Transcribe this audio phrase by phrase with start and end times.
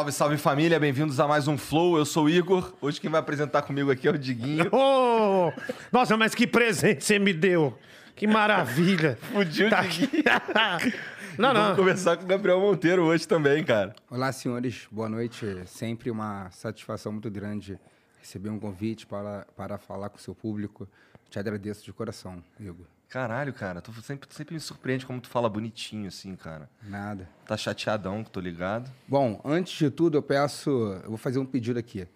[0.00, 1.98] Salve, salve família, bem-vindos a mais um Flow.
[1.98, 2.72] Eu sou o Igor.
[2.80, 4.64] Hoje quem vai apresentar comigo aqui é o Diguinho.
[4.72, 5.52] Oh,
[5.92, 7.76] nossa, mas que presente você me deu.
[8.16, 9.18] Que maravilha.
[9.30, 9.82] Fudiu o Tá.
[9.82, 10.22] Diguinho.
[11.36, 11.76] Não, Vamos não.
[11.76, 13.94] conversar com o Gabriel Monteiro hoje também, cara.
[14.10, 14.88] Olá, senhores.
[14.90, 15.44] Boa noite.
[15.66, 17.78] Sempre uma satisfação muito grande
[18.20, 20.88] receber um convite para, para falar com o seu público.
[21.28, 22.86] Te agradeço de coração, Igor.
[23.10, 26.70] Caralho, cara, tu sempre, sempre me surpreende como tu fala bonitinho assim, cara.
[26.80, 27.28] Nada.
[27.44, 28.88] Tá chateadão, que tô ligado.
[29.08, 30.70] Bom, antes de tudo, eu peço.
[31.02, 32.06] Eu vou fazer um pedido aqui.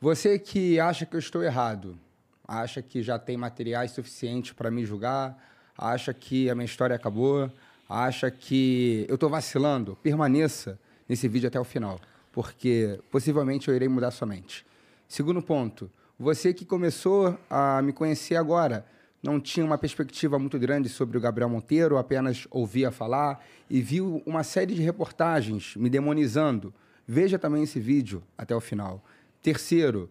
[0.00, 1.98] Você que acha que eu estou errado,
[2.46, 5.38] acha que já tem materiais suficientes para me julgar,
[5.76, 7.52] acha que a minha história acabou,
[7.86, 12.00] acha que eu estou vacilando, permaneça nesse vídeo até o final,
[12.32, 14.64] porque possivelmente eu irei mudar sua mente.
[15.06, 18.86] Segundo ponto, você que começou a me conhecer agora,
[19.22, 24.22] não tinha uma perspectiva muito grande sobre o Gabriel Monteiro, apenas ouvia falar e viu
[24.24, 26.72] uma série de reportagens me demonizando.
[27.06, 29.02] Veja também esse vídeo até o final.
[29.42, 30.08] Terceiro,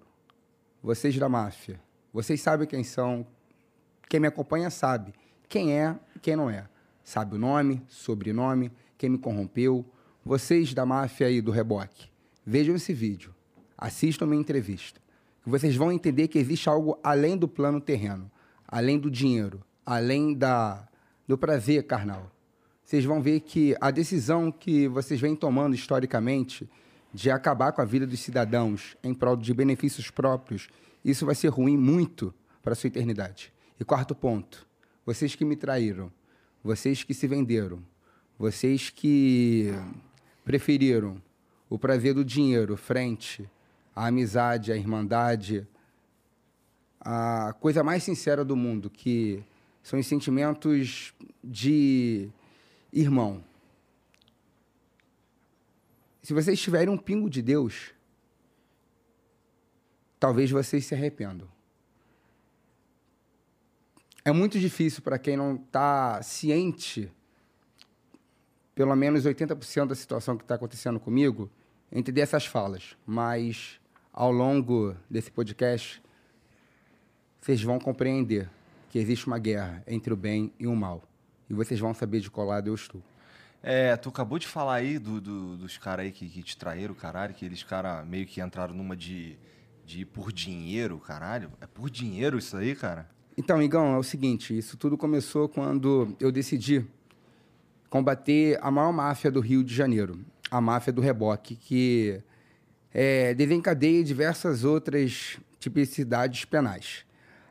[0.83, 1.79] vocês da máfia,
[2.11, 3.25] vocês sabem quem são,
[4.09, 5.13] quem me acompanha sabe
[5.47, 6.67] quem é e quem não é.
[7.03, 9.85] Sabe o nome, sobrenome, quem me corrompeu.
[10.25, 12.09] Vocês da máfia e do reboque,
[12.45, 13.33] vejam esse vídeo,
[13.77, 14.99] assistam minha entrevista.
[15.41, 18.29] que Vocês vão entender que existe algo além do plano terreno,
[18.67, 20.87] além do dinheiro, além da,
[21.27, 22.31] do prazer carnal.
[22.83, 26.69] Vocês vão ver que a decisão que vocês vêm tomando historicamente
[27.13, 30.69] de acabar com a vida dos cidadãos em prol de benefícios próprios,
[31.03, 33.53] isso vai ser ruim muito para a sua eternidade.
[33.79, 34.67] E quarto ponto,
[35.05, 36.11] vocês que me traíram,
[36.63, 37.81] vocês que se venderam,
[38.37, 39.73] vocês que
[40.43, 41.21] preferiram
[41.69, 43.49] o prazer do dinheiro frente
[43.95, 45.67] à amizade, à irmandade,
[47.09, 49.41] a coisa mais sincera do mundo, que
[49.81, 52.27] são os sentimentos de
[52.91, 53.41] irmão.
[56.21, 57.93] Se vocês tiverem um pingo de Deus,
[60.19, 61.47] talvez vocês se arrependam.
[64.25, 67.09] É muito difícil para quem não está ciente,
[68.75, 71.49] pelo menos 80% da situação que está acontecendo comigo,
[71.89, 72.97] entender essas falas.
[73.05, 73.79] Mas,
[74.11, 76.01] ao longo desse podcast,
[77.47, 78.49] vocês vão compreender
[78.89, 81.01] que existe uma guerra entre o bem e o mal.
[81.49, 83.01] E vocês vão saber de qual lado eu estou.
[83.63, 86.93] É, tu acabou de falar aí do, do- dos caras aí que, que te traíram,
[86.93, 89.37] caralho, que eles, cara, meio que entraram numa de,
[89.85, 91.49] de ir por dinheiro, caralho.
[91.61, 93.09] É por dinheiro isso aí, cara?
[93.37, 96.85] Então, Igão, é o seguinte: isso tudo começou quando eu decidi
[97.89, 100.19] combater a maior máfia do Rio de Janeiro,
[100.51, 102.21] a máfia do reboque, que
[102.93, 107.06] é, desencadeia diversas outras tipicidades penais.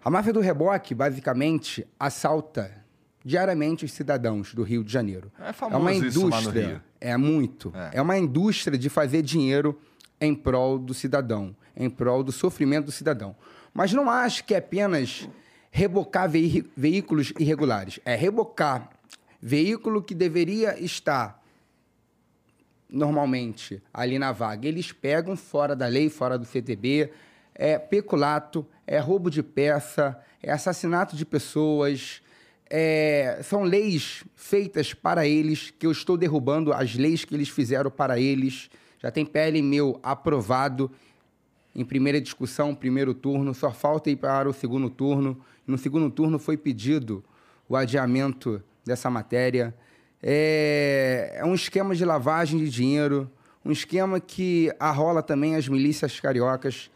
[0.06, 2.70] A máfia do reboque, basicamente, assalta
[3.24, 5.32] diariamente os cidadãos do Rio de Janeiro.
[5.36, 6.84] É famoso uma lá no indústria.
[7.00, 7.72] É muito.
[7.74, 7.98] É.
[7.98, 8.00] É.
[8.00, 9.76] uma indústria de fazer dinheiro
[10.20, 13.34] em prol do cidadão, em prol do sofrimento do cidadão.
[13.74, 15.28] Mas não acho que é apenas
[15.72, 17.98] rebocar veí- veículos irregulares.
[18.04, 18.88] É rebocar
[19.42, 21.42] veículo que deveria estar
[22.88, 24.68] normalmente ali na vaga.
[24.68, 27.10] Eles pegam fora da lei, fora do CTB,
[27.56, 32.22] é peculato, é roubo de peça, é assassinato de pessoas.
[32.68, 37.92] é- são leis feitas para eles, que eu estou derrubando as leis que eles fizeram
[37.92, 38.68] para eles.
[38.98, 40.90] Já tem PL meu aprovado
[41.76, 45.38] em primeira discussão, primeiro turno, só falta ir para o segundo turno.
[45.64, 47.22] No segundo turno foi pedido
[47.68, 49.72] o adiamento dessa matéria.
[50.22, 53.30] É, é um esquema de lavagem de dinheiro,
[53.64, 56.90] um esquema que arrola também as milícias cariocas,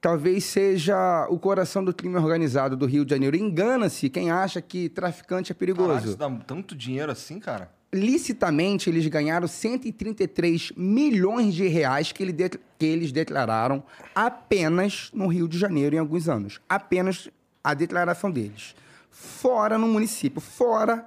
[0.00, 3.36] talvez seja o coração do crime organizado do Rio de Janeiro.
[3.36, 5.88] Engana-se quem acha que traficante é perigoso.
[5.88, 7.70] Caralho, isso dá tanto dinheiro assim, cara?
[7.92, 12.48] licitamente eles ganharam 133 milhões de reais que, ele de-
[12.78, 13.82] que eles declararam
[14.14, 16.60] apenas no Rio de Janeiro em alguns anos.
[16.68, 17.28] Apenas
[17.64, 18.76] a declaração deles.
[19.10, 21.04] Fora no município, fora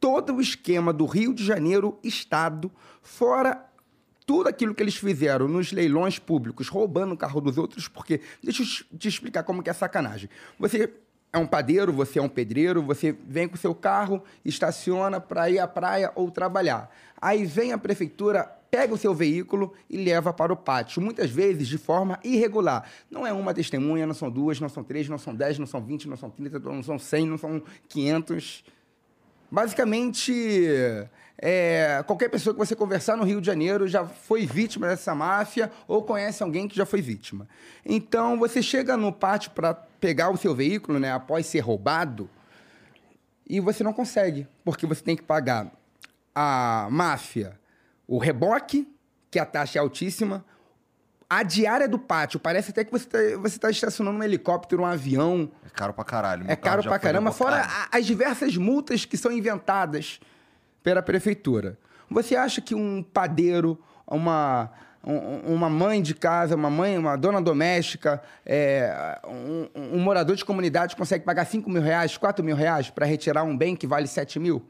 [0.00, 2.72] todo o esquema do Rio de Janeiro, Estado,
[3.02, 3.62] fora
[4.26, 8.62] tudo aquilo que eles fizeram nos leilões públicos, roubando o carro dos outros, porque deixa
[8.62, 10.30] eu te- explicar como que é sacanagem.
[10.58, 10.92] Você
[11.32, 15.50] é um padeiro, você é um pedreiro, você vem com o seu carro, estaciona para
[15.50, 16.90] ir à praia ou trabalhar.
[17.20, 21.66] Aí vem a prefeitura, pega o seu veículo e leva para o pátio, muitas vezes
[21.66, 22.88] de forma irregular.
[23.10, 25.82] Não é uma testemunha, não são duas, não são três, não são dez, não são
[25.82, 28.64] vinte, não são trinta, não são cem, não são quinhentos.
[29.50, 30.32] Basicamente,
[31.36, 35.70] é, qualquer pessoa que você conversar no Rio de Janeiro já foi vítima dessa máfia
[35.88, 37.48] ou conhece alguém que já foi vítima.
[37.84, 42.30] Então, você chega no pátio para pegar o seu veículo, né, após ser roubado,
[43.48, 45.70] e você não consegue, porque você tem que pagar
[46.34, 47.58] a máfia,
[48.06, 48.88] o reboque,
[49.30, 50.44] que a taxa é altíssima,
[51.28, 52.38] a diária do pátio.
[52.38, 55.50] Parece até que você está você tá estacionando um helicóptero, um avião.
[55.66, 56.44] É caro pra caralho.
[56.44, 60.20] Meu É caro pra caramba, fora as diversas multas que são inventadas
[60.84, 61.76] pela prefeitura.
[62.08, 63.76] Você acha que um padeiro,
[64.06, 64.70] uma,
[65.02, 70.44] um- uma mãe de casa, uma mãe, uma dona doméstica, é, um, um morador de
[70.44, 74.06] comunidade consegue pagar 5 mil reais, 4 mil reais para retirar um bem que vale
[74.06, 74.62] 7 mil?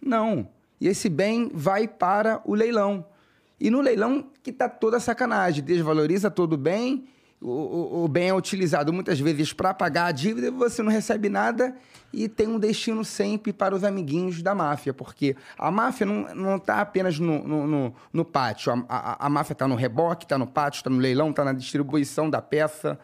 [0.00, 0.48] Não.
[0.80, 3.06] E esse bem vai para o leilão.
[3.60, 5.64] E no leilão que está toda sacanagem.
[5.64, 7.08] Desvaloriza todo o bem,
[7.40, 11.76] o, o- bem é utilizado muitas vezes para pagar a dívida, você não recebe nada
[12.12, 14.92] e tem um destino sempre para os amiguinhos da máfia.
[14.94, 18.72] Porque a máfia não está apenas no, no, no- no pátio.
[18.72, 21.52] A, a- a máfia está no reboque, está no pátio, está no leilão, está na
[21.52, 22.98] distribuição da peça,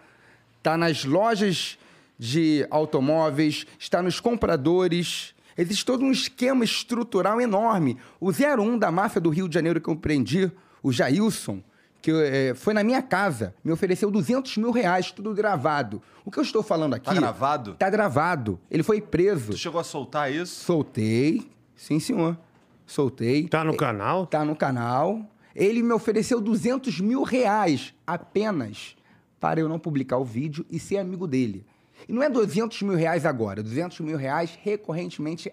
[0.58, 1.78] está nas lojas
[2.18, 5.34] de automóveis, está nos compradores.
[5.56, 7.96] Existe todo um esquema estrutural enorme.
[8.18, 10.50] O 01 da máfia do Rio de Janeiro que eu prendi,
[10.82, 11.62] o Jailson,
[12.04, 16.02] que eh, foi na minha casa, me ofereceu 200 mil reais, tudo gravado.
[16.22, 17.06] O que eu estou falando aqui...
[17.06, 17.74] Tá gravado?
[17.76, 18.60] Tá gravado.
[18.70, 19.52] Ele foi preso.
[19.52, 20.64] Tu chegou a soltar isso?
[20.66, 21.50] Soltei.
[21.74, 22.36] Sim, senhor.
[22.84, 23.48] Soltei.
[23.48, 24.26] Tá no canal?
[24.26, 25.26] Tá no canal.
[25.56, 28.96] Ele me ofereceu 200 mil reais apenas
[29.40, 31.64] para eu não publicar o vídeo e ser amigo dele.
[32.06, 35.50] E não é 200 mil reais agora, 200 mil reais recorrentemente,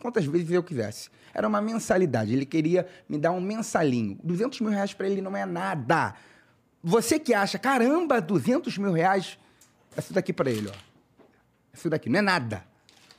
[0.00, 1.08] quantas vezes eu quisesse.
[1.34, 4.18] Era uma mensalidade, ele queria me dar um mensalinho.
[4.24, 6.14] 200 mil reais para ele não é nada.
[6.82, 9.38] Você que acha, caramba, 200 mil reais,
[9.96, 10.72] é isso daqui para ele, ó.
[11.72, 12.64] Isso daqui, não é nada.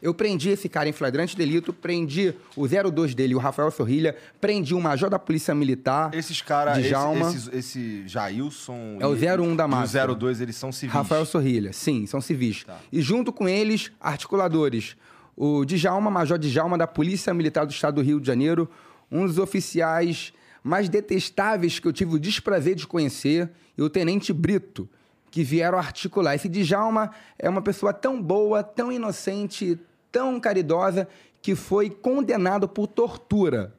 [0.02, 4.74] Eu prendi esse cara em flagrante delito, prendi o 02 dele, o Rafael Sorrilha, prendi
[4.74, 8.98] o major da Polícia Militar, Esses caras, esse, esses- esse Jailson...
[9.02, 10.06] É o e- 01 da e máfia.
[10.10, 10.94] o 02, eles são civis.
[10.94, 11.74] Rafael Sorrilha.
[11.74, 12.64] Sim, são civis.
[12.64, 12.78] Tá.
[12.94, 14.96] E junto com eles, articuladores.
[15.42, 18.70] O Djalma, Major Djalma, da Polícia Militar do Estado do Rio de Janeiro,
[19.10, 24.34] um dos oficiais mais detestáveis que eu tive o desprazer de conhecer, e o Tenente
[24.34, 24.90] Brito,
[25.32, 26.36] que vieram articular.
[26.36, 29.80] Esse Djalma é uma pessoa tão boa, tão inocente,
[30.12, 31.08] tão caridosa,
[31.42, 33.74] que foi condenado por tortura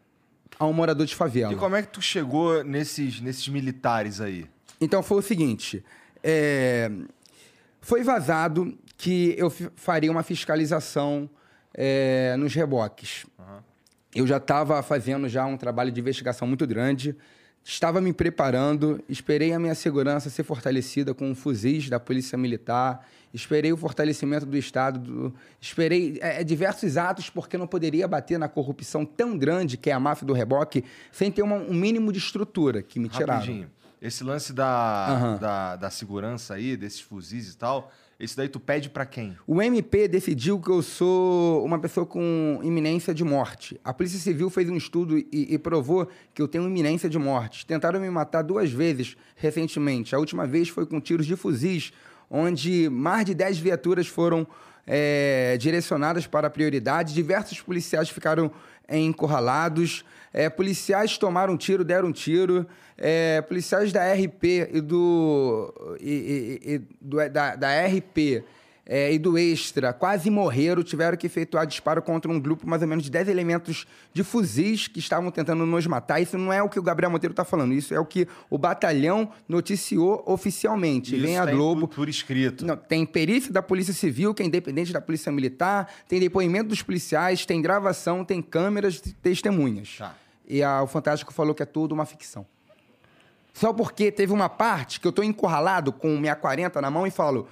[0.58, 1.52] a um morador de favela.
[1.52, 4.46] E como é que tu chegou nesses, nesses militares aí?
[4.80, 5.84] Então foi o seguinte:
[6.22, 6.90] é,
[7.82, 11.28] foi vazado que eu faria uma fiscalização
[11.74, 13.26] é, nos reboques.
[14.14, 17.14] Eu já estava fazendo já um trabalho de investigação muito grande,
[17.62, 23.72] estava me preparando, esperei a minha segurança ser fortalecida com fuzis da Polícia Militar, esperei
[23.72, 29.04] o fortalecimento do Estado, do- esperei é, diversos atos, porque não poderia bater na corrupção
[29.04, 32.82] tão grande que é a máfia do reboque, sem ter uma- um mínimo de estrutura
[32.82, 33.34] que me tiraram.
[33.34, 33.70] Rapidinho.
[34.02, 35.36] Esse lance da, Aham.
[35.38, 39.36] da, da segurança aí, desses fuzis e tal, esse daí tu pede pra quem?
[39.46, 43.80] O MP decidiu que eu sou uma pessoa com iminência de morte.
[43.82, 47.64] A Polícia Civil fez um estudo e, e provou que eu tenho iminência de morte.
[47.66, 50.14] Tentaram me matar duas vezes recentemente.
[50.14, 51.92] A última vez foi com tiros de fuzis,
[52.30, 54.46] onde mais de 10 viaturas foram
[54.86, 57.14] é, direcionadas para a prioridade.
[57.14, 58.50] Diversos policiais ficaram
[58.88, 60.04] encurralados.
[60.32, 62.66] É, policiais tomaram tiro, deram tiro.
[62.96, 68.44] É, policiais da RP e do, e- e- e do- da, da RP
[68.86, 72.88] é, e do Extra quase morreram, tiveram que efetuar disparo contra um grupo mais ou
[72.88, 76.20] menos de 10 elementos de fuzis que estavam tentando nos matar.
[76.20, 78.58] Isso não é o que o Gabriel Monteiro está falando, isso é o que o
[78.58, 81.14] batalhão noticiou oficialmente.
[81.14, 81.86] Isso Vem a tem Globo.
[81.86, 82.66] Por, por escrito.
[82.66, 86.82] Não, tem perícia da Polícia Civil, que é independente da Polícia Militar, tem depoimento dos
[86.82, 89.96] policiais, tem gravação, tem câmeras, testemunhas.
[89.98, 90.14] Tá.
[90.48, 92.44] E a- o Fantástico falou que é tudo uma ficção.
[93.52, 97.10] Só porque teve uma parte que eu tô encurralado com minha 40 na mão e
[97.10, 97.48] falo.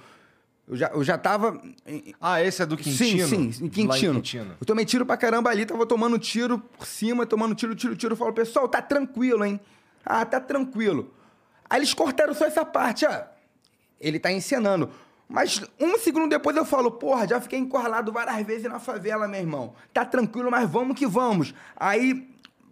[0.69, 1.59] Eu já, eu já tava.
[1.87, 3.27] em- Ah, esse é do Quintino?
[3.27, 4.13] Sim, sim, em Quintino.
[4.15, 4.55] Quintino.
[4.61, 8.13] Eu tomei tiro pra caramba ali, tava tomando tiro por cima, tomando tiro, tiro, tiro.
[8.13, 9.59] Eu falo, pessoal, tá tranquilo, hein?
[10.05, 11.11] Ah, tá tranquilo.
[11.67, 13.27] Aí eles cortaram só essa parte, ah,
[13.99, 14.89] ele tá encenando.
[15.27, 19.39] Mas um segundo depois eu falo, porra, já fiquei encurralado várias vezes na favela, meu
[19.39, 19.73] irmão.
[19.93, 21.53] Tá tranquilo, mas vamos que vamos.
[21.75, 22.27] Aí,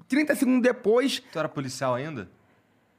[0.08, 2.30] 30 segundos depois, Tu era policial ainda?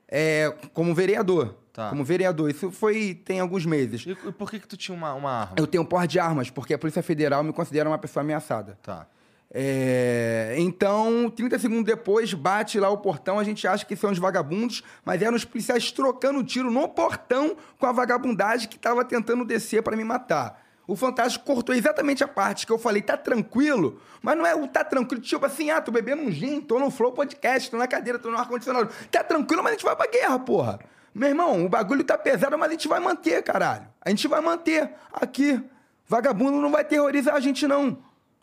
[0.09, 1.57] é, como vereador.
[1.79, 1.91] Tá.
[1.91, 2.51] Como vereador.
[2.51, 4.05] Isso foi tem alguns meses.
[4.05, 5.55] E e por que que tu tinha uma, uma arma?
[5.57, 8.77] Eu tenho porte de armas, porque a Polícia Federal me considera uma pessoa ameaçada.
[8.83, 9.07] Tá.
[9.49, 14.19] É, então, 30 segundos depois, bate lá o portão, a gente acha que são os
[14.19, 19.45] vagabundos, mas eram os policiais trocando tiro no portão com a vagabundagem que estava tentando
[19.45, 20.61] descer para me matar.
[20.85, 24.67] O Fantástico cortou exatamente a parte que eu falei, tá tranquilo, mas não é o
[24.67, 27.87] tá tranquilo, tipo assim, ah, tô bebendo um gin, tô no Flow Podcast, tô na
[27.87, 28.91] cadeira, tô no ar-condicionado.
[29.13, 30.81] Tá tranquilo, mas a gente vai pra guerra, porra.
[31.19, 33.89] Meu irmão, o bagulho tá pesado, mas a gente vai manter, caralho.
[34.01, 35.61] A gente vai manter aqui.
[36.07, 37.99] Vagabundo não vai terrorizar a gente, não.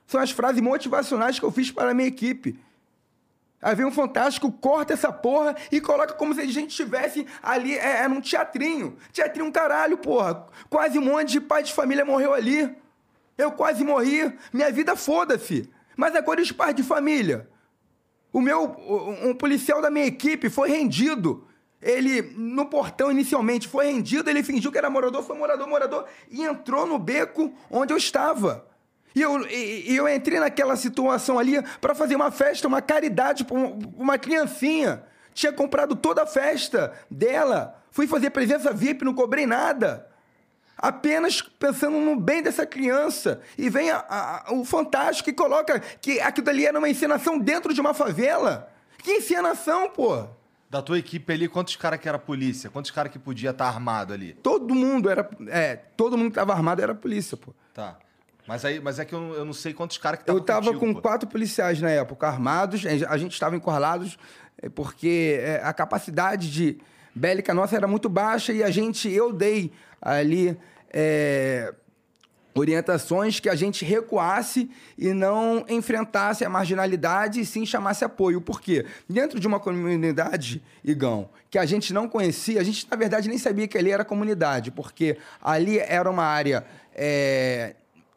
[0.06, 2.60] São as frases motivacionais que eu fiz para a minha equipe.
[3.62, 7.78] Aí vem um fantástico, corta essa porra e coloca como se a gente estivesse ali,
[7.78, 8.98] é, é num teatrinho.
[9.14, 10.46] Teatrinho caralho, porra.
[10.70, 12.76] Quase um monte de pai de família morreu ali.
[13.38, 14.38] Eu quase morri.
[14.52, 15.72] Minha vida foda-se.
[15.96, 17.50] Mas agora os pais de família?
[18.34, 18.76] O meu,
[19.24, 21.48] um policial da minha equipe foi rendido.
[21.86, 26.42] Ele, no portão inicialmente, foi rendido, ele fingiu que era morador, foi morador, morador, e
[26.44, 28.66] entrou no beco onde eu estava.
[29.14, 33.56] E eu, e, eu entrei naquela situação ali para fazer uma festa, uma caridade para
[33.56, 35.04] uma criancinha.
[35.32, 37.80] Tinha comprado toda a festa dela.
[37.92, 40.08] Fui fazer presença VIP, não cobrei nada.
[40.76, 43.42] Apenas pensando no bem dessa criança.
[43.58, 47.74] E vem a- a- o Fantástico e coloca que aquilo ali era uma encenação dentro
[47.76, 48.70] de uma favela.
[49.04, 50.26] Que encenação, pô?
[50.76, 52.70] Da tua equipe ali, quantos caras que era polícia?
[52.70, 54.34] Quantos caras que podia estar armado ali?
[54.34, 55.26] Todo mundo era.
[55.48, 57.54] É, todo mundo que tava armado era polícia, pô.
[57.74, 57.98] Tá.
[58.46, 60.64] Mas, aí, mas é que eu, não- eu não sei quantos caras que Eu estavam
[60.64, 61.08] tava contigo, com pô.
[61.08, 64.18] quatro policiais na época, armados, a gente estava encurralados,
[64.62, 66.78] é, porque é, a capacidade de
[67.16, 70.60] bélica nossa era muito baixa e a gente, eu dei ali
[70.92, 71.74] é,
[72.56, 78.40] orientações que a gente recuasse e não enfrentasse a marginalidade e sim chamasse apoio.
[78.40, 78.86] Por quê?
[79.10, 83.38] Dentro de uma comunidade, Igão, que a gente não conhecia, a gente, na verdade, nem
[83.38, 87.76] sabia que ali era comunidade, porque ali era uma área é,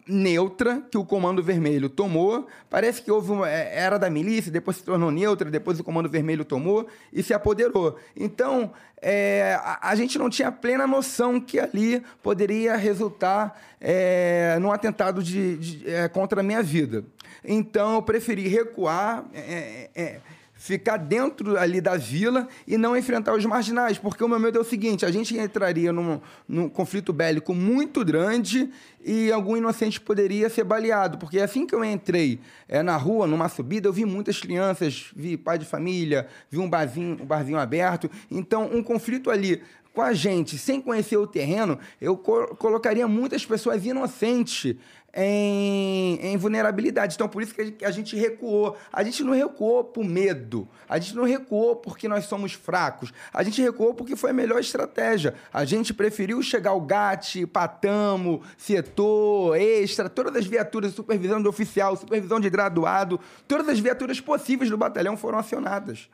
[0.09, 2.47] neutra que o Comando Vermelho tomou.
[2.71, 6.09] Parece que houve uma, é, era da milícia, depois se tornou neutra, depois o Comando
[6.09, 7.97] Vermelho tomou e se apoderou.
[8.17, 14.73] Então, é, a, a gente não tinha plena noção que ali poderia resultar é, num
[14.73, 17.05] atentado de, de- é, contra a minha vida.
[17.45, 19.25] Então, eu preferi recuar.
[19.33, 20.21] é, é, é,
[20.59, 24.61] ficar dentro ali da vila e não enfrentar os marginais, porque o meu medo é
[24.61, 28.69] o seguinte, a gente entraria num, num conflito bélico muito grande
[29.03, 33.49] e algum inocente poderia ser baleado, porque assim que eu entrei é, na rua, numa
[33.49, 38.11] subida, eu vi muitas crianças, vi pai de família, vi um barzinho, um barzinho aberto,
[38.29, 39.63] então um conflito ali
[39.95, 44.77] com a gente, sem conhecer o terreno, eu co- colocaria muitas pessoas inocentes
[45.21, 47.15] em, em vulnerabilidade.
[47.17, 48.77] Então, por isso que a gente- recuou.
[48.93, 50.69] A gente não recuou por medo.
[50.89, 53.13] A gente não recuou porque nós somos fracos.
[53.33, 55.35] A gente recuou porque foi a melhor estratégia.
[55.53, 61.97] A gente preferiu chegar ao GAT, Patamo, Setor, Extra, todas as viaturas, supervisão de oficial,
[61.97, 66.09] supervisão de graduado, todas as viaturas possíveis do batalhão foram acionadas.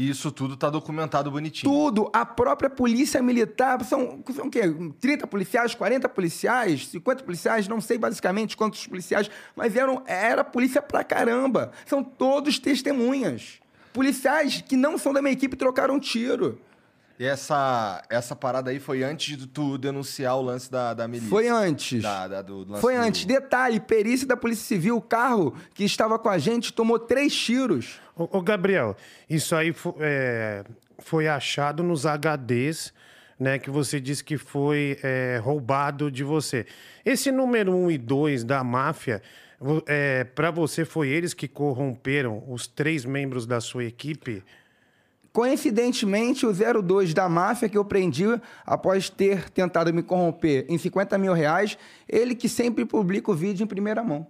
[0.00, 1.70] E isso tudo tá documentado bonitinho.
[1.70, 4.62] Tudo, a própria polícia militar, são, são o quê?
[4.98, 10.80] 30 policiais, 40 policiais, 50 policiais, não sei basicamente quantos policiais, mas eram, era polícia
[10.80, 11.70] pra caramba.
[11.84, 13.60] São todos testemunhas.
[13.92, 16.58] Policiais que não são da minha equipe trocaram tiro.
[17.20, 21.28] E essa, essa parada aí foi antes de tu denunciar o lance da, da milícia.
[21.28, 22.02] Foi antes.
[22.02, 23.26] Da, da- do lance Foi do- antes.
[23.26, 28.00] Detalhe, perícia da Polícia Civil, o carro que estava com a gente tomou três tiros.
[28.16, 28.96] Ô, ô, Gabriel,
[29.28, 30.64] isso aí fo- é,
[30.98, 32.90] foi achado nos HDs,
[33.38, 33.58] né?
[33.58, 36.64] Que você disse que foi é, roubado de você.
[37.04, 39.20] Esse número 1 e 2 da máfia,
[39.86, 44.42] é, para você, foi eles que corromperam os três membros da sua equipe?
[45.32, 48.24] Coincidentemente, o 02 da máfia que eu prendi
[48.66, 53.62] após ter tentado me corromper em 50 mil reais, ele que sempre publica o vídeo
[53.64, 54.26] em primeira mão.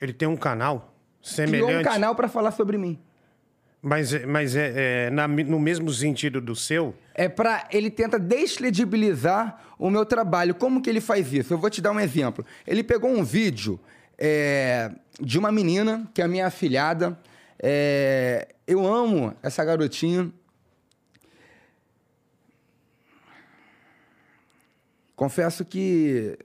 [0.00, 0.92] Ele tem um canal
[1.22, 2.98] Criou semelhante, um canal para falar sobre mim.
[3.80, 6.94] mas, é- mas é, é na- no mesmo sentido do seu?
[7.14, 10.54] É para ele tenta descredibilizar o meu trabalho.
[10.54, 11.52] Como que ele faz isso?
[11.54, 12.44] Eu vou te dar um exemplo.
[12.66, 13.78] Ele pegou um vídeo
[14.18, 17.18] é, de uma menina que é a minha afilhada.
[17.66, 20.30] É, eu amo essa garotinha.
[25.16, 26.38] Confesso que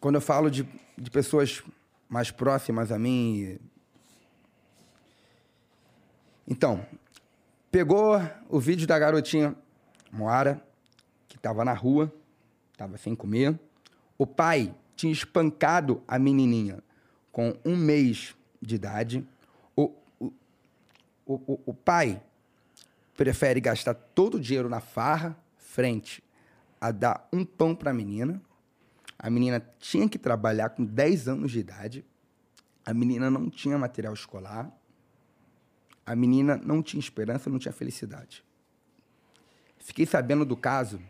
[0.00, 0.68] quando eu falo de,
[0.98, 1.62] de pessoas
[2.08, 3.56] mais próximas a mim.
[6.48, 6.84] Então,
[7.70, 9.54] pegou o vídeo da garotinha
[10.10, 10.60] Moara,
[11.28, 12.12] que estava na rua,
[12.72, 13.56] estava sem comer.
[14.18, 16.82] O pai tinha espancado a menininha
[17.30, 19.26] com um mês de idade.
[19.76, 20.32] O, o,
[21.26, 22.22] o, o pai
[23.16, 26.22] prefere gastar todo o dinheiro na farra, frente
[26.80, 28.42] a dar um pão para a menina.
[29.18, 32.04] A menina tinha que trabalhar com 10 anos de idade.
[32.84, 34.70] A menina não tinha material escolar.
[36.04, 38.44] A menina não tinha esperança, não tinha felicidade.
[39.78, 41.00] Fiquei sabendo do caso.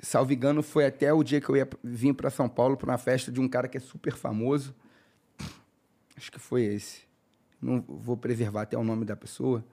[0.00, 2.98] Salvo engano, foi até o dia que eu ia vir para São Paulo para uma
[2.98, 4.74] festa de um cara que é super famoso.
[6.20, 7.00] Acho que foi esse.
[7.62, 9.64] Não vou preservar até o nome da pessoa.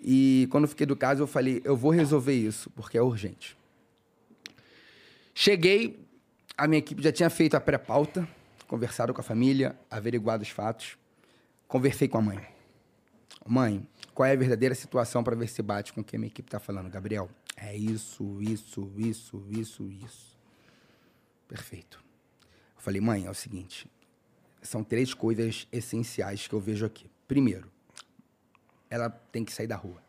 [0.00, 3.54] E quando fiquei do caso, eu falei: eu vou resolver isso, porque é urgente.
[5.34, 6.02] Cheguei,
[6.56, 8.26] a minha equipe já tinha feito a pré-pauta,
[8.66, 10.96] conversado com a família, averiguado os fatos.
[11.68, 12.48] Conversei com a mãe.
[13.46, 16.28] Mãe, qual é a verdadeira situação para ver se bate com o que a minha
[16.28, 16.88] equipe está falando?
[16.88, 20.34] Gabriel, é isso, isso, isso, isso, isso.
[21.46, 22.02] Perfeito.
[22.74, 23.86] Eu falei, mãe, é o seguinte:
[24.64, 27.10] são três coisas essenciais que eu vejo aqui.
[27.28, 27.70] Primeiro,
[28.90, 30.02] ela tem que sair da rua.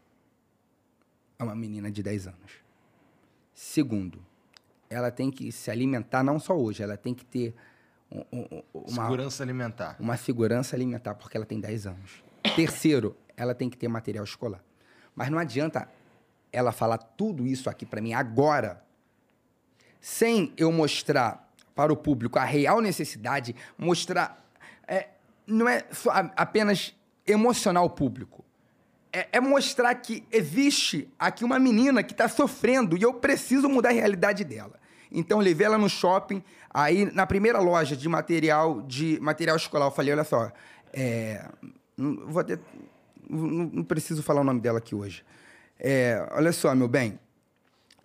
[1.38, 2.52] É uma menina de 10 anos.
[3.54, 4.26] Segundo,
[4.90, 7.54] ela tem que se alimentar não só hoje, ela tem que ter
[8.12, 9.96] um, um, uma segurança alimentar.
[10.00, 12.24] Uma segurança alimentar porque ela tem 10 anos.
[12.56, 14.64] Terceiro, ela tem que ter material escolar.
[15.14, 15.90] Mas não adianta
[16.52, 18.82] ela falar tudo isso aqui para mim agora,
[20.00, 24.45] sem eu mostrar para o público a real necessidade, mostrar
[25.48, 28.44] não é só apenas emocionar o público.
[29.12, 33.90] É, é mostrar que existe aqui uma menina que está sofrendo e eu preciso mudar
[33.90, 34.80] a realidade dela.
[35.12, 36.44] Então, eu levei ela no shopping.
[36.70, 40.52] Aí, na primeira loja de material de material escolar, eu falei: olha só,
[40.92, 41.48] é,
[41.96, 42.60] não, vou ter,
[43.30, 45.24] não, não, preciso falar o nome dela aqui hoje.
[45.80, 47.20] É, olha só, meu bem,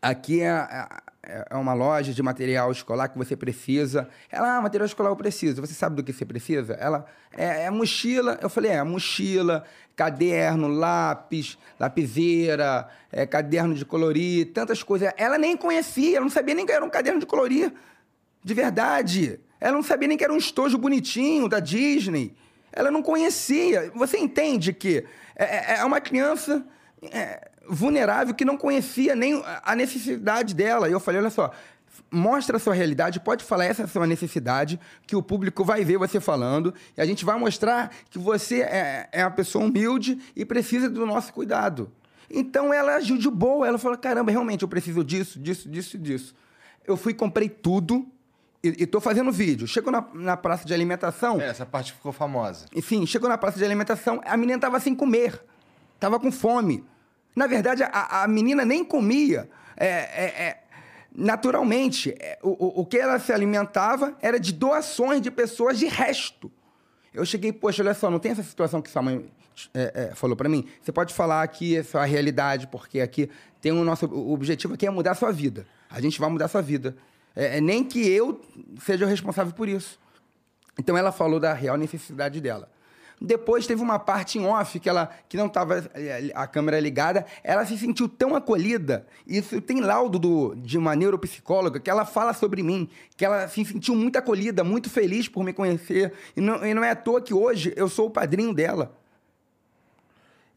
[0.01, 0.89] aqui é,
[1.23, 4.09] é, é, uma loja de material escolar que você precisa.
[4.31, 5.61] Ela, ah, material escolar eu preciso.
[5.61, 6.75] Você sabe do que você precisa?
[6.75, 7.05] Ela,
[7.37, 8.39] é, é mochila.
[8.41, 15.13] Eu falei, é, mochila, caderno, lápis, lapiseira, é, caderno de colorir, tantas coisas.
[15.17, 17.73] Ela nem conhecia, ela não sabia nem que era um caderno de colorir.
[18.43, 19.39] De verdade.
[19.61, 22.35] Ela não sabia nem que era um estojo bonitinho da Disney.
[22.73, 23.93] Ela não conhecia.
[23.95, 25.05] Você entende que
[25.37, 26.65] é, é, é uma criança
[27.13, 30.89] é, vulnerável que não conhecia nem a necessidade dela.
[30.89, 31.51] E eu falei: olha só,
[32.11, 35.85] mostra a sua realidade, pode falar essa é a sua necessidade, que o público vai
[35.85, 40.19] ver você falando, e a gente vai mostrar que você é, é uma pessoa humilde
[40.35, 41.91] e precisa do nosso cuidado.
[42.31, 45.99] Então ela agiu de boa, ela falou: caramba, realmente eu preciso disso, disso, disso e
[45.99, 46.35] disso.
[46.87, 48.07] Eu fui, comprei tudo,
[48.63, 49.67] e, estou fazendo vídeo.
[49.67, 51.41] Chegou na, na, praça de alimentação.
[51.41, 52.67] É, essa parte ficou famosa.
[52.75, 55.43] Enfim, chegou na praça de alimentação, a menina estava sem comer.
[55.95, 56.85] Estava com fome.
[57.35, 59.49] Na verdade, a, a menina nem comia.
[59.77, 60.63] É, é, é,
[61.15, 66.51] naturalmente, é, o, o que ela se alimentava era de doações de pessoas de resto.
[67.13, 69.31] Eu cheguei, poxa, olha só, não tem essa situação que sua mãe
[69.75, 70.67] é, é, falou para mim?
[70.81, 73.29] Você pode falar aqui a sua realidade, porque aqui
[73.61, 75.67] tem o nosso o objetivo aqui é mudar a sua vida.
[75.91, 76.97] A gente vai mudar a sua vida.
[77.35, 78.41] É, é, nem que eu
[78.85, 79.99] seja o responsável por isso.
[80.79, 82.71] Então ela falou da real necessidade dela.
[83.23, 87.27] Depois teve uma parte em off que ela que não estava é, a câmera ligada,
[87.45, 89.07] ela se sentiu tão acolhida.
[89.27, 93.63] Isso tem laudo do, de uma neuropsicóloga que ela fala sobre mim, que ela se
[93.63, 96.15] sentiu muito acolhida, muito feliz por me conhecer.
[96.35, 98.97] E não, e não é à toa que hoje eu sou o padrinho dela.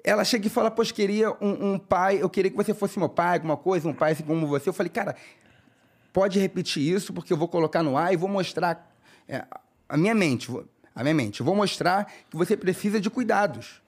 [0.01, 3.09] Ela chega e fala, pois queria um, um, pai, eu queria que você fosse meu
[3.09, 4.69] pai, alguma coisa, um pai assim como você.
[4.69, 5.17] Eu falei, cara,
[6.13, 8.93] pode repetir isso, porque eu vou colocar no ar e vou mostrar
[9.27, 9.45] é,
[9.89, 10.49] a minha mente,
[10.95, 11.39] a minha mente.
[11.39, 13.81] Eu vou mostrar que você precisa de cuidados.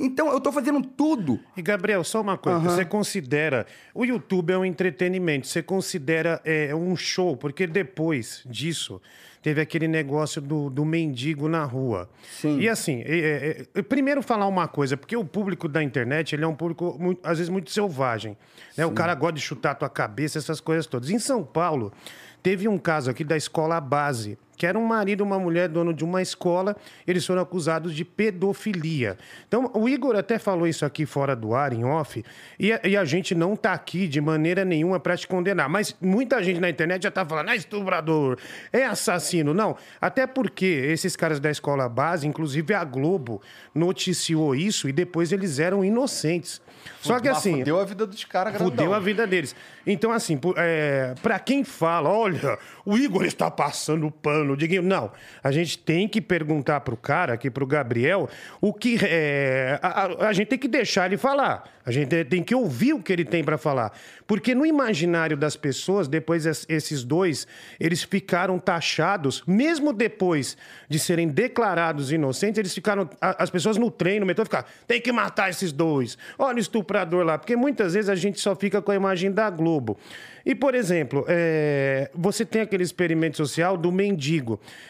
[0.00, 1.40] Então, eu estou fazendo tudo.
[1.56, 2.58] E, Gabriel, só uma coisa.
[2.58, 2.64] Uhum.
[2.64, 3.66] Você considera...
[3.92, 5.46] O YouTube é um entretenimento.
[5.46, 7.36] Você considera é, um show?
[7.36, 9.02] Porque depois disso,
[9.42, 12.08] teve aquele negócio do, do mendigo na rua.
[12.30, 12.60] Sim.
[12.60, 14.96] E assim, é, é, primeiro falar uma coisa.
[14.96, 18.36] Porque o público da internet, ele é um público, muito, às vezes, muito selvagem.
[18.76, 18.86] Né?
[18.86, 21.10] O cara gosta de chutar a tua cabeça, essas coisas todas.
[21.10, 21.92] Em São Paulo,
[22.40, 25.94] teve um caso aqui da escola base que era um marido e uma mulher dono
[25.94, 29.16] de uma escola, eles foram acusados de pedofilia.
[29.46, 32.24] Então, o Igor até falou isso aqui fora do ar, em off,
[32.58, 35.68] e a, e a gente não tá aqui de maneira nenhuma para te condenar.
[35.68, 38.36] Mas muita gente na internet já tá falando, é estuprador,
[38.72, 39.54] é assassino.
[39.54, 43.40] Não, até porque esses caras da escola base, inclusive a Globo,
[43.72, 46.60] noticiou isso e depois eles eram inocentes.
[47.00, 47.58] Só que assim.
[47.58, 48.94] Fudeu a vida dos caras Fudeu grandão.
[48.94, 49.54] a vida deles.
[49.86, 54.82] Então, assim, é, para quem fala, olha, o Igor está passando pano, Diguinho.
[54.82, 55.10] Não,
[55.42, 58.28] a gente tem que perguntar pro cara, aqui pro Gabriel,
[58.60, 58.98] o que.
[59.02, 61.64] é, a, a- a gente tem que deixar ele falar.
[61.84, 63.92] A gente tem que ouvir o que ele tem para falar.
[64.26, 67.46] Porque no imaginário das pessoas, depois es- esses dois,
[67.80, 70.54] eles ficaram taxados, mesmo depois
[70.86, 73.08] de serem declarados inocentes, eles ficaram.
[73.20, 76.18] As pessoas no trem, no metrô, ficaram, tem que matar esses dois.
[76.38, 77.38] Olha o estuprador lá.
[77.38, 79.96] Porque muitas vezes a gente só fica com a imagem da Globo.
[80.44, 84.37] E, por exemplo, é, você tem aquele experimento social do mendigo.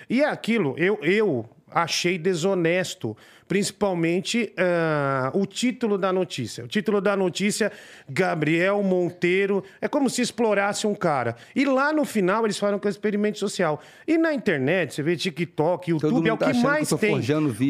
[0.08, 3.16] E é aquilo, eu, eu achei desonesto,
[3.48, 6.64] principalmente ah, o título da notícia.
[6.64, 7.72] O título da notícia,
[8.08, 11.34] Gabriel Monteiro, é como se explorasse um cara.
[11.56, 13.80] E lá no final eles falam que é um experimento social.
[14.06, 17.18] E na internet, você vê TikTok, YouTube, é o tá que que mais tô tem.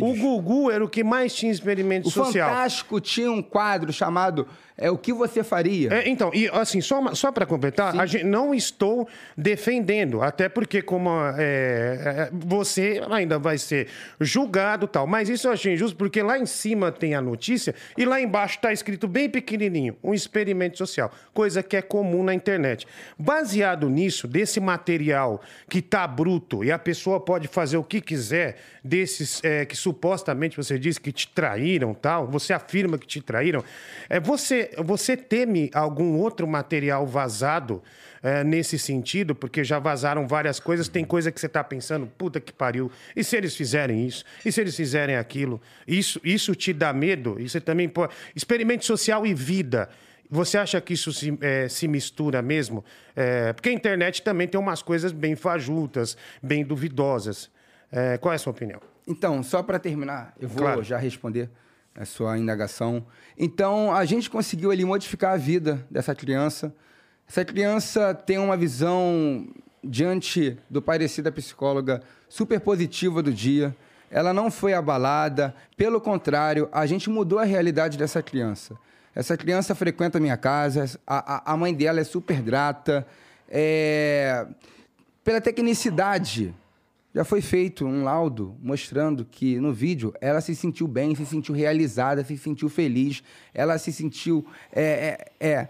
[0.01, 2.49] O Gugu era o que mais tinha experimento O social.
[2.49, 4.47] Fantástico tinha um quadro chamado
[4.79, 5.93] é, O que você faria?
[5.93, 10.81] É, então, e assim, só, só para completar, a gente, não estou defendendo, até porque
[10.81, 13.89] como é, é, você ainda vai ser
[14.21, 17.75] julgado e tal, mas isso eu achei injusto porque lá em cima tem a notícia
[17.97, 22.35] e lá embaixo está escrito bem pequenininho, um experimento social, coisa que é comum na
[22.35, 22.87] internet.
[23.19, 28.57] Baseado nisso, desse material que tá bruto e a pessoa pode fazer o que quiser
[28.83, 33.63] desses é, que supostamente você diz que te traíram tal, você afirma que te traíram,
[34.09, 37.83] é, você, você teme algum outro material vazado
[38.23, 39.35] é, nesse sentido?
[39.35, 43.23] Porque já vazaram várias coisas, tem coisa que você está pensando, puta que pariu, e
[43.23, 44.25] se eles fizerem isso?
[44.45, 45.61] E se eles fizerem aquilo?
[45.87, 47.37] Isso, isso te dá medo?
[47.41, 48.13] Isso também pode...
[48.35, 49.89] Experimento social e vida.
[50.31, 52.85] Você acha que isso se, é, se mistura mesmo?
[53.17, 57.51] É, porque a internet também tem umas coisas bem fajutas, bem duvidosas.
[57.91, 58.81] É, qual é a sua opinião?
[59.07, 60.83] Então, só para terminar, eu vou Claro.
[60.83, 61.49] já responder
[61.95, 63.07] a sua indagação.
[63.39, 66.75] Então, a gente conseguiu ali modificar a vida dessa criança.
[67.29, 69.47] Essa criança tem uma visão
[69.85, 73.75] diante do parecer da psicóloga super positiva do dia.
[74.11, 78.75] Ela não foi abalada, pelo contrário, a gente mudou a realidade dessa criança.
[79.15, 83.07] Essa criança frequenta a minha casa, a, a- a mãe dela é super grata.
[83.51, 84.47] É,
[85.23, 86.55] pela tecnicidade
[87.15, 91.55] já foi feito um laudo mostrando que no vídeo ela se sentiu bem, se sentiu
[91.55, 94.47] realizada, se sentiu feliz, ela se sentiu.
[94.73, 95.69] É, é, é,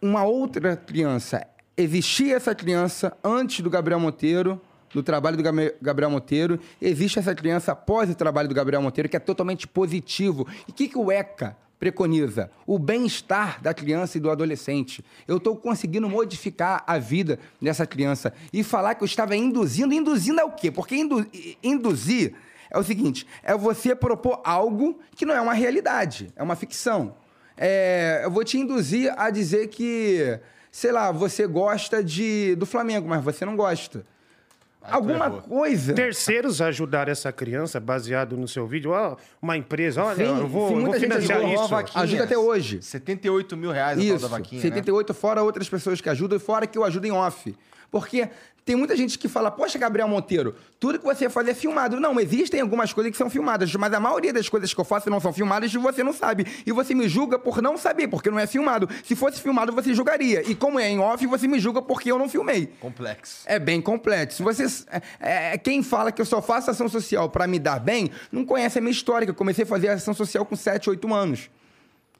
[0.00, 1.46] uma outra criança.
[1.76, 4.60] Existia essa criança antes do Gabriel Monteiro,
[4.92, 5.42] do trabalho do
[5.82, 10.46] Gabriel- Monteiro, existe essa criança após o trabalho do Gabriel Monteiro, que é totalmente positivo.
[10.66, 12.50] E o que, que o ECA preconiza?
[12.66, 15.04] O bem-estar da criança e do adolescente.
[15.28, 18.32] Eu estou conseguindo modificar a vida dessa criança.
[18.52, 20.70] E falar que eu estava induzindo, induzindo é o quê?
[20.70, 21.26] Porque indu-
[21.62, 22.32] induzir
[22.70, 27.14] é o seguinte: é você propor algo que não é uma realidade, é uma ficção.
[27.56, 30.38] É, eu vou te induzir a dizer que,
[30.70, 34.04] sei lá, você gosta de, do Flamengo, mas você não gosta.
[34.88, 35.42] Alguma errou.
[35.42, 35.94] coisa.
[35.94, 38.92] Terceiros ajudaram essa criança, baseado no seu vídeo.
[38.92, 41.98] Ó, uma empresa, olha, Sim, eu vou, sim, eu vou muita gente financiar ajudou, isso.
[41.98, 42.82] Ajuda até hoje.
[42.82, 46.66] 78 mil reais a Isso, da vaquinha, 78 fora outras pessoas que ajudam e fora
[46.66, 47.54] que eu ajudo em off.
[47.90, 48.28] Porque
[48.66, 52.00] tem muita gente que fala, poxa, Gabriel Monteiro, tudo que você faz é filmado.
[52.00, 55.08] Não, existem algumas coisas que são filmadas, mas a maioria das coisas que eu faço
[55.08, 56.44] não são filmadas e você não sabe.
[56.66, 58.88] E você me julga por não saber, porque não é filmado.
[59.04, 60.42] Se fosse filmado, você julgaria.
[60.50, 62.66] E como é em off, você me julga porque eu não filmei.
[62.80, 63.44] Complexo.
[63.46, 64.42] É bem complexo.
[64.42, 64.64] Você,
[65.20, 68.44] é, é, quem fala que eu só faço ação social para me dar bem, não
[68.44, 71.48] conhece a minha história, que eu comecei a fazer ação social com 7, 8 anos.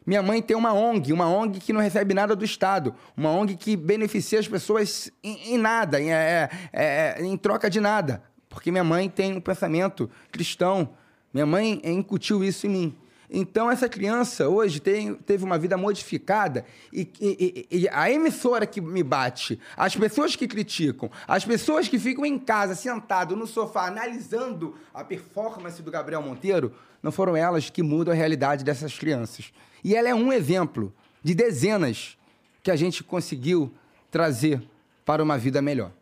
[0.06, 3.56] Minha mãe tem uma ONG, uma ONG que não recebe nada do Estado, uma ONG
[3.56, 8.22] que beneficia as pessoas em, em nada, em, é, é, em troca de nada.
[8.48, 10.90] Porque minha mãe tem um pensamento cristão.
[11.34, 12.98] Minha mãe incutiu isso em mim.
[13.28, 18.80] Então, essa criança hoje tem, teve uma vida modificada e- e- e a emissora que
[18.80, 23.88] me bate, as pessoas que criticam, as pessoas que ficam em casa, sentado no sofá,
[23.88, 29.52] analisando a performance do Gabriel Monteiro, não foram elas que mudam a realidade dessas crianças.
[29.86, 32.18] E ela é um exemplo de dezenas
[32.60, 33.72] que a gente conseguiu
[34.10, 34.60] trazer
[35.04, 35.92] para uma vida melhor.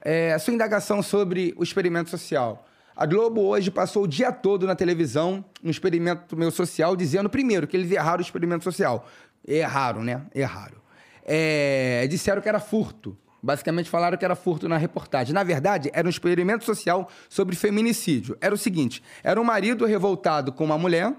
[0.00, 2.66] É, a sua indagação sobre o experimento social.
[2.96, 7.68] A Globo hoje passou o dia todo na televisão, no experimento meu social, dizendo, primeiro,
[7.68, 9.08] que eles erraram o experimento social.
[9.46, 10.22] Erraram, né?
[10.34, 10.78] Erraram.
[11.24, 13.16] É, disseram que era furto.
[13.40, 15.32] Basicamente falaram que era furto na reportagem.
[15.32, 18.36] Na verdade, era um experimento social sobre feminicídio.
[18.40, 21.14] Era o seguinte: era um marido revoltado com uma mulher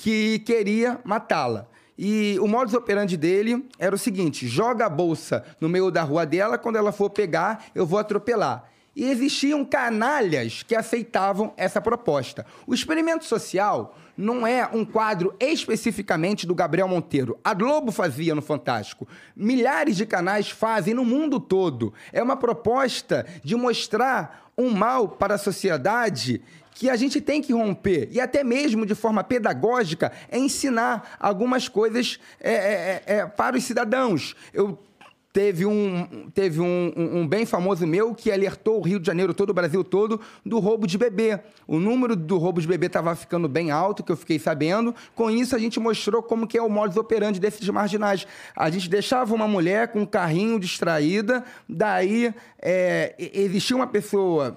[0.00, 1.66] que queria matá-la.
[1.98, 6.24] E o modus operandi dele era o seguinte: joga a bolsa no meio da rua
[6.24, 8.70] dela, quando ela for pegar, eu vou atropelar.
[8.94, 12.46] E existiam canalhas que aceitavam essa proposta.
[12.66, 17.38] O experimento social não é um quadro especificamente do Gabriel Monteiro.
[17.44, 19.06] A Globo fazia no Fantástico.
[19.36, 21.92] Milhares de canais fazem no mundo todo.
[22.12, 26.42] É uma proposta de mostrar um mal para a sociedade
[26.78, 32.20] que a gente tem que romper e até mesmo de forma pedagógica ensinar algumas coisas
[32.40, 34.36] é, é, é, para os cidadãos.
[34.54, 34.78] Eu
[35.32, 39.34] teve um, teve um, um, um, bem famoso meu que alertou o Rio de Janeiro,
[39.34, 41.40] todo o Brasil todo, do roubo de bebê.
[41.66, 44.94] O número do roubo de bebê estava ficando bem alto, que eu fiquei sabendo.
[45.16, 48.24] Com isso, a gente mostrou como que é o modus operandi desses marginais.
[48.54, 54.56] A gente deixava uma mulher com um carrinho distraída, daí é, existia uma pessoa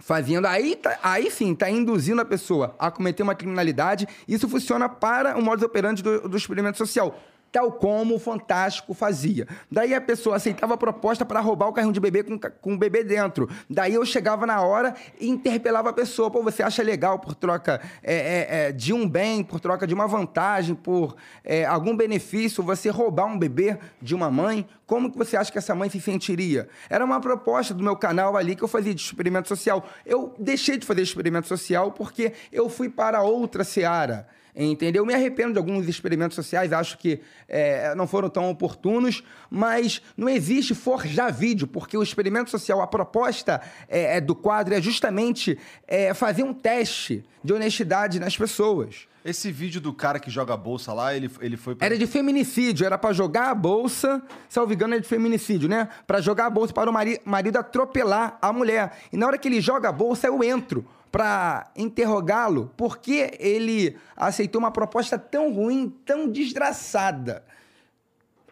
[0.00, 0.46] fazendo.
[0.46, 4.08] Aí, tá, aí sim, está induzindo a pessoa a cometer uma criminalidade.
[4.26, 7.16] Isso funciona para o modus operandi do, do experimento social
[7.52, 9.46] tal como o Fantástico fazia.
[9.70, 12.78] Daí a pessoa aceitava a proposta para roubar o carrinho de bebê com, com o
[12.78, 13.48] bebê dentro.
[13.68, 16.30] Daí eu chegava na hora e interpelava a pessoa.
[16.30, 19.94] Pô, você acha legal por troca é, é, é, de um bem, por troca de
[19.94, 24.66] uma vantagem, por é, algum benefício, você roubar um bebê de uma mãe?
[24.86, 26.68] Como que você acha que essa mãe se sentiria?
[26.88, 29.86] Era uma proposta do meu canal ali que eu fazia de experimento social.
[30.04, 34.28] Eu deixei de fazer experimento social porque eu fui para outra seara.
[34.62, 35.02] Entendeu?
[35.02, 40.02] Eu me arrependo de alguns experimentos sociais, acho que é, não foram tão oportunos, mas
[40.14, 44.82] não existe forjar vídeo, porque o experimento social, a proposta é, é do quadro é
[44.82, 49.08] justamente é, fazer um teste de honestidade nas pessoas.
[49.24, 51.74] Esse vídeo do cara que joga a bolsa lá, ele, ele foi.
[51.74, 51.86] Pra...
[51.86, 55.88] Era de feminicídio, era para jogar a bolsa, salvo engano, é de feminicídio, né?
[56.06, 58.92] Para jogar a bolsa para o mari marido atropelar a mulher.
[59.10, 63.96] E na hora que ele joga a bolsa, eu entro para interrogá-lo por que ele
[64.16, 67.44] aceitou uma proposta tão ruim, tão desgraçada.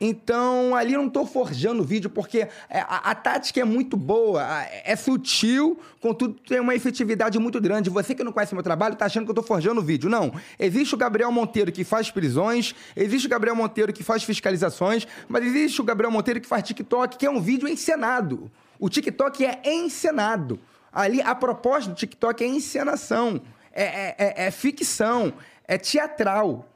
[0.01, 3.97] Então, ali eu não estou forjando o vídeo, porque é, a, a, tática é muito
[3.97, 4.47] boa,
[4.85, 7.91] é sutil, contudo tem uma efetividade muito grande.
[7.91, 10.09] Você que não conhece meu trabalho está achando que eu estou forjando o vídeo.
[10.09, 10.33] Não.
[10.59, 15.45] Existe o Gabriel Monteiro que faz prisões, existe o Gabriel Monteiro que faz fiscalizações, mas
[15.45, 18.51] existe o Gabriel Monteiro que faz TikTok, que é um vídeo encenado.
[18.79, 20.61] O TikTok é encenado.
[20.93, 23.41] Ali a proposta do TikTok é encenação,
[23.73, 25.33] é, é, é, é ficção,
[25.67, 26.69] é teatral.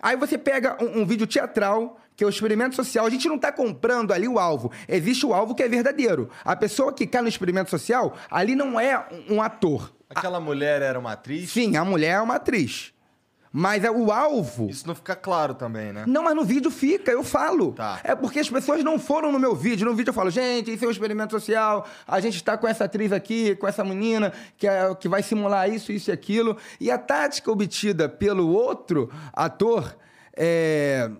[0.00, 3.36] Aí você pega um, um, vídeo teatral, que é o experimento social, a gente não
[3.36, 4.72] está comprando ali o alvo.
[4.88, 6.30] Existe o alvo que é verdadeiro.
[6.44, 9.92] A pessoa que cai no experimento social, ali não é um, um ator.
[10.08, 10.40] Aquela a...
[10.40, 11.50] mulher era uma atriz?
[11.50, 12.92] Sim, a mulher é uma atriz.
[13.52, 14.68] Mas é o alvo.
[14.68, 16.04] Isso não fica claro também, né?
[16.06, 17.72] Não, mas no vídeo fica, eu falo.
[17.72, 18.00] Tá.
[18.04, 19.86] É porque as pessoas não foram no meu vídeo.
[19.86, 21.86] No vídeo eu falo, gente, isso é um experimento social.
[22.06, 25.68] A gente está com essa atriz aqui, com essa menina, que, é, que vai simular
[25.70, 26.56] isso, isso e aquilo.
[26.78, 29.96] E a tática obtida pelo outro ator
[30.36, 31.10] é,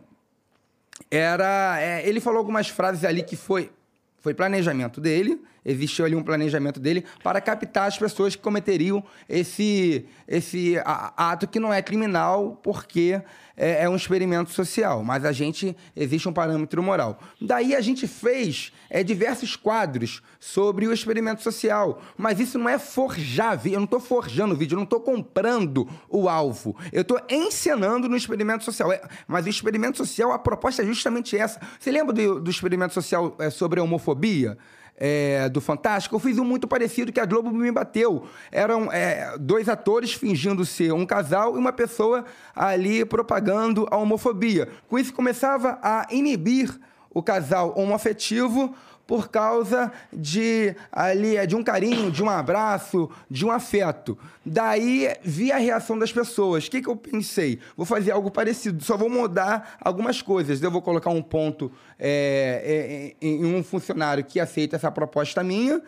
[1.11, 1.81] era.
[1.81, 3.71] É, ele falou algumas frases ali que foi,
[4.19, 10.07] foi planejamento dele existiu ali um planejamento dele para captar as pessoas que cometeriam esse,
[10.27, 13.21] esse ato que não é criminal porque
[13.59, 17.19] é, é, um experimento social, mas a gente existe um parâmetro moral.
[17.41, 22.79] Daí a gente fez é, diversos quadros sobre o experimento social, mas isso não é
[22.79, 28.09] forjar eu não estou forjando vídeo, eu não estou comprando o alvo, eu estou encenando
[28.09, 28.93] no experimento social.
[28.93, 31.61] É, mas o experimento social, a proposta é justamente essa.
[31.79, 34.57] Você lembra do, do experimento social é, sobre a homofobia?
[34.99, 38.27] É, do Fantástico, eu fiz um muito parecido que a Globo me bateu.
[38.51, 44.69] Eram é, dois atores fingindo ser um casal e uma pessoa ali propagando a homofobia.
[44.89, 46.79] Com isso, começava a inibir
[47.11, 48.75] o casal homoafetivo
[49.09, 54.19] por causa de ali é, de um carinho, de um abraço, de um afeto.
[54.45, 56.67] Daí vi a reação das pessoas.
[56.67, 57.59] O que, que eu pensei?
[57.75, 60.63] Vou fazer algo parecido, só vou mudar algumas coisas.
[60.63, 65.81] Eu vou colocar um ponto é, é, em um funcionário que aceita essa proposta minha.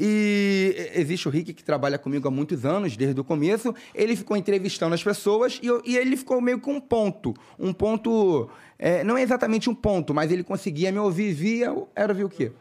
[0.00, 3.74] E existe o Rick que trabalha comigo há muitos anos, desde o começo.
[3.94, 7.34] Ele ficou entrevistando as pessoas e, eu, e ele ficou meio com um ponto.
[7.58, 8.48] Um ponto.
[8.78, 11.74] É, não é exatamente um ponto, mas ele conseguia me ouvir via.
[11.94, 12.52] Era ver o quê?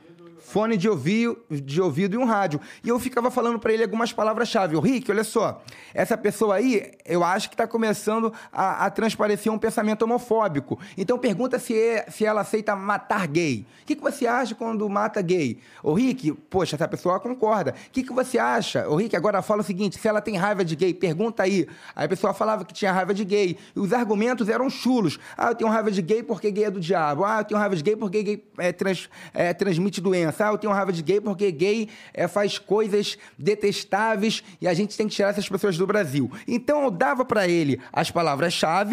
[0.48, 2.62] Fone de ouvido, de ouvido e um rádio.
[2.82, 4.78] E eu ficava falando para ele algumas palavras-chave.
[4.78, 5.62] O Rick, olha só,
[5.94, 10.80] essa pessoa aí, eu acho que está começando a, a, transparecer um pensamento homofóbico.
[10.98, 13.66] Então pergunta se, é, se ela aceita matar gay.
[13.84, 15.60] O que, que você acha quando mata gay?
[15.84, 17.76] O Rick, poxa, essa pessoa concorda.
[17.88, 18.88] O que, que você acha?
[18.88, 21.68] O Rick agora fala o seguinte: se ela tem raiva de gay, pergunta aí.
[21.94, 23.58] Aí a pessoa falava que tinha raiva de gay.
[23.76, 25.20] E os argumentos eram chulos.
[25.38, 27.26] Ah, eu tenho raiva de gay porque gay é do diabo.
[27.26, 30.37] Ah, eu tenho raiva de gay porque gay é, trans, é, transmite doença.
[30.45, 35.08] Eu tenho raiva de gay porque gay é, faz coisas detestáveis e a gente tem
[35.08, 36.32] que tirar essas pessoas do Brasil.
[36.47, 38.88] Então eu dava para ele as palavras-chave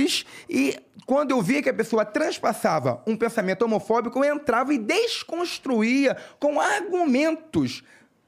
[0.48, 0.76] e
[1.06, 6.60] quando eu via que a pessoa transpassava um pensamento homofóbico, eu entrava e desconstruía com
[6.60, 7.82] argumentos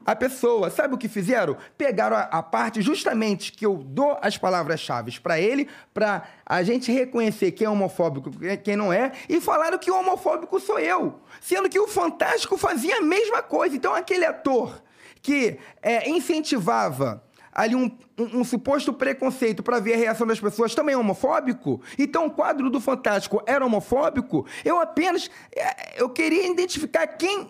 [0.07, 0.69] a pessoa.
[0.69, 1.57] Sabe o que fizeram?
[1.77, 6.89] Pegaram a, a parte justamente que eu dou as palavras-chave para ele, para a gente
[6.93, 8.31] reconhecer quem é homofóbico
[8.63, 11.19] quem não é, e falaram que o homofóbico sou eu.
[11.41, 13.75] Sendo que o Fantástico fazia a mesma coisa.
[13.75, 14.81] Então, aquele ator
[15.21, 20.73] que é, incentivava ali um, um, um, suposto preconceito para ver a reação das pessoas
[20.73, 21.81] também é homofóbico?
[21.97, 24.45] Então o quadro do Fantástico era homofóbico?
[24.63, 27.49] Eu apenas é, eu queria identificar quem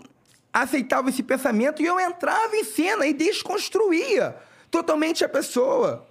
[0.53, 4.35] aceitava esse pensamento e eu entrava em cena e desconstruía
[4.71, 6.07] totalmente a pessoa.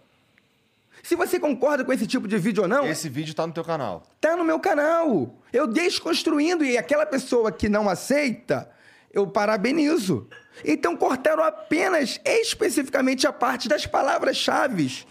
[1.03, 2.87] Se você concorda com esse tipo de vídeo ou não.
[2.87, 4.03] Esse vídeo está no teu canal.
[4.16, 5.35] Está no meu canal.
[5.53, 8.68] Eu desconstruindo e aquela pessoa que não aceita,
[9.12, 10.29] eu parabenizo.
[10.64, 15.07] Então cortaram apenas especificamente a parte das palavras-chave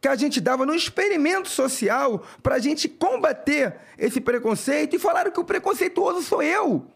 [0.00, 5.30] que a gente dava no experimento social para a gente combater esse preconceito e falaram
[5.30, 6.86] que o preconceituoso sou eu.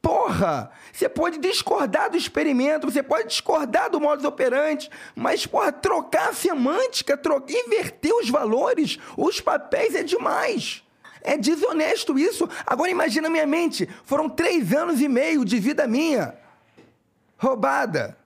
[0.00, 0.70] Porra!
[0.92, 6.32] Você pode discordar do experimento, você pode discordar do modus operandi, mas, porra, trocar a
[6.32, 10.84] semântica, trocar, inverter os valores, os papéis é demais.
[11.20, 12.48] É desonesto isso.
[12.66, 13.88] Agora imagina minha mente.
[14.04, 16.34] Foram três anos e meio de vida minha
[17.36, 18.16] roubada.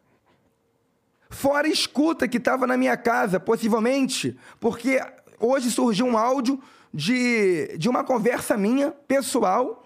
[1.29, 5.01] Fora escuta que estava na minha casa, possivelmente, porque
[5.39, 6.61] hoje surgiu um áudio
[6.93, 9.85] de, de uma conversa minha, pessoal,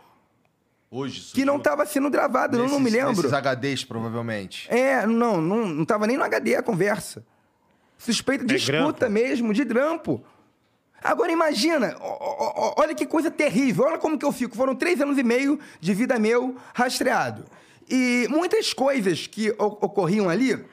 [0.96, 1.35] Hoje surgiu.
[1.35, 3.11] que não estava sendo gravada, eu não me lembro.
[3.22, 4.66] Nesses HDs, provavelmente.
[4.70, 7.24] É, não, não estava nem no HD a conversa.
[7.98, 9.11] Suspeita de É escuta grampo.
[9.12, 10.22] mesmo, de grampo.
[11.02, 11.94] Agora imagina,
[12.76, 14.56] olha que coisa terrível, olha como que eu fico.
[14.56, 17.44] Foram três anos e meio de vida meu rastreado.
[17.88, 20.64] E muitas coisas que o- ocorriam ali,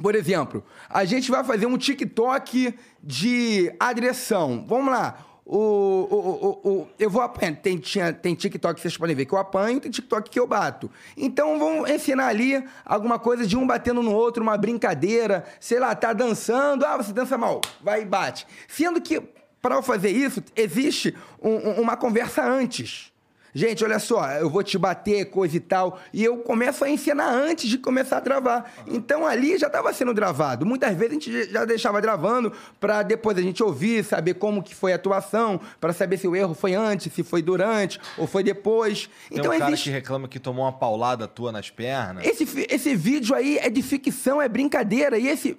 [0.00, 4.64] por exemplo, a gente vai fazer um TikTok de agressão.
[4.66, 5.26] Vamos lá.
[5.52, 7.56] O, o, o, o- eu vou apanhar.
[7.56, 10.46] Tem, tinha, tem TikTok que vocês podem ver que eu apanho, tem TikTok que eu
[10.46, 10.88] bato.
[11.16, 15.92] Então vamos ensinar ali alguma coisa de um batendo no outro, uma brincadeira, sei lá,
[15.96, 18.46] tá dançando, ah, você dança mal, vai e bate.
[18.68, 19.20] Sendo que,
[19.60, 23.09] para eu fazer isso, existe um- um- uma conversa antes.
[23.52, 25.98] Gente, olha só, eu vou te bater, coisa e tal.
[26.12, 28.72] E eu começo a ensinar antes de começar a gravar.
[28.86, 30.64] Então ali já estava sendo gravado.
[30.64, 34.74] Muitas vezes a gente já deixava gravando para depois a gente ouvir, saber como que
[34.74, 38.42] foi a atuação, para saber se o erro foi antes, se foi durante ou foi
[38.42, 39.08] depois.
[39.28, 42.24] Tem então um cara existe que reclama que tomou uma paulada tua nas pernas.
[42.24, 45.18] esse, esse vídeo aí é de ficção, é brincadeira.
[45.18, 45.56] E esse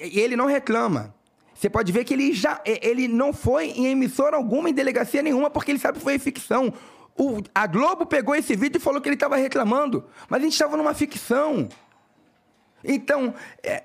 [0.00, 1.14] e ele não reclama.
[1.54, 5.48] Você pode ver que ele já ele não foi em emissora alguma, em delegacia nenhuma,
[5.50, 6.72] porque ele sabe que foi ficção.
[7.16, 10.54] O- a Globo pegou esse vídeo e falou que ele estava reclamando, mas a gente
[10.54, 11.68] estava numa ficção.
[12.84, 13.84] Então, é,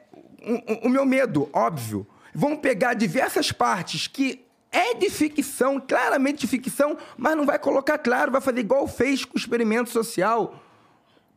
[0.81, 6.47] o, o- meu medo, óbvio, vão pegar diversas partes que é de ficção, claramente de
[6.47, 10.61] ficção, mas não vai colocar claro, vai fazer igual fez com o experimento social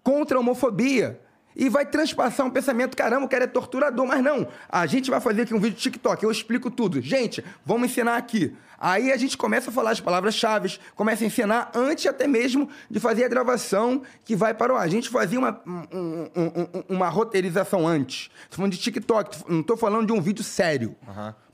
[0.03, 1.21] contra a homofobia.
[1.57, 4.47] E vai transpassar um pensamento, caramba, o cara é torturador, mas não.
[4.69, 7.01] A gente vai fazer aqui um vídeo de TikTok, eu explico tudo.
[7.01, 8.57] Gente, vamos ensinar aqui.
[8.79, 12.99] Aí a gente começa a falar as palavras-chave, começa a ensinar antes até mesmo de
[12.99, 14.85] fazer a gravação que vai para o ar.
[14.85, 18.31] A gente fazia uma, um- um- um- uma roteirização antes.
[18.45, 20.97] Estou falando de TikTok, não estou falando de um vídeo sério.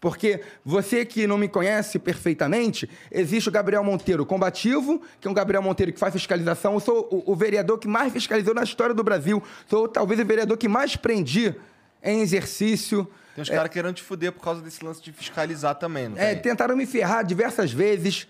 [0.01, 5.35] Porque você que não me conhece perfeitamente, existe o Gabriel Monteiro combativo, que é um
[5.35, 6.75] Gabriel Monteiro que faz fiscalização.
[6.75, 9.43] Eu sou o, o vereador que mais fiscalizou na história do Brasil.
[9.69, 11.55] Sou talvez o vereador que mais prendi
[12.03, 13.09] em exercício.
[13.35, 16.35] Tem uns caras querendo te fuder por causa desse lance de fiscalizar também, não É,
[16.35, 16.43] tem?
[16.51, 18.27] tentaram me ferrar diversas vezes.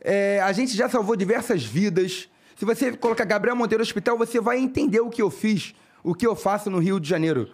[0.00, 2.28] É, a gente já salvou diversas vidas.
[2.56, 6.26] Se você colocar Gabriel Monteiro Hospital, você vai entender o que eu fiz, o que
[6.26, 7.50] eu faço no Rio de Janeiro.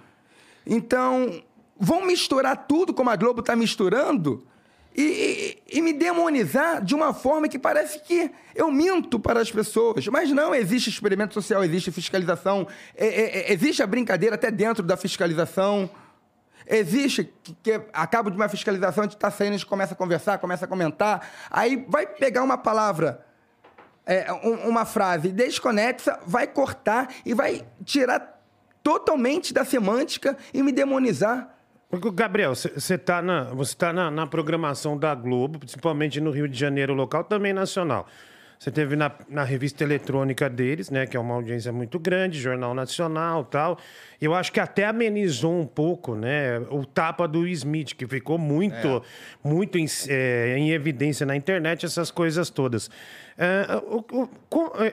[0.67, 1.43] Então,
[1.79, 4.47] vão misturar tudo como a Globo está misturando
[4.97, 5.03] e,
[5.73, 10.07] e- e me demonizar de uma forma que parece que eu minto para as pessoas.
[10.07, 14.83] Mas não, existe experimento social, existe fiscalização, é- é- é- existe a brincadeira até dentro
[14.85, 15.91] da fiscalização.
[16.67, 20.39] Existe que, que de uma fiscalização, a gente está saindo, a gente começa a conversar,
[20.39, 23.25] começa a comentar, aí vai pegar uma palavra
[24.07, 28.39] é, um- uma frase desconexa, vai cortar e vai tirar
[28.83, 31.54] totalmente da semântica e me demonizar.
[32.01, 36.49] Porque, Gabriel, você tá, na, você tá na, na programação da Globo, principalmente no Rio
[36.49, 38.07] de Janeiro local, também nacional.
[38.59, 41.07] Você teve na, na revista eletrônica deles, né?
[41.07, 43.79] Que é uma audiência muito grande, Jornal Nacional tal.
[44.21, 46.61] Eu acho que até amenizou um pouco, né?
[46.71, 49.03] O tapa do Smith, que ficou muito,
[49.43, 52.91] muito em, é, em evidência na internet, essas coisas todas.
[53.37, 54.29] É, o- o-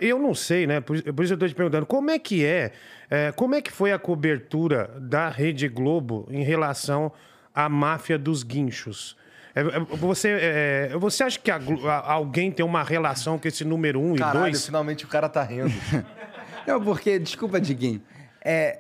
[0.02, 0.82] eu não sei, né?
[0.82, 2.72] Por, por isso eu estou te perguntando, como é que é,
[3.12, 7.12] é, como é que foi a cobertura da Rede Globo em relação
[7.54, 9.16] à máfia dos guinchos?
[9.54, 13.66] É, é, Você, é, você acha que a a- alguém tem uma relação com esse
[13.66, 14.66] número um Caralho, e dois?
[14.66, 15.70] finalmente o cara tá rindo.
[16.66, 18.02] Não, porque, desculpa, Diguinho.
[18.44, 18.80] É.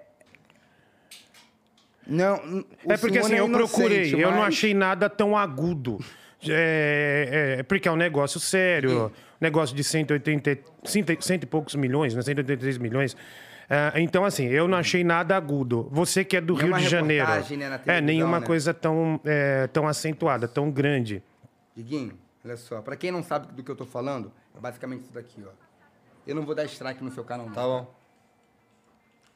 [2.08, 2.64] Não.
[2.88, 6.00] É porque assim, não eu inocente, procurei, eu não mas- achei nada tão agudo.
[6.48, 12.16] É, é, porque é um negócio sério, negócio de 180, cento, cento e poucos milhões,
[12.16, 12.22] né?
[12.24, 13.16] 183 milhões.
[13.74, 15.88] Ah, então, assim, eu não achei nada agudo.
[15.92, 17.26] Você que é do Nenhuma Rio de Janeiro.
[17.58, 18.46] né, na é, nenhuma né?
[18.46, 21.24] coisa tão, é, tão acentuada, tão grande.
[21.74, 22.82] Diguinho, olha só.
[22.82, 25.52] Pra quem não sabe do que eu tô falando, é basicamente isso daqui, ó.
[26.28, 27.54] Eu não vou dar strike no seu canal, não.
[27.54, 27.96] Tá bom.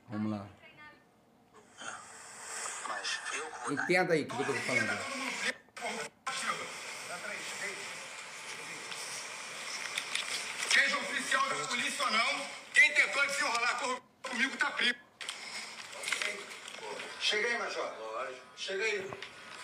[0.09, 0.45] Vamos lá.
[3.71, 4.99] Entenda aí o que eu tô falando.
[10.69, 14.95] Seja oficial da polícia ou não, quem tentou desenrolar cor- comigo tá preso.
[17.19, 17.91] Chega aí, Major.
[18.57, 19.11] Chega aí.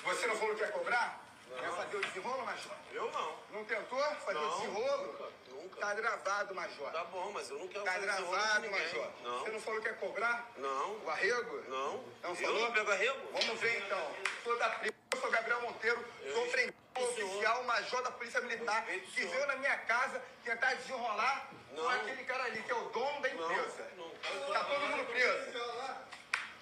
[0.03, 1.19] Você não falou que ia cobrar?
[1.61, 2.71] Ia fazer o desenrolo, Major?
[2.91, 3.35] Eu não.
[3.51, 5.07] Não tentou fazer o Não, desenrolo?
[5.07, 5.81] nunca, nunca.
[5.81, 6.91] Tá gravado, Major.
[6.91, 8.71] Tá bom, mas eu não quero Tá fazer desenrolo com gravado.
[8.71, 9.11] Major.
[9.23, 9.39] Não.
[9.39, 10.51] Você não falou que ia cobrar?
[10.57, 10.97] Não.
[11.03, 11.63] O arrego?
[11.69, 12.03] Não.
[12.23, 12.59] Não Eu falou?
[12.61, 13.19] não pego arrego?
[13.31, 14.15] Vamos ver então.
[14.43, 18.83] Sou da Pri- eu sou Gabriel Monteiro, sou prendendo o oficial major da Polícia Militar
[18.87, 21.89] o que veio na minha casa tentar desenrolar com Não.
[21.89, 23.91] aquele cara ali, que é o dono da empresa.
[24.21, 25.51] Tá todo mundo preso.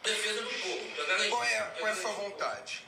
[0.04, 0.96] Defesa do povo.
[0.96, 1.30] Tá?
[1.30, 2.86] Qual é, qual é a sua vontade?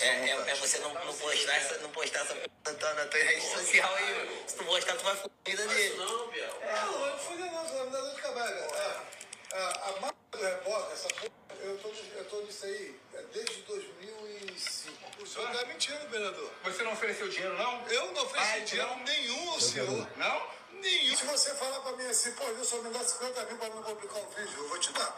[0.00, 3.20] É, é, é você não, não postar essa, não postar essa na tua, na tua
[3.20, 4.44] rede social aí.
[4.46, 5.16] Se tu postar, tu vai
[5.46, 5.96] vida dele.
[5.96, 6.60] Não, Biel.
[6.60, 9.04] Não, não vai fuder não, só me dá dor de cabeça.
[9.52, 13.22] A, a, a marca do repórter, essa porra, eu tô, eu tô nisso aí é,
[13.32, 15.22] desde 2005.
[15.22, 16.52] O senhor tá mentindo, vereador.
[16.64, 17.88] Você não ofereceu dinheiro, não?
[17.88, 19.04] Eu não ofereci Ah, dinheiro não?
[19.04, 20.08] nenhum ao senhor.
[20.18, 20.55] Não?
[20.80, 21.16] Nenhum.
[21.16, 23.82] Se você falar pra mim assim, pô, eu só me dá 50 mil pra não
[23.82, 25.16] publicar um vídeo, eu vou te dar.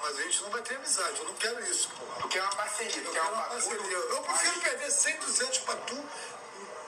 [0.00, 2.20] Mas a gente não vai ter amizade, eu não quero isso, porra.
[2.20, 3.96] Porque é uma parceria, Eu porque é quero uma uma parceria.
[3.96, 6.04] Eu prefiro perder 100, 200 pra tu,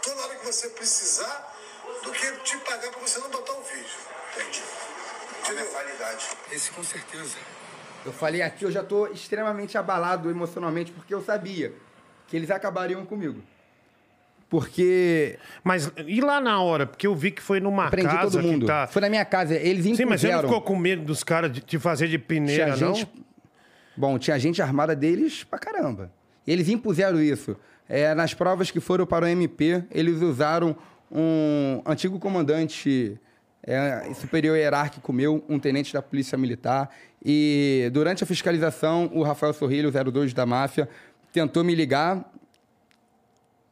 [0.02, 1.56] toda hora que você precisar,
[2.02, 3.98] do que te pagar pra você não botar o vídeo.
[4.32, 4.62] Entende?
[5.40, 5.66] Entendeu?
[5.66, 6.26] qualidade.
[6.50, 7.36] Esse com certeza.
[8.04, 11.74] Eu falei aqui, eu já tô extremamente abalado emocionalmente, porque eu sabia
[12.28, 13.42] que eles acabariam comigo.
[14.48, 16.86] Porque Mas e lá na hora?
[16.86, 18.60] Porque eu vi que foi numa prendi casa todo mundo.
[18.60, 18.86] que tá...
[18.86, 19.96] Foi na minha casa, eles impuseram.
[19.96, 22.86] Sim, mas você não ficou com medo dos caras de te fazer de peneira, Tinha
[22.88, 22.94] não?
[22.94, 23.10] gente.
[23.96, 26.12] Bom, tinha gente armada deles pra caramba.
[26.46, 27.56] Eles impuseram isso.
[27.88, 30.76] É, nas provas que foram para o MP, eles usaram
[31.10, 33.18] um antigo comandante
[33.62, 36.90] é, superior hierárquico meu, um tenente da Polícia Militar.
[37.24, 40.88] E durante a fiscalização, o Rafael Sorrilho, 02 da máfia,
[41.32, 42.32] tentou me ligar.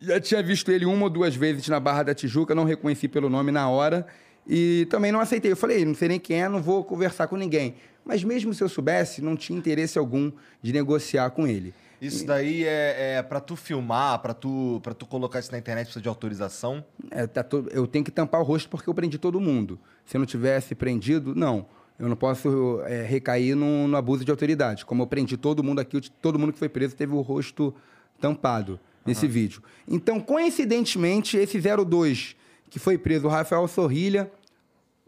[0.06, 3.28] Já tinha visto ele uma ou duas vezes na Barra da Tijuca, não reconheci pelo
[3.28, 4.06] nome na hora.
[4.46, 5.50] E também não aceitei.
[5.52, 7.74] Eu falei, não sei nem quem é, não vou conversar com ninguém.
[8.04, 10.30] Mas mesmo se eu soubesse, não tinha interesse algum
[10.62, 11.72] de negociar com ele.
[12.02, 15.86] Isso daí é, é pra tu filmar, pra tu, pra tu colocar isso na internet,
[15.86, 16.84] precisa de autorização.
[17.10, 19.78] É, tá to- Eu tenho que tampar o rosto porque eu prendi todo mundo.
[20.04, 21.64] Se eu não tivesse prendido, não.
[21.98, 24.84] Eu não posso é, recair no, no abuso de autoridade.
[24.84, 27.74] Como eu prendi todo mundo aqui, todo mundo que foi preso teve o rosto
[28.20, 29.62] tampado nesse vídeo.
[29.86, 32.36] Então, coincidentemente, esse 02
[32.70, 34.30] que foi preso, o Rafael Sorrilha,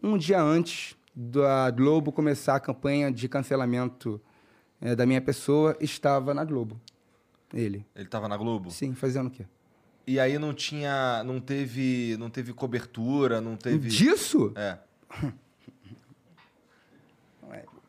[0.03, 4.21] um dia antes da Globo começar a campanha de cancelamento
[4.81, 6.81] é, da minha pessoa, estava na Globo.
[7.53, 7.85] Ele.
[7.95, 8.71] Ele tava na Globo.
[8.71, 9.47] Sim, fazendo o quê?
[10.07, 11.25] E aí não tinha.
[11.25, 12.17] Não teve.
[12.19, 13.89] Não teve cobertura, não teve.
[13.89, 14.53] Disso?
[14.55, 14.79] É.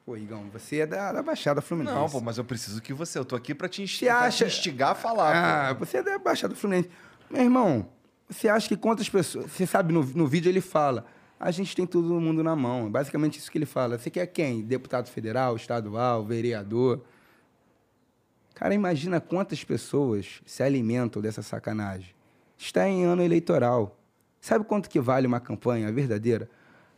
[0.08, 1.94] Pô, Igão, você é da, da Baixada Fluminense.
[1.94, 3.20] Não, pô, mas eu preciso que você.
[3.20, 5.70] Eu tô aqui pra te, insti Você pra acha- te instigar a falar.
[5.72, 5.84] Ah, pô.
[5.86, 6.90] você é da Baixada Fluminense.
[7.30, 7.90] Meu irmão,
[8.30, 9.52] você acha que quantas pessoas.
[9.52, 11.06] Você sabe, no, no vídeo ele fala.
[11.38, 12.88] A gente tem todo mundo na mão.
[12.88, 13.98] É basicamente isso que ele fala.
[14.00, 14.62] Você quer quem?
[14.62, 17.04] Deputado federal, estadual, vereador?
[18.56, 22.16] Cara, imagina quantas pessoas se alimentam dessa sacanagem.
[22.58, 24.00] Está em ano eleitoral.
[24.40, 26.50] Sabe quanto que vale uma campanha verdadeira?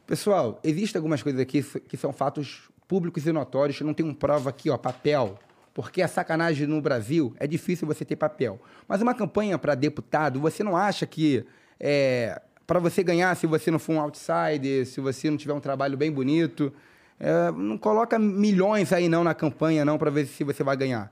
[0.05, 4.49] Pessoal, existem algumas coisas aqui que são fatos públicos e notórios, não tem um prova
[4.49, 5.37] aqui, ó, papel.
[5.75, 8.59] Porque a sacanagem no Brasil é difícil você ter papel.
[8.87, 11.45] Mas uma campanha para deputado, você não acha que
[11.79, 15.59] é, para você ganhar, se você não for um outsider, se você não tiver um
[15.59, 16.73] trabalho bem bonito,
[17.19, 21.11] é, não coloca milhões aí não na campanha não para ver se você vai ganhar.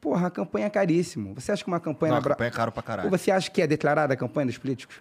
[0.00, 1.32] Porra, a campanha é caríssimo.
[1.34, 2.14] Você acha que uma campanha...
[2.14, 3.10] Não, na a campanha é caro pra Ou caralho.
[3.10, 4.96] você acha que é declarada a campanha dos políticos?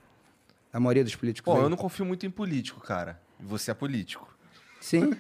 [0.72, 1.52] Da maioria dos políticos?
[1.52, 1.64] Pô, aí?
[1.64, 3.20] eu não confio muito em político, cara.
[3.40, 4.33] Você é político.
[4.84, 5.12] Sim.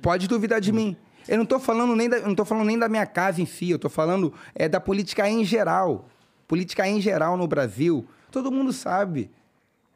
[0.00, 0.96] Pode duvidar de mim.
[1.28, 3.68] Eu não tô falando nem da, não tô falando nem da minha casa em si,
[3.68, 6.08] eu tô falando é da política em geral.
[6.48, 8.06] Política em geral no Brasil.
[8.30, 9.30] Todo mundo sabe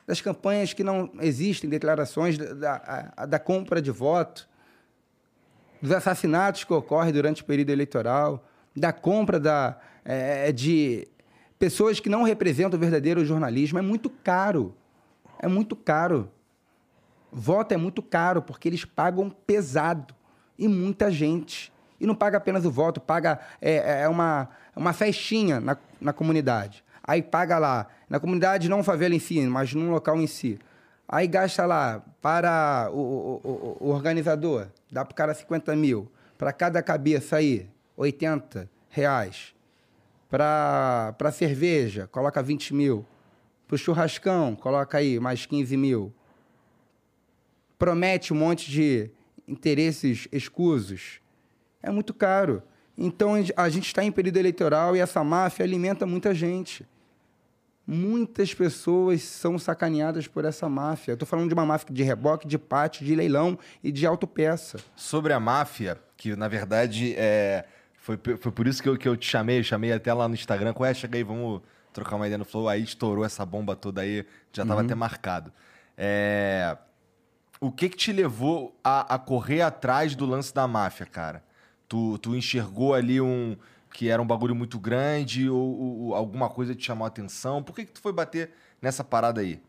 [0.07, 4.47] das campanhas que não existem, declarações da, da, da compra de voto,
[5.81, 8.45] dos assassinatos que ocorrem durante o período eleitoral,
[8.77, 11.09] da compra da, é, de
[11.59, 13.79] pessoas que não representam o verdadeiro jornalismo.
[13.79, 14.75] É muito caro.
[15.39, 16.31] É muito caro.
[17.33, 20.15] Voto é muito caro, porque eles pagam pesado.
[20.59, 21.73] E muita gente.
[21.99, 26.83] E não paga apenas o voto, paga é, é uma, uma festinha na, na comunidade.
[27.03, 30.59] Aí paga lá, na comunidade, não favela em si, mas num local em si.
[31.09, 33.41] Aí gasta lá para o, o-
[33.81, 36.11] o- o organizador, dá para o cara 50 mil.
[36.39, 39.55] Para cada cabeça aí, 80 reais.
[40.29, 43.05] Para cerveja, coloca 20 mil.
[43.67, 46.13] Para o churrascão, coloca aí mais 15 mil
[47.81, 49.11] promete um monte de
[49.49, 51.19] interesses escusos.
[51.83, 52.63] É muito caro.
[52.97, 56.87] Então a gente está em período eleitoral e essa máfia alimenta muita gente.
[57.87, 61.15] Muitas pessoas são sacaneadas por essa máfia.
[61.15, 64.79] Estou falando de uma máfia de reboque, de pátio, de leilão e de autopeça.
[64.95, 67.65] Sobre a máfia, que na verdade é,
[67.95, 70.35] foi, foi por isso que eu, que eu te chamei, eu chamei até lá no
[70.35, 70.93] Instagram, qual é?
[70.93, 71.63] Chega aí, vamos
[71.95, 72.69] trocar uma ideia no Flow.
[72.69, 75.51] Aí estourou essa bomba toda aí, já tava até marcado.
[75.97, 76.77] É,
[77.61, 81.45] o que que te levou a, a correr atrás do lance da máfia, cara?
[81.87, 83.57] Tu, tu enxergou ali um
[83.93, 87.63] que era um bagulho muito grande ou, ou alguma coisa te chamou a atenção?
[87.63, 89.61] Por que que tu foi bater nessa parada aí?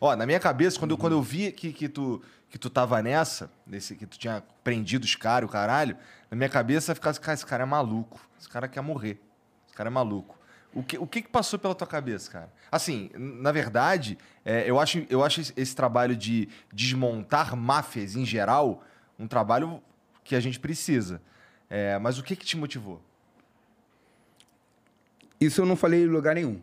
[0.00, 3.02] Ó, na minha cabeça, quando, eu, quando eu vi que, que, tu, que tu tava
[3.02, 5.96] nessa, nesse, que tu tinha prendido os caras, o caralho,
[6.30, 8.20] na minha cabeça ficava assim, cara, esse cara é maluco.
[8.38, 9.20] Esse cara quer morrer.
[9.66, 10.37] Esse cara é maluco.
[10.74, 12.52] O que, o que passou pela tua cabeça, cara?
[12.70, 18.84] Assim, na verdade, é, eu, acho, eu acho esse trabalho de desmontar máfias em geral
[19.18, 19.82] um trabalho
[20.22, 21.20] que a gente precisa.
[21.70, 23.00] É, mas o que que te motivou?
[25.40, 26.60] Isso eu não falei em lugar nenhum.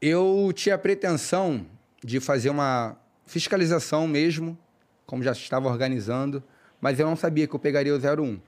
[0.00, 1.66] Eu tinha a pretensão
[2.02, 2.96] de fazer uma
[3.26, 4.58] fiscalização mesmo,
[5.06, 6.42] como já estava organizando,
[6.80, 8.38] mas eu não sabia que eu pegaria o 01.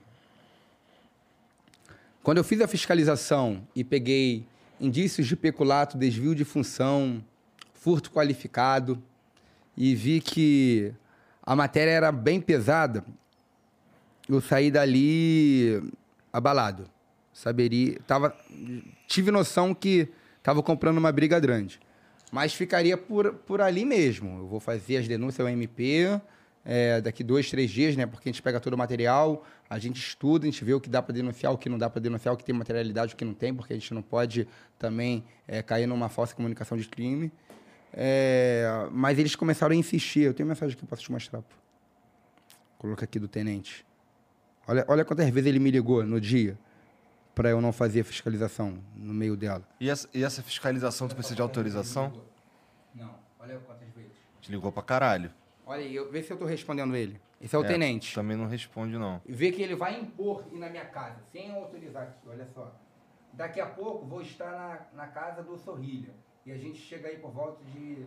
[2.27, 4.45] Quando eu fiz a fiscalização e peguei
[4.81, 7.23] indícios de peculato, desvio de função,
[7.73, 9.01] furto qualificado,
[9.77, 10.93] e vi que
[11.41, 13.01] a matéria era bem pesada,
[14.27, 15.81] eu saí dali
[16.33, 16.89] abalado.
[17.31, 18.35] Saberia, tava,
[19.07, 21.79] tive noção que estava comprando uma briga grande.
[22.29, 24.39] Mas ficaria por, por ali mesmo.
[24.39, 26.19] Eu vou fazer as denúncias ao MP
[26.69, 28.05] é, daqui dois, três dias, né?
[28.05, 30.89] Porque a gente pega todo o material, a gente estuda, a gente vê o que
[30.89, 33.23] dá para denunciar, o que não dá para denunciar, o que tem materialidade, o que
[33.23, 34.45] não tem, porque a gente não pode
[34.77, 37.31] também é, cair numa falsa comunicação de crime.
[37.93, 40.19] É, mas eles começaram a insistir.
[40.19, 41.41] Eu tenho mensagem que eu posso te mostrar.
[41.41, 41.55] Pô.
[42.77, 43.85] Coloca aqui do tenente.
[44.67, 46.59] Olha, olha quantas vezes ele me ligou no dia
[47.33, 49.65] para eu não fazer a fiscalização no meio dela.
[49.79, 52.11] E essa, e essa fiscalização, tu precisa de autorização?
[52.93, 54.11] Não, olha quantas vezes.
[54.41, 55.31] Te ligou pra caralho.
[55.67, 57.19] Olha aí, eu- vê se eu tô respondendo ele.
[57.41, 58.15] Esse é o tenente.
[58.15, 59.21] Também não responde, não.
[59.25, 62.73] Vê que ele vai impor ir na minha casa, sem autorizar aqui, olha só.
[63.33, 64.49] Daqui a pouco vou estar
[64.93, 66.13] na, na casa do Sorrilha.
[66.45, 68.05] E a gente chega aí por volta de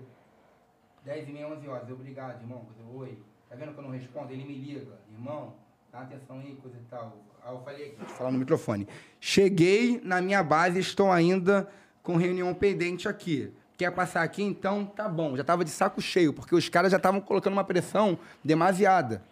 [1.05, 1.89] 10 e meia, 11 horas.
[1.91, 2.67] Obrigado, irmão.
[2.81, 3.19] Eu, Oi.
[3.49, 4.33] Tá vendo que eu não respondo?
[4.33, 4.99] Ele me liga.
[5.13, 5.55] Irmão,
[5.93, 7.19] dá atenção aí, coisa e tal.
[7.43, 8.89] Aí eu falei aqui, deixa eu falar no microfone.
[9.21, 11.69] Cheguei na minha base, estou ainda
[12.03, 13.53] com reunião pendente aqui.
[13.81, 14.43] Quer passar aqui?
[14.43, 15.35] Então, tá bom.
[15.35, 19.23] Já tava de saco cheio, porque os caras já estavam colocando uma pressão demasiada.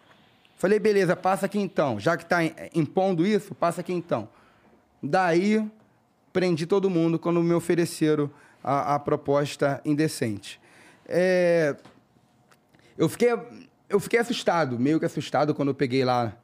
[0.57, 1.99] Falei, beleza, passa aqui então.
[1.99, 2.39] Já que está
[2.73, 4.27] impondo isso, passa aqui então.
[5.03, 5.63] Daí,
[6.33, 8.27] prendi todo mundo quando me ofereceram
[8.63, 10.59] a, a proposta indecente.
[11.07, 11.75] É,
[12.97, 13.29] eu, fiquei,
[13.87, 16.35] eu fiquei assustado, meio que assustado, quando eu peguei lá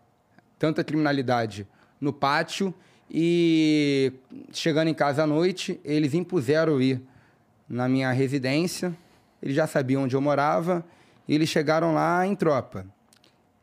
[0.60, 1.68] tanta criminalidade
[2.00, 2.72] no pátio
[3.10, 4.14] e
[4.52, 7.02] chegando em casa à noite, eles impuseram ir
[7.68, 8.96] na minha residência.
[9.42, 10.84] Eles já sabiam onde eu morava
[11.28, 12.86] e eles chegaram lá em tropa.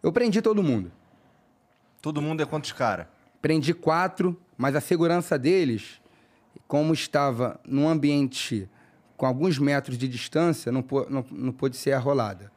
[0.02, 0.90] Eu prendi todo mundo.
[2.00, 3.08] Todo mundo é quantos cara?
[3.40, 6.00] Prendi quatro, mas a segurança deles,
[6.68, 8.68] como estava num ambiente
[9.16, 12.50] com alguns metros de distância, não, pô- não, não pôde ser arrolada.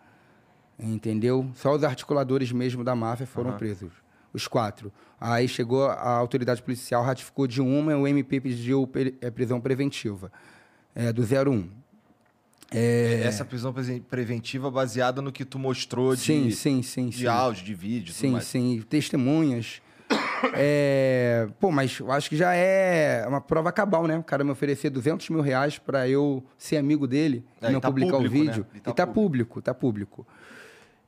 [0.78, 1.50] Entendeu?
[1.56, 3.94] Só os articuladores mesmo da máfia foram presos.
[4.34, 4.92] Os quatro.
[5.22, 9.62] Aí chegou a autoridade policial, ratificou de uma e o MP pediu pe- eh, prisão
[9.62, 10.32] preventiva.
[10.96, 11.68] É, do 01.
[12.72, 13.74] Essa prisão
[14.10, 17.10] preventiva baseada no que tu mostrou de, Sim, sim, sim.
[17.10, 17.28] de sim.
[17.28, 18.46] áudio, de vídeo, Sim, mais.
[18.46, 19.82] sim, testemunhas.
[20.54, 24.18] É, Pô, mas eu acho que já é uma prova cabal, né?
[24.18, 27.74] O cara me oferecer 200 mil reais pra eu ser amigo dele É, e e
[27.74, 28.52] não tá publicar o público, né?
[28.52, 28.68] vídeo.
[28.74, 30.28] E E tá tá, público, tá público.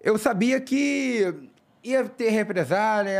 [0.01, 1.33] Eu sabia que
[1.87, 3.13] ia ter represália,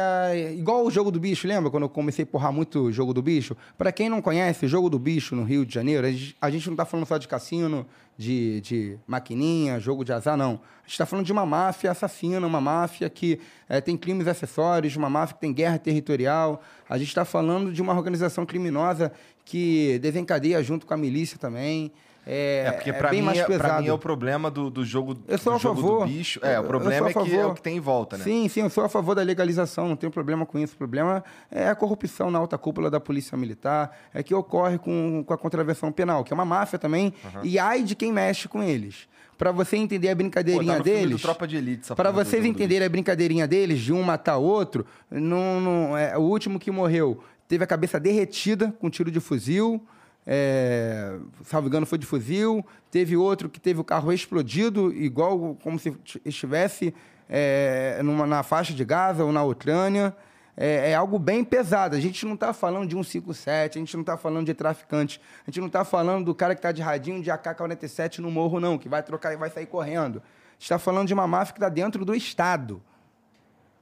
[0.53, 1.69] igual o Jogo do Bicho, lembra?
[1.71, 3.55] Quando eu comecei a porrar muito o Jogo do Bicho?
[3.77, 6.49] Pra quem não conhece, o Jogo do Bicho no Rio de Janeiro, a gente, a
[6.49, 7.85] gente não tá falando só de cassino,
[8.17, 10.59] de, de maquininha, jogo de azar, não.
[10.83, 13.39] A gente tá falando de uma máfia assassina, uma máfia que
[13.69, 16.61] eh, tem crimes acessórios, uma máfia que tem guerra territorial.
[16.89, 19.11] A gente está falando de uma organização criminosa
[19.45, 21.91] que desencadeia junto com a milícia também.
[22.29, 23.81] É, É, porque pra, bem mim, mais é, pra pesado.
[23.83, 25.99] mim é o problema do, do jogo, Eu sou do, a jogo favor.
[26.07, 26.39] do bicho.
[26.43, 28.23] É, o problema é que é o que tem em volta, né?
[28.25, 30.73] Sim, sim, eu sou a favor da legalização, não tenho problema com isso.
[30.73, 35.23] O problema é a corrupção na alta cúpula da Polícia Militar, é que ocorre com,
[35.25, 37.13] com a contravenção penal, que é uma máfia também,
[37.43, 39.07] e ai de quem mexe com eles.
[39.37, 41.21] Para você entender a Pô, brincadeirinha tá filme do deles.
[41.21, 45.61] Tropa de Elite, Para vocês entenderem a brincadeirinha deles, de um matar o outro, não,
[45.61, 49.81] não- é, o último que morreu teve a cabeça derretida com tiro de fuzil,
[50.29, 55.79] é, salvo engano foi de fuzil, teve outro que teve o carro explodido, igual como
[55.79, 56.93] se estivesse
[57.29, 60.13] é, numa, na faixa de Gaza ou na Ucrânia.
[60.57, 61.95] É, é algo bem pesado.
[61.95, 65.21] A gente não está falando de um 57, a gente não está falando de traficante,
[65.45, 68.59] a gente não está falando do cara que está de radinho de AK-47 no morro,
[68.59, 70.17] não, que vai trocar e vai sair correndo.
[70.17, 72.81] A gente está falando de uma máfia que está dentro do Estado,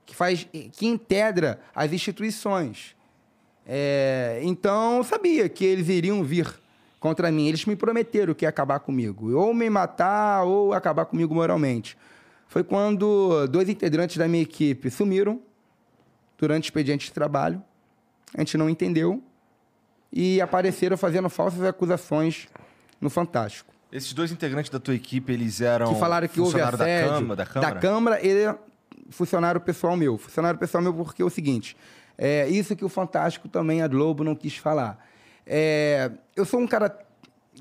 [0.06, 2.96] que faz, que integra as instituições.
[3.66, 6.48] É, então, eu sabia que eles iriam vir
[7.00, 7.48] contra mim.
[7.48, 11.98] Eles me prometeram que ia acabar comigo, ou me matar, ou acabar comigo moralmente.
[12.48, 15.42] Foi quando dois integrantes da minha equipe sumiram
[16.38, 17.62] durante o expediente de trabalho.
[18.34, 19.22] A gente não entendeu
[20.12, 22.48] e apareceram fazendo falsas acusações
[23.02, 23.74] no Fantástico.
[23.92, 27.20] Esses dois integrantes da tua equipe, eles eram que falaram que houve funcionário assédio da
[27.20, 27.36] Câmara?
[27.36, 27.74] Da Câmara?
[27.74, 28.58] da Câmara ele é
[29.10, 30.18] funcionário pessoal meu.
[30.18, 31.78] Funcionário pessoal meu porque é o seguinte,
[32.18, 35.06] é isso que o Fantástico também, a Globo, não quis falar.
[35.46, 36.98] É, eu sou um cara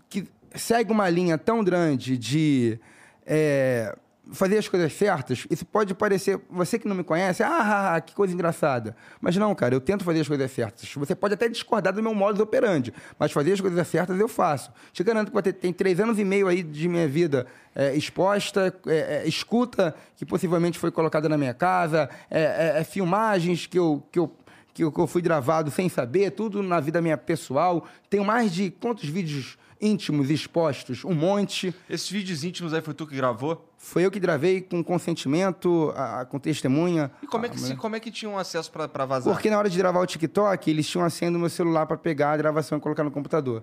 [0.08, 2.78] que segue uma linha tão grande de
[3.26, 3.94] é,
[4.32, 5.46] fazer as coisas certas.
[5.50, 8.96] Isso pode parecer, você que não me conhece, ah, que coisa engraçada.
[9.20, 10.92] Mas não, cara, eu tento fazer as coisas certas.
[10.94, 14.72] Você pode até discordar do meu modus operandi, mas fazer as coisas certas eu faço.
[14.92, 19.22] Te garanto que tem três anos e meio aí de minha vida é, exposta, é,
[19.24, 24.02] é, escuta que possivelmente foi colocada na minha casa, é, é, é, filmagens que eu,
[24.10, 24.34] que eu
[24.74, 27.86] que eu, que eu fui gravado sem saber, tudo na vida minha pessoal.
[28.10, 31.04] Tenho mais de quantos vídeos íntimos expostos?
[31.04, 31.72] Um monte.
[31.88, 33.70] Esses vídeos íntimos aí foi tu que gravou?
[33.78, 37.10] Foi eu que gravei com consentimento, a- a- com testemunha.
[37.22, 39.32] E como é que, A se- como é que tinham acesso pra, pra vazar?
[39.32, 41.96] Porque na hora de gravar o TikTok, eles tinham a senha do meu celular para
[41.96, 43.62] pegar a gravação e colocar no computador.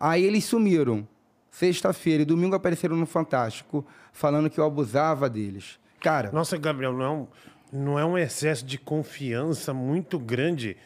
[0.00, 1.06] Aí eles sumiram.
[1.50, 5.78] Sexta-feira e domingo apareceram no Fantástico, falando que eu abusava deles.
[6.00, 7.26] Cara, Nossa, Gabriel, não é um,
[7.72, 10.76] não é um excesso de confiança muito grande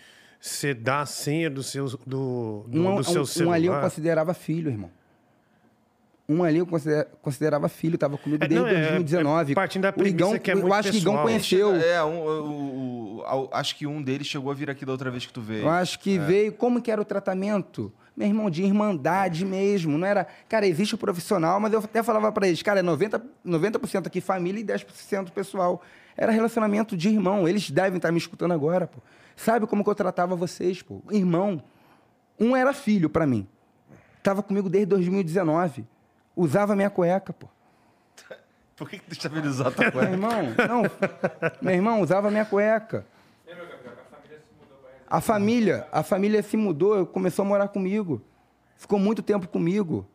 [0.40, 3.50] você dar a senha do seu, do, do, um, do seu um- celular?
[3.50, 4.90] um ali eu considerava filho, irmão.
[6.28, 9.52] Um ali eu considera- considerava filho, tava comigo É, desde não, é- 2019.
[9.52, 11.26] é partindo da o Igão, premissa que é eu muito acho que Igão pessoal.
[11.26, 11.74] conheceu.
[11.76, 15.10] É, um, o- o- o- acho que um deles chegou a vir aqui da outra
[15.10, 15.62] vez que tu veio.
[15.62, 16.52] Eu acho que veio.
[16.52, 17.92] Como que era o tratamento?
[18.16, 19.96] Meu irmão, de irmandade mesmo.
[19.98, 20.26] Não era.
[20.48, 24.20] Cara, existe o profissional, mas eu até falava pra eles, cara, é 90%, 90 aqui
[24.20, 25.82] família e 10% pessoal.
[26.16, 27.48] Era relacionamento de irmão.
[27.48, 28.98] Eles devem estar me escutando agora, pô.
[29.36, 31.02] Sabe como que eu tratava vocês, pô?
[31.10, 31.62] Irmão.
[32.38, 33.46] Um era filho pra mim.
[34.22, 35.84] Tava comigo desde 2019.
[36.36, 37.46] Usava minha cueca, pô.
[38.76, 40.10] Por que, que tu deixa ele usar tua Meu cueca?
[40.12, 40.82] irmão, não.
[41.60, 43.06] Meu irmão usava minha cueca.
[45.08, 48.22] A família, a família se mudou, começou a morar comigo.
[48.76, 50.06] Ficou muito tempo comigo.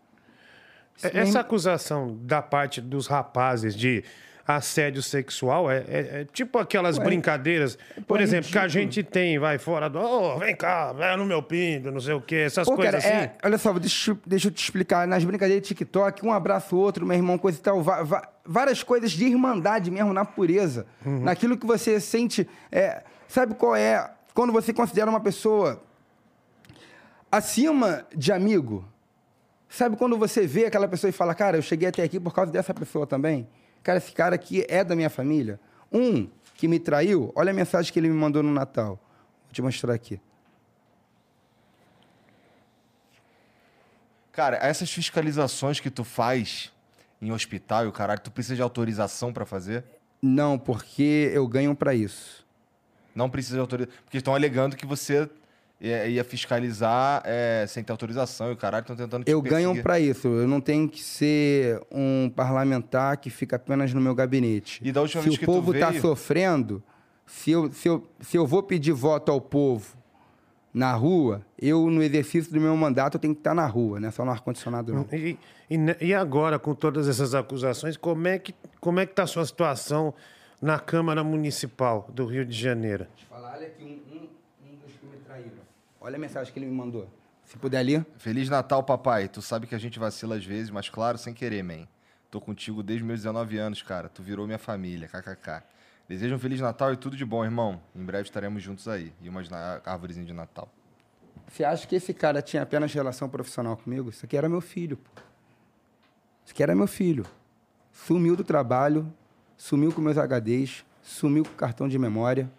[1.03, 4.03] É- Essa acusação da parte dos rapazes de
[4.47, 7.77] assédio sexual é, é- é tipo aquelas Ué, brincadeiras,
[8.07, 9.99] por é exemplo, que a gente tem, vai fora do.
[9.99, 13.15] Ô, vem cá, vai no meu pinto, não sei o quê, essas Pô, coisas cara,
[13.15, 13.25] assim.
[13.25, 15.05] é, olha só, deixa, eu- deixa eu te explicar.
[15.05, 17.81] Nas brincadeiras de TikTok, um abraça o outro, meu irmão, coisa e tal.
[17.83, 20.85] va- va- várias coisas de irmandade mesmo, na pureza.
[21.05, 21.23] Uhum.
[21.23, 22.47] Naquilo que você sente.
[22.71, 24.09] é, sabe qual é?
[24.33, 25.83] Quando você considera uma pessoa
[27.31, 28.85] acima de amigo.
[29.69, 32.51] Sabe quando você vê aquela pessoa e fala, cara, eu cheguei até aqui por causa
[32.51, 33.47] dessa pessoa também?
[33.87, 35.57] Cara, esse cara aqui é da minha família.
[35.89, 38.99] Um que me traiu, olha a mensagem que ele me mandou no Natal.
[39.45, 40.19] Vou te mostrar aqui.
[44.33, 46.69] Cara, essas fiscalizações que tu faz
[47.21, 49.85] em hospital e o caralho, tu precisa de autorização pra fazer?
[50.21, 52.45] Não, porque eu ganho pra isso.
[53.15, 54.01] Não precisa de autorização.
[54.03, 55.29] Porque estão alegando que você
[55.79, 59.69] ia, ia fiscalizar é, sem ter autorização e o caralho estão tentando te Eu ganho
[59.69, 59.83] perseguir.
[59.83, 60.27] pra isso.
[60.27, 64.81] Eu não tenho que ser um parlamentar que fica apenas no meu gabinete.
[64.83, 66.83] E da última se vez o que povo tá veio- sofrendo,
[67.25, 69.95] se eu, se, eu, se eu vou pedir voto ao povo
[70.73, 74.09] na rua, eu, no exercício do meu mandato, eu tenho que estar na rua, não
[74.09, 75.07] é só no ar-condicionado, não.
[75.11, 75.37] E,
[75.69, 79.27] e, e agora, com todas essas acusações, como é que como é que tá a
[79.27, 80.13] sua situação
[80.61, 83.07] na Câmara Municipal do Rio de Janeiro?
[83.27, 84.19] Falar, olha aqui, um, um,
[84.71, 85.51] um dos que me traíram.
[86.07, 87.05] Olha a mensagem que ele me mandou.
[87.43, 88.05] Se puder ali.
[88.17, 89.27] Feliz Natal, papai.
[89.27, 91.85] Tu sabe que a gente vacila às vezes, mas claro, sem querer, man.
[92.31, 94.07] Tô contigo desde meus 19 anos, cara.
[94.07, 95.63] Tu virou minha família, kkk.
[96.07, 97.81] Desejo um Feliz Natal e tudo de bom, irmão.
[97.93, 99.11] Em breve estaremos juntos aí.
[99.21, 100.69] E umas árvorezinhas de Natal.
[101.45, 104.09] Você acha que esse cara tinha apenas relação profissional comigo?
[104.09, 105.11] Isso aqui era meu filho, pô.
[106.45, 107.25] Isso aqui era meu filho.
[107.91, 109.13] Sumiu do trabalho,
[109.57, 112.49] sumiu com meus HDs, sumiu com o cartão de memória.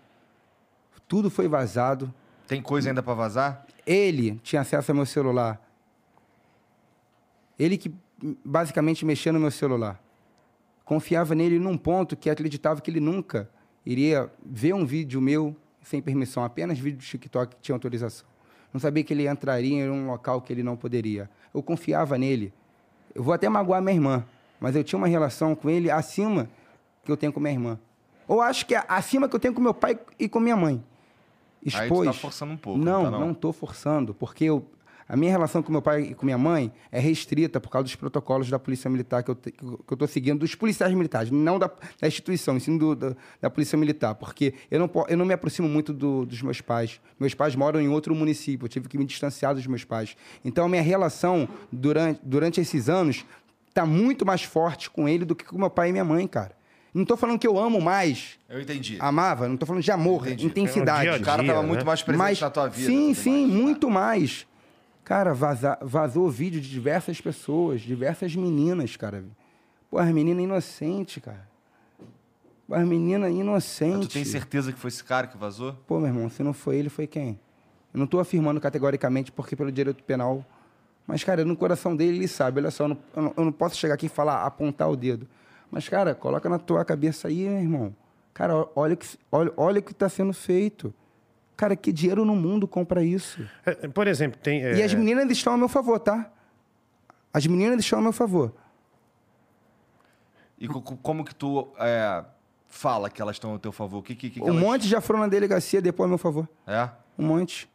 [1.09, 2.13] Tudo foi vazado.
[2.49, 3.67] Tem coisa ainda pra vazar?
[3.87, 5.61] Ele tinha acesso ao meu celular.
[7.59, 7.95] Ele que
[8.43, 10.03] basicamente mexia no meu celular.
[10.83, 13.51] Confiava nele num ponto que acreditava que ele nunca
[13.85, 18.27] iria ver um vídeo meu sem permissão, apenas vídeo do TikTok que tinha autorização.
[18.73, 21.29] Não sabia que ele entraria em um local que ele não poderia.
[21.53, 22.53] Eu confiava nele.
[23.15, 24.25] Eu vou até magoar minha irmã,
[24.59, 26.49] mas eu tinha uma relação com ele acima
[27.05, 27.79] que eu tenho com minha irmã.
[28.27, 30.83] Ou acho que é acima que eu tenho com meu pai e com minha mãe.
[31.67, 32.17] Aí tá Expôs.
[32.17, 33.21] forçando um pouco, Não, não tá, não?
[33.21, 34.65] não estou forçando, porque eu,
[35.09, 37.95] a minha relação com meu pai e com minha mãe é restrita por causa dos
[37.97, 41.59] protocolos da Polícia Militar que eu te- que eu estou seguindo, dos policiais militares, não
[41.59, 45.33] da, da instituição, sim do, da, da Polícia Militar, porque eu não, eu não me
[45.35, 47.01] aproximo muito do- dos meus pais.
[47.19, 50.15] Meus pais moram em outro município, eu tive que me distanciar dos meus pais.
[50.45, 53.25] Então, a minha relação durante, durante esses anos
[53.69, 56.58] está muito mais forte com ele do que com meu pai e minha mãe, cara.
[56.95, 58.97] Não estou falando que eu amo mais, Eu entendi.
[59.01, 60.47] amava, não estou falando de amor, Entendi.
[60.47, 61.03] intensidade.
[61.03, 61.69] Dia a o cara dia, tava né?
[61.69, 62.87] muito mais presente Mas, na tua vida.
[62.87, 63.63] Sim, sim, mais.
[63.63, 64.47] muito mais.
[65.05, 69.25] Cara, vaza- vazou vídeo de diversas pessoas, diversas meninas, cara.
[69.91, 71.47] Pô, as meninas inocentes, cara.
[72.67, 74.09] Pô, As meninas Mas inocentes.
[74.09, 75.73] tu tem certeza que foi esse cara que vazou?
[75.87, 77.39] Pô, meu irmão, se não foi ele, foi quem?
[77.95, 80.45] Eu não tô afirmando categoricamente porque pelo direito penal.
[81.07, 82.61] Mas, cara, no coração dele, ele sabe.
[82.61, 84.97] Olha só, eu não, eu não- eu não posso chegar aqui e falar, apontar o
[84.97, 85.27] dedo.
[85.71, 87.97] Mas, cara, coloca na tua cabeça aí, meu irmão.
[88.33, 90.95] Cara, olha o que, olha, olha que está sendo feito.
[91.57, 93.45] Cara, que dinheiro no mundo compra isso?
[93.67, 94.63] É, Por exemplo, tem.
[94.65, 96.31] é, E as meninas estão ao meu favor, tá?
[97.33, 98.55] As meninas estão ao meu favor.
[100.59, 102.25] E co- co- como que tu é,
[102.69, 104.03] fala que elas estão ao teu favor?
[104.03, 104.61] Que, que, que Um elas...
[104.61, 106.49] monte já foram na delegacia depois ao meu favor.
[106.67, 106.89] É?
[107.19, 107.69] Um monte.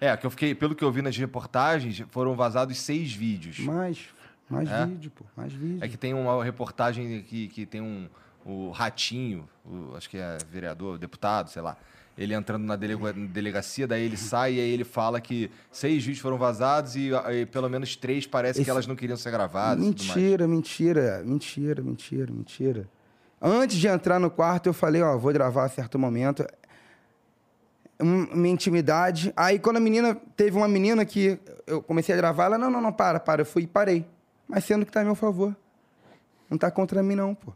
[0.00, 3.58] É, que eu fiquei, pelo que eu vi nas reportagens, foram vazados seis vídeos.
[3.60, 4.08] Mais,
[4.48, 4.86] mais É?
[4.86, 5.24] vídeo, pô.
[5.36, 5.78] Mais vídeo.
[5.84, 8.08] É que tem uma reportagem que, que tem um.
[8.44, 11.76] O Ratinho, o- acho que é vereador, deputado, sei lá.
[12.16, 16.20] Ele entrando na delega- delegacia, daí ele sai e aí ele fala que seis vídeos
[16.22, 19.84] foram vazados e, e pelo menos três parece que Esse- elas não queriam ser gravadas.
[19.84, 22.88] Mentira, mentira, mentira, mentira, mentira.
[23.42, 26.46] Antes de entrar no quarto, eu falei, ó, vou gravar a certo momento.
[28.00, 29.32] Minha intimidade.
[29.36, 30.14] Aí quando a menina.
[30.36, 33.40] Teve uma menina que eu comecei a gravar, ela, não, não, não, para, para.
[33.42, 34.06] Eu fui e parei.
[34.48, 35.54] Mas sendo que tá a meu favor.
[36.48, 37.52] Não tá contra mim, não, pô.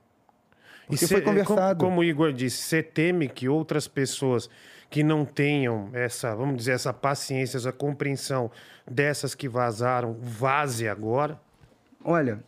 [0.87, 1.79] Porque cê- foi conversado.
[1.79, 4.51] Como, como o Igor disse, você teme que outras pessoas
[4.89, 8.51] que não tenham essa, vamos dizer, essa paciência, essa compreensão
[8.91, 11.41] dessas que vazaram, vaze agora?
[12.05, 12.43] Olha,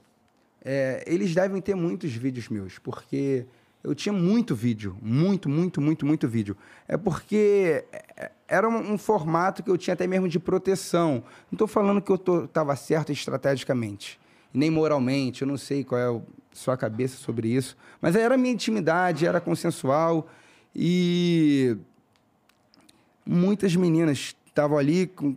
[0.64, 3.46] é, eles devem ter muitos vídeos meus, porque
[3.84, 6.56] eu tinha muito vídeo, muito, muito, muito, muito vídeo.
[6.88, 7.84] É porque
[8.16, 11.22] é, era um, um formato que eu tinha até mesmo de proteção.
[11.48, 14.18] Não estou falando que eu estava certo estrategicamente,
[14.52, 16.20] nem moralmente, eu não sei qual é a
[16.52, 20.28] sua cabeça sobre isso, mas era minha intimidade, era consensual
[20.74, 21.76] e
[23.24, 25.36] muitas meninas estavam ali com,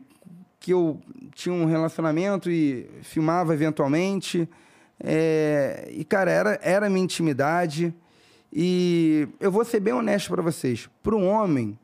[0.60, 1.00] que eu
[1.34, 4.50] tinha um relacionamento e filmava eventualmente.
[5.00, 7.94] É, e, cara, era, era minha intimidade.
[8.52, 10.90] E eu vou ser bem honesto para vocês.
[11.04, 11.78] Para um homem,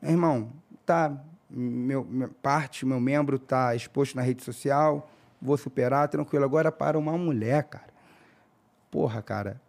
[0.00, 0.50] meu irmão,
[0.84, 1.12] tá,
[1.48, 5.11] meu, minha parte, meu membro tá exposto na rede social,
[5.42, 6.44] vou superar, tranquilo.
[6.44, 7.92] Agora, para uma mulher, cara,
[8.90, 9.60] porra, cara,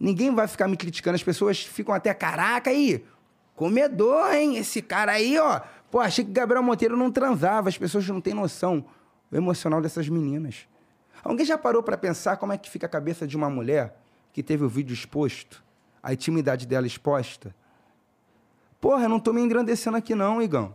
[0.00, 1.14] ninguém vai ficar me criticando.
[1.14, 3.04] As pessoas ficam até, caraca aí,
[3.54, 4.56] comedor, hein?
[4.56, 5.60] Esse cara aí, ó.
[5.90, 7.68] Pô, achei que Gabriel Monteiro não transava.
[7.68, 8.84] As pessoas não têm noção
[9.30, 10.66] do emocional dessas meninas.
[11.22, 14.00] Alguém já parou para pensar como é que fica a cabeça de uma mulher
[14.32, 15.62] que teve o vídeo exposto,
[16.02, 17.54] a intimidade dela exposta?
[18.80, 20.74] Porra, eu não tô me engrandecendo aqui não, Igão.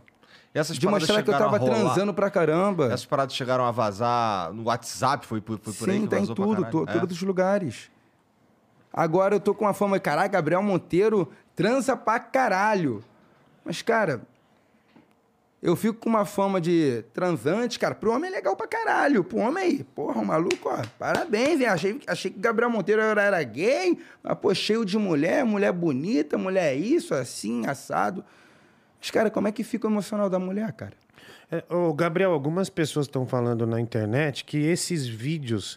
[0.54, 2.86] Essas De mostrar que eu tava transando pra caramba.
[2.86, 6.16] Essas paradas chegaram a vazar no WhatsApp, foi, por- foi por aí Sim, que tá
[6.16, 6.98] em vazou pra tudo, to- É?
[6.98, 7.90] todos os lugares.
[8.92, 13.02] Agora eu tô com a fama, caralho, Gabriel Monteiro transa pra caralho.
[13.64, 14.20] Mas, cara,
[15.62, 17.94] eu fico com uma fama de transante, cara.
[17.94, 19.24] Pro homem é legal pra caralho.
[19.24, 21.66] Pro homem aí, porra, o maluco, ó, parabéns, hein?
[21.68, 26.36] Achei, achei que Gabriel Monteiro era, era gay, mas, pô, cheio de mulher, mulher bonita,
[26.36, 28.22] mulher isso, assim, assado.
[29.02, 30.92] Mas, cara, como é que fica o emocional da mulher, cara?
[31.50, 35.76] É, ô, Gabriel, algumas pessoas estão falando na internet que esses vídeos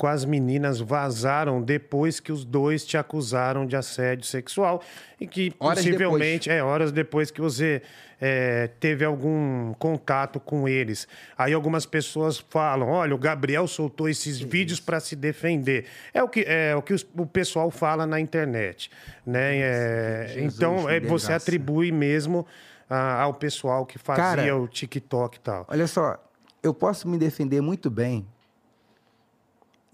[0.00, 4.82] com as meninas vazaram depois que os dois te acusaram de assédio sexual
[5.20, 7.82] e que Horas possivelmente é horas depois que você
[8.18, 11.06] é, teve algum contato com eles.
[11.36, 15.84] Aí algumas pessoas falam: olha, o Gabriel soltou esses vídeos para se defender.
[16.14, 18.90] É o que é o que o pessoal fala na internet,
[19.26, 19.58] né?
[19.58, 21.34] É, Jesus, então é, você desgraça.
[21.34, 22.46] atribui mesmo
[22.88, 25.66] ah, ao pessoal que fazia Cara, o TikTok e tal.
[25.68, 26.16] Olha só,
[26.62, 28.26] eu posso me defender muito bem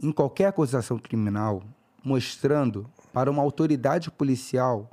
[0.02, 1.62] em qualquer acusação criminal,
[2.04, 4.90] mostrando para uma autoridade policial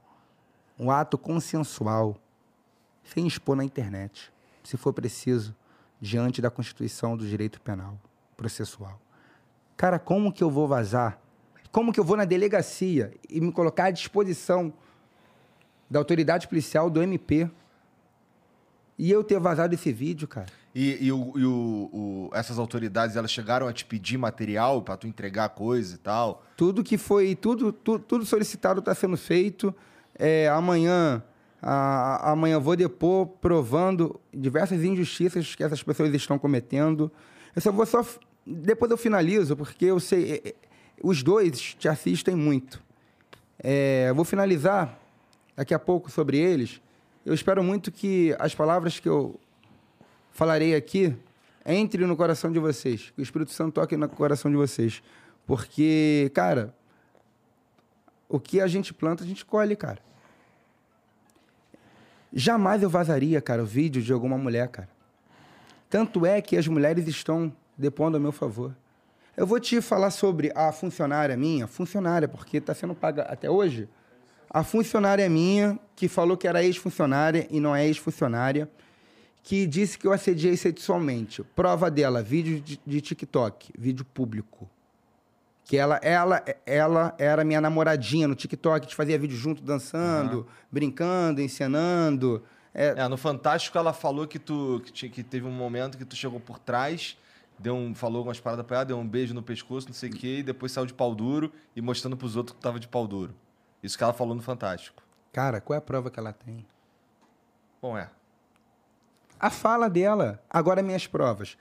[0.80, 2.18] um ato consensual,
[3.04, 4.32] sem expor na internet,
[4.64, 5.56] se for preciso,
[6.00, 7.98] diante da Constituição do Direito Penal
[8.36, 9.00] Processual.
[9.78, 11.20] Cara, como que eu vou vazar?
[11.72, 14.74] Como que eu vou na delegacia e me colocar à disposição
[15.90, 17.50] da autoridade policial do MP
[18.98, 20.63] e eu ter vazado esse vídeo, cara?
[20.76, 24.98] E, e o- e o- o- essas autoridades, elas chegaram a te pedir material pra
[24.98, 26.44] tu entregar coisa e tal?
[26.58, 29.74] Tudo que foi, tudo, tu- tudo solicitado está sendo feito.
[30.18, 31.22] É, amanhã,
[31.62, 37.12] a- amanhã vou depor provando diversas injustiças que essas pessoas estão cometendo.
[37.56, 38.04] Eu só vou só,
[38.46, 40.56] depois eu finalizo, porque eu sei, é, é,
[41.04, 42.82] os dois te assistem muito.
[43.60, 44.98] É, vou finalizar
[45.56, 46.82] daqui a pouco sobre eles.
[47.24, 49.40] Eu espero muito que as palavras que eu
[50.34, 51.16] falarei aqui
[51.66, 53.12] entre no coração de vocês.
[53.16, 55.02] Que o Espírito Santo toque no coração de vocês.
[55.46, 56.74] Porque, cara,
[58.28, 60.00] o que a gente planta, a gente colhe, cara.
[62.34, 64.90] Jamais eu vazaria, cara, o vídeo de alguma mulher, cara.
[65.90, 68.76] Tanto é que as mulheres estão depondo a meu favor.
[69.38, 73.88] Eu vou te falar sobre a funcionária minha, funcionária, porque está sendo paga até hoje.
[74.50, 78.70] A funcionária minha, que falou que era ex-funcionária e não é ex-funcionária,
[79.44, 81.44] que disse que eu assediei sexualmente.
[81.44, 84.70] Prova dela, vídeo de, de TikTok, vídeo público.
[85.66, 90.48] Que ela, ela, ela era minha namoradinha no TikTok, a gente fazia vídeo junto, dançando,
[90.72, 92.44] brincando, encenando.
[92.74, 96.04] É, É, no Fantástico ela falou que tu que, tinha- que teve um momento que
[96.06, 97.18] tu chegou por trás,
[97.60, 100.14] deu um, falou algumas paradas pra ela, deu um beijo no pescoço, não sei o
[100.14, 103.08] quê, e depois saiu de pau duro e mostrando pros outros que tava de pau
[103.08, 103.34] duro.
[103.82, 105.02] Isso que ela falou no Fantástico.
[105.32, 106.66] Cara, qual é a prova que ela tem?
[107.82, 108.10] Bom, é.
[109.44, 111.58] A fala dela, agora minhas provas.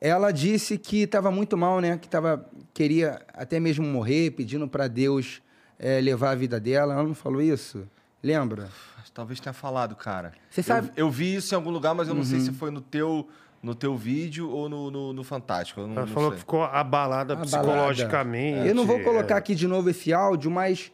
[0.00, 1.98] Ela disse que estava muito mal, né?
[2.00, 5.42] Que tava, queria até mesmo morrer, pedindo para Deus
[5.76, 6.94] eh, levar a vida dela.
[6.94, 7.88] Ela não falou isso?
[8.22, 8.68] Lembra?
[9.12, 10.32] Talvez tenha falado, cara.
[10.48, 10.92] Você Eu- sabe- Uhum.
[10.94, 13.28] Eu, vi isso em algum lugar, mas eu não sei se foi no teu,
[13.60, 15.80] no teu vídeo ou no, no, no Fantástico.
[15.80, 16.34] Eu não, Ela não falou sei.
[16.36, 17.36] que ficou abalada Abalada.
[17.46, 18.68] psicologicamente.
[18.68, 19.38] Eu não vou colocar é.
[19.38, 20.92] aqui de novo esse áudio, mas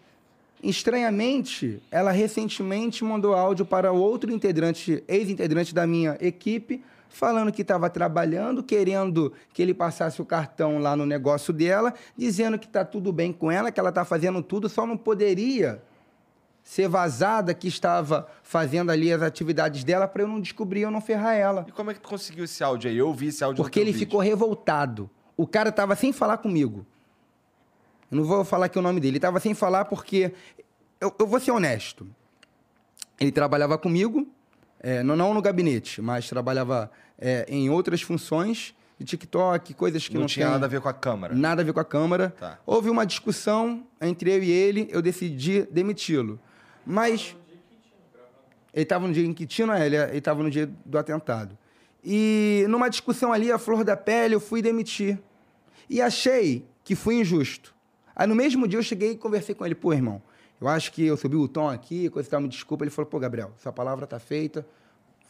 [0.63, 7.91] estranhamente, ela recentemente mandou áudio para outro integrante, ex-integrante da minha equipe, falando que estava
[7.91, 13.13] trabalhando, querendo que ele passasse o cartão lá no negócio dela, dizendo que está tudo
[13.13, 15.83] bem com ela, que ela está fazendo tudo, só não poderia
[16.63, 21.01] ser vazada que estava fazendo ali as atividades dela para eu não descobrir, eu não
[21.01, 21.65] ferrar ela.
[21.67, 22.97] E como é que tu conseguiu esse áudio aí?
[22.97, 24.07] Eu ouvi esse áudio Porque ele vídeo.
[24.07, 25.11] ficou revoltado.
[25.37, 26.87] O cara tava sem falar comigo.
[28.11, 29.13] Eu não vou falar aqui o nome dele.
[29.13, 30.33] Ele tava sem falar porque.
[31.01, 32.07] Eu, eu vou ser honesto.
[33.19, 34.27] Ele trabalhava comigo,
[34.81, 40.15] é, não, não no gabinete, mas trabalhava é, em outras funções, de TikTok, coisas que
[40.15, 41.35] Não, não, tinha tem nada a ver com a câmera.
[41.35, 42.35] Nada a ver com a Câmara.
[42.39, 42.59] Tá.
[42.67, 46.39] Houve uma discussão entre eu e ele, eu decidi demiti-lo.
[46.85, 47.35] Mas.
[48.73, 49.35] Ele estava no dia em
[49.73, 49.87] é?
[49.87, 51.59] Ele estava no dia do atentado.
[52.05, 55.19] E numa discussão ali, a flor da pele, eu fui demitir.
[55.89, 57.75] E achei que fui injusto.
[58.21, 60.21] Aí no mesmo dia eu cheguei e conversei com ele, pô, irmão,
[60.61, 62.85] eu acho que eu subi o tom aqui, coisa e tal, me desculpa.
[62.85, 64.67] Ele falou, pô, Gabriel, sua palavra tá feita,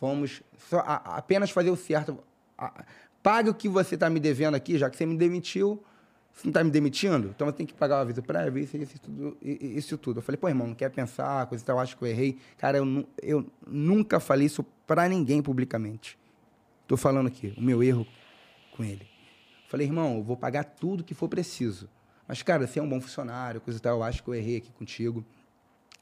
[0.00, 2.18] vamos só, a- apenas fazer o certo.
[2.58, 2.84] A-
[3.22, 5.80] pague o que você tá me devendo aqui, já que você me demitiu,
[6.32, 8.98] você não tá me demitindo, então você tem que pagar o aviso prévio, isso, isso,
[8.98, 10.18] tudo, isso tudo.
[10.18, 12.38] Eu falei, pô, irmão, não quer pensar, coisa e tal, acho que eu errei.
[12.58, 16.18] Cara, eu, eu nunca falei isso pra ninguém publicamente.
[16.88, 18.04] Tô falando aqui, o meu erro
[18.76, 19.06] com ele.
[19.68, 21.88] Falei, irmão, eu vou pagar tudo que for preciso.
[22.30, 24.58] Mas, cara, você é um bom funcionário, coisa e tal, eu acho que eu errei
[24.58, 25.24] aqui contigo.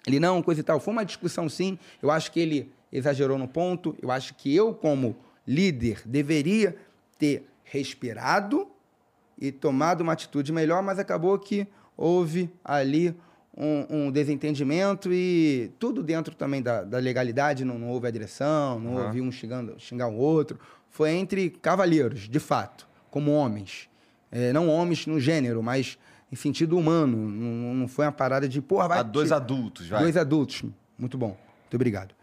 [0.07, 0.79] Ele, não, coisa e tal.
[0.79, 1.79] Foi uma discussão, sim.
[2.03, 3.97] Eu acho que ele exagerou no ponto.
[4.03, 5.17] Eu acho que eu, como
[5.47, 6.77] líder, deveria
[7.19, 8.69] ter respirado
[9.39, 11.67] e tomado uma atitude melhor, mas acabou que
[11.97, 13.17] houve ali
[13.57, 19.03] um, um desentendimento e tudo dentro também da, da legalidade, não, não houve agressão, não
[19.03, 20.61] houve um xingando, xingar o outro.
[20.91, 23.89] Foi entre cavalheiros, de fato, como homens.
[24.31, 25.97] É, não homens no gênero, mas
[26.33, 27.17] em sentido humano.
[27.17, 28.99] Não, não foi uma parada de, porra, vai.
[28.99, 30.03] A dois te- adultos, vai.
[30.03, 30.63] Dois adultos.
[30.99, 31.37] Muito bom.
[31.63, 32.15] Muito obrigado.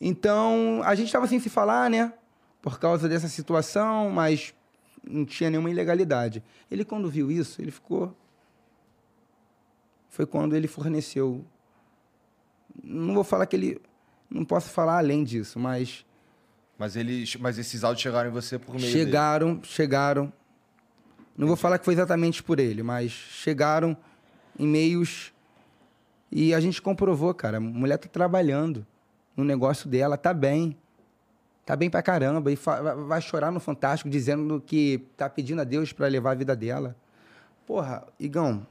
[0.00, 2.12] Então, a gente estava sem se falar, né?
[2.60, 4.52] Por causa dessa situação, mas
[5.04, 6.42] não tinha nenhuma ilegalidade.
[6.70, 8.16] Ele, quando viu isso, ele ficou.
[10.08, 11.44] Foi quando ele forneceu.
[12.82, 13.80] Não vou falar que ele.
[14.30, 16.04] Não posso falar além disso, mas
[16.78, 19.04] Mas, eles, mas esses áudios chegaram em você por meio dele.
[19.04, 20.32] chegaram, chegaram.
[21.36, 23.96] Não vou falar que foi exatamente por ele, mas chegaram
[24.58, 25.32] em meios
[26.30, 27.56] e a gente comprovou, cara.
[27.56, 28.86] A mulher tá trabalhando
[29.36, 30.76] no negócio dela, tá bem.
[31.64, 32.50] Tá bem pra caramba.
[32.50, 32.58] E
[33.06, 36.96] vai- chorar no Fantástico dizendo que tá pedindo a Deus pra levar a vida dela.
[37.66, 38.66] Porra, Igão,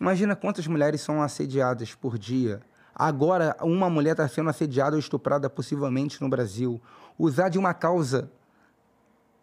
[0.00, 2.60] imagina quantas mulheres são assediadas por dia.
[2.94, 6.80] Agora, uma mulher está sendo assediada ou estuprada possivelmente no Brasil.
[7.18, 8.30] Usar de uma causa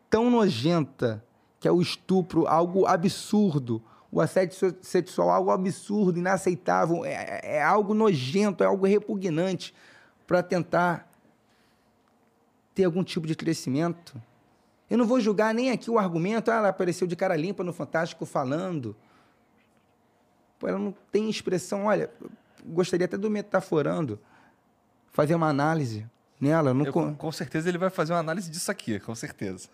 [0.10, 1.24] tão nojenta,
[1.60, 3.82] que é o estupro, algo absurdo.
[4.12, 9.74] O assédio se- sexual, algo absurdo, inaceitável, é, é algo nojento, é algo repugnante
[10.26, 11.08] para tentar
[12.74, 14.20] ter algum tipo de crescimento.
[14.90, 17.72] Eu não vou julgar nem aqui o argumento, ah, ela apareceu de cara limpa no
[17.74, 18.96] Fantástico falando.
[20.58, 22.10] Pô, ela não tem expressão, olha,
[22.66, 24.20] gostaria até do metaforando,
[25.12, 26.06] fazer uma análise
[26.42, 26.74] nela.
[26.74, 29.70] Não Eu, com, com certeza ele vai fazer uma análise disso aqui, com certeza.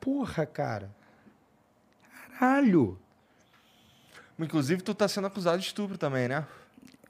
[0.00, 0.90] Porra, cara.
[2.38, 2.98] Caralho.
[4.38, 6.44] Inclusive, tu tá sendo acusado de estupro também, né?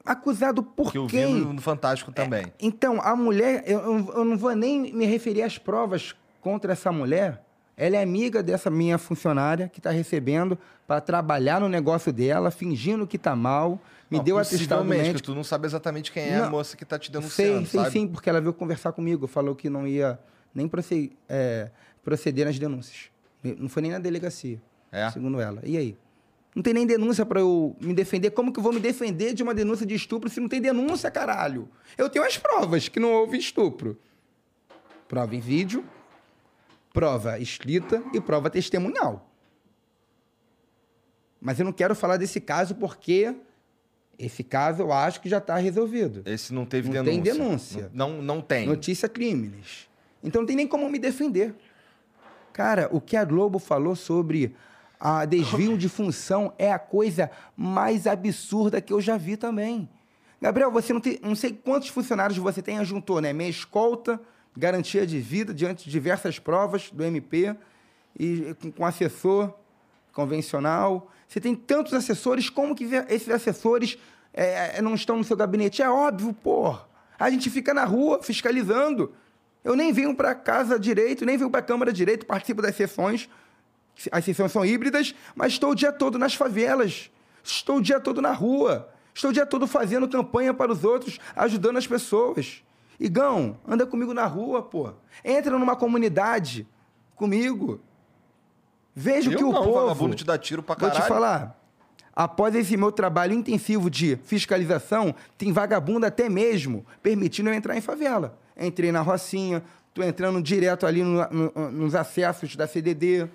[0.05, 1.35] Acusado por Que eu vi quem?
[1.41, 2.53] no, Fantástico também.
[2.61, 3.81] Então, a mulher, eu,
[4.15, 7.43] eu- não vou nem me referir às provas contra essa mulher.
[7.77, 13.07] Ela é amiga dessa minha funcionária que está recebendo para trabalhar no negócio dela, fingindo
[13.07, 13.81] que está mal.
[14.11, 15.23] Me Não, deu atestado que médico.
[15.23, 16.51] tu não sabe exatamente quem é a Não.
[16.51, 17.93] moça que tá te Sei, denunciando, sei sabe?
[17.93, 19.27] sim, porque ela veio conversar comigo.
[19.27, 20.19] Falou que não ia
[20.55, 21.71] nem proce- é,
[22.05, 23.11] proceder nas denúncias.
[23.43, 24.61] Não foi nem na delegacia,
[24.93, 25.11] É?
[25.11, 25.61] segundo ela.
[25.65, 25.97] E aí?
[26.55, 28.31] Não tem nem denúncia para eu me defender.
[28.31, 31.11] Como que eu vou me defender de uma denúncia de estupro se não tem denúncia,
[31.11, 31.69] caralho?
[31.99, 33.99] Eu tenho as provas que não houve estupro.
[35.09, 35.85] Prova em vídeo,
[36.93, 39.29] prova escrita e prova testemunhal.
[41.41, 43.35] Mas eu não quero falar desse caso porque
[44.19, 46.23] esse caso eu acho que já está resolvido.
[46.25, 47.13] Esse não teve Não denúncia.
[47.13, 47.91] tem denúncia.
[47.93, 48.67] Não, não tem.
[48.67, 49.89] Notícia crimes.
[50.23, 51.55] Então não tem nem como me defender.
[52.55, 54.55] Cara, o que a Globo falou sobre
[55.01, 59.89] a desvio de função é a coisa mais absurda que eu já vi também.
[60.41, 61.19] Gabriel, você não tem.
[61.21, 63.33] Não sei quantos funcionários você tem juntou, né?
[63.33, 64.21] Minha escolta,
[64.57, 67.57] garantia de vida diante de diversas provas do MP,
[68.17, 69.53] e com, assessor
[70.13, 71.11] convencional.
[71.27, 73.99] Você tem tantos assessores, como que esses assessores
[74.33, 75.83] é, é, não estão no seu gabinete?
[75.83, 76.79] É óbvio, pô.
[77.19, 79.13] A gente fica na rua fiscalizando.
[79.65, 83.29] Eu nem venho para casa direito, nem venho para a Câmara direito, participo das sessões.
[84.13, 87.11] As sessões são híbridas, mas estou o dia todo nas favelas.
[87.43, 88.91] Estou o dia todo na rua.
[89.15, 92.63] Estou o dia todo fazendo campanha para os outros, ajudando as pessoas.
[92.99, 94.93] Igão, anda comigo na rua, pô.
[95.25, 96.67] Entra numa comunidade
[97.17, 97.81] comigo.
[98.95, 99.87] Veja o que o não, povo.
[99.87, 101.15] vagabundo te dá tiro pra Vou te caralho.
[101.15, 101.61] falar.
[102.15, 107.81] Após esse meu trabalho intensivo de fiscalização, tem vagabundo até mesmo permitindo eu entrar em
[107.81, 108.39] favela.
[108.57, 113.29] Entrei na Rocinha, tô entrando direto ali no- no- nos acessos da CDD.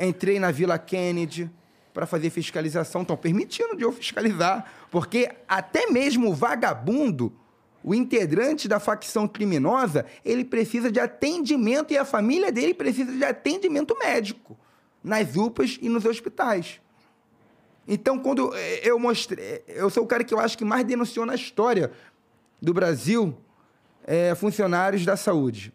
[0.00, 1.50] Entrei na Vila Kennedy
[1.94, 3.02] para fazer fiscalização.
[3.02, 4.64] Estão permitindo de eu fiscalizar.
[4.90, 7.32] Porque até mesmo o vagabundo,
[7.84, 13.24] o integrante da facção criminosa, ele precisa de atendimento e a família dele precisa de
[13.24, 14.56] atendimento médico
[15.02, 16.80] nas UPAs e nos hospitais.
[17.86, 19.62] Então, quando eu mostrei.
[19.66, 21.90] Eu sou o cara que eu acho que mais denunciou na história
[22.60, 23.36] do Brasil
[24.06, 25.72] eh, funcionários da saúde.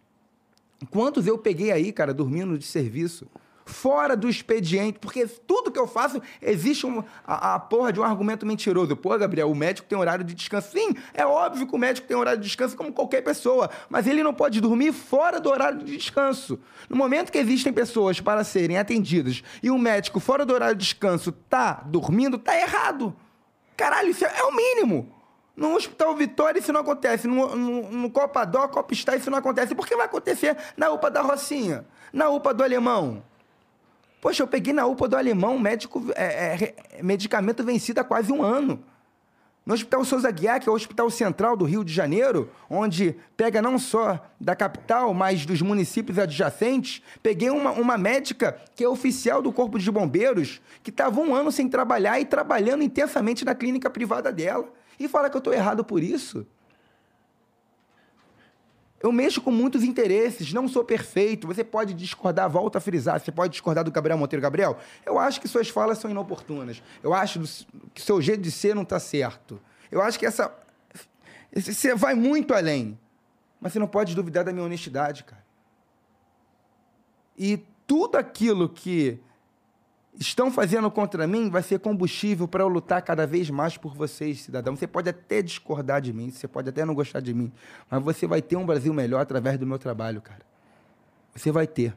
[0.92, 3.28] Quantos eu peguei aí, cara, dormindo de serviço?
[3.66, 8.04] Fora do expediente, porque tudo que eu faço existe um- a, a porra de um
[8.04, 8.96] argumento mentiroso.
[8.96, 10.72] Pô, Gabriel, o médico tem horário de descanso.
[10.72, 14.24] Sim, é óbvio que o médico tem horário de descanso como qualquer pessoa, mas ele
[14.24, 16.58] não pode dormir fora do horário de descanso.
[16.88, 20.86] No momento que existem pessoas para serem atendidas e um médico fora do horário de
[20.86, 23.14] descanso tá dormindo, tá errado.
[23.76, 25.12] Caralho, isso é, é o mínimo.
[25.58, 27.28] No Hospital Vitória isso não acontece.
[27.28, 29.74] No, no, no Copa Dó, Copa isso não acontece.
[29.74, 31.84] Por que vai acontecer na UPA da Rocinha?
[32.14, 33.24] Na UPA do Alemão?
[34.22, 38.44] Poxa, eu peguei na UPA do Alemão médico, é, é, medicamento vencido há quase um
[38.44, 38.84] ano.
[39.66, 43.62] No Hospital Souza Guiar, que é o Hospital Central do Rio de Janeiro, onde pega
[43.62, 49.42] não só da capital, mas dos municípios adjacentes, peguei uma, uma médica que é oficial
[49.42, 53.90] do Corpo de Bombeiros, que estava um ano sem trabalhar e trabalhando intensamente na clínica
[53.90, 54.72] privada dela.
[55.00, 56.46] E fala que eu estou errado por isso.
[59.00, 61.46] Eu mexo com muitos interesses, não sou perfeito.
[61.48, 64.42] Você pode discordar, volta a frisar, você pode discordar do Gabriel Monteiro.
[64.42, 66.82] Gabriel, eu acho que suas falas são inoportunas.
[67.04, 67.42] Eu acho
[67.94, 69.62] que seu jeito de ser não está certo.
[69.92, 70.52] Eu acho que essa.
[71.54, 72.98] Você vai muito além.
[73.60, 75.46] Mas você não pode duvidar da minha honestidade, cara.
[77.38, 79.20] E tudo aquilo que
[80.20, 84.42] estão fazendo contra mim vai ser combustível para eu lutar cada vez mais por vocês,
[84.42, 84.76] cidadão.
[84.76, 87.52] Você pode até discordar de mim, você pode até não gostar de mim,
[87.90, 90.42] mas você vai ter um Brasil melhor através do meu trabalho, cara.
[91.36, 91.96] Você vai ter.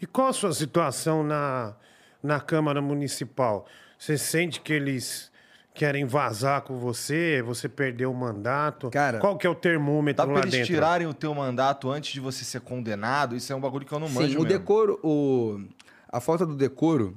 [0.00, 1.74] E qual a sua situação na,
[2.22, 3.66] na Câmara Municipal?
[3.98, 5.32] Você sente que eles
[5.72, 7.42] querem vazar com você?
[7.42, 8.90] Você perdeu o mandato?
[8.90, 10.66] Cara, qual que é o termômetro Dá lá eles dentro?
[10.66, 13.34] tirarem o teu mandato antes de você ser condenado?
[13.34, 14.58] Isso é um bagulho que eu não manjo Sim, o mesmo.
[14.58, 15.60] decoro, o,
[16.14, 17.16] a falta do decoro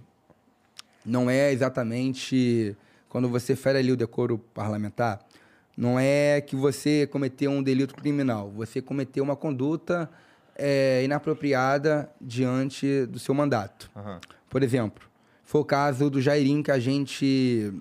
[1.05, 2.75] não é exatamente
[3.07, 5.19] quando você fere ali o decoro parlamentar,
[5.77, 10.09] não é que você cometeu um delito criminal, você cometeu uma conduta
[10.55, 13.91] é, inapropriada diante do seu mandato.
[13.95, 14.19] Aham.
[14.49, 15.07] Por exemplo,
[15.43, 17.71] foi o caso do Jairinho que a gente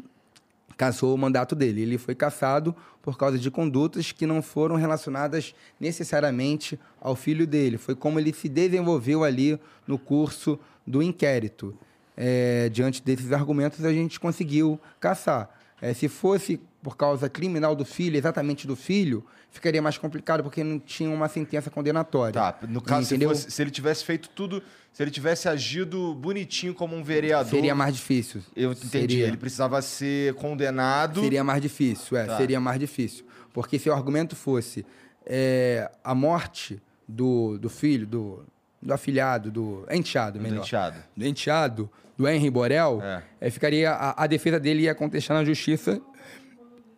[0.77, 1.81] cassou o mandato dele.
[1.81, 7.79] Ele foi cassado por causa de condutas que não foram relacionadas necessariamente ao filho dele.
[7.79, 11.75] Foi como ele se desenvolveu ali no curso do inquérito.
[12.17, 15.51] É, diante desses argumentos, a gente conseguiu caçar.
[15.83, 20.65] É, se fosse por causa criminal do filho, exatamente do filho, ficaria mais complicado, porque
[20.65, 22.33] não tinha uma sentença condenatória.
[22.33, 24.63] Tá, no caso, se, fosse- se ele tivesse feito tudo,
[24.93, 27.51] se ele tivesse agido bonitinho como um vereador.
[27.51, 28.41] Seria mais difícil.
[28.55, 28.89] Eu entendi.
[28.89, 29.27] Seria.
[29.27, 31.21] Ele precisava ser condenado.
[31.21, 32.37] Seria mais difícil, é, Tá.
[32.39, 33.27] seria mais difícil.
[33.53, 34.87] Porque se o argumento fosse
[35.27, 38.45] é, a morte do, do filho, do,
[38.87, 40.65] do afilhado, do enteado, Do melhor.
[40.65, 40.97] enteado.
[41.17, 43.23] Do enteado, do Henry Borel, É.
[43.41, 46.01] é, ficaria, a, a defesa dele ia contestar na justiça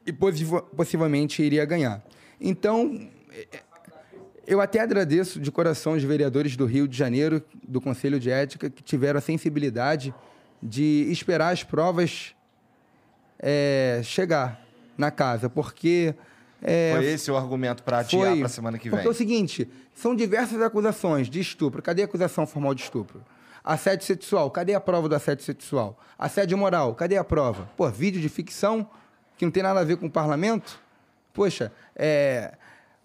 [0.07, 0.45] e possi-
[0.77, 2.03] possivelmente iria ganhar.
[2.41, 3.61] Então, é, é,
[4.47, 8.69] eu até agradeço de coração os vereadores do Rio de Janeiro, do Conselho de Ética,
[8.71, 10.15] que tiveram a sensibilidade
[10.63, 12.35] de esperar as provas
[13.39, 14.61] é, chegar
[14.97, 16.15] na casa, porque.
[16.63, 18.91] É, Foi esse o argumento pra adiar foi- pra semana que vem.
[18.99, 21.81] Porque é o seguinte, são diversas acusações de estupro.
[21.83, 23.23] Cadê a acusação formal de estupro?
[23.65, 25.99] Assédio sexual, cadê a prova do assédio sexual?
[26.19, 27.69] Assédio moral, cadê a prova?
[27.77, 28.89] Pô, vídeo de ficção,
[29.37, 30.81] que não tem nada a ver com o parlamento?
[31.35, 32.55] Poxa, é...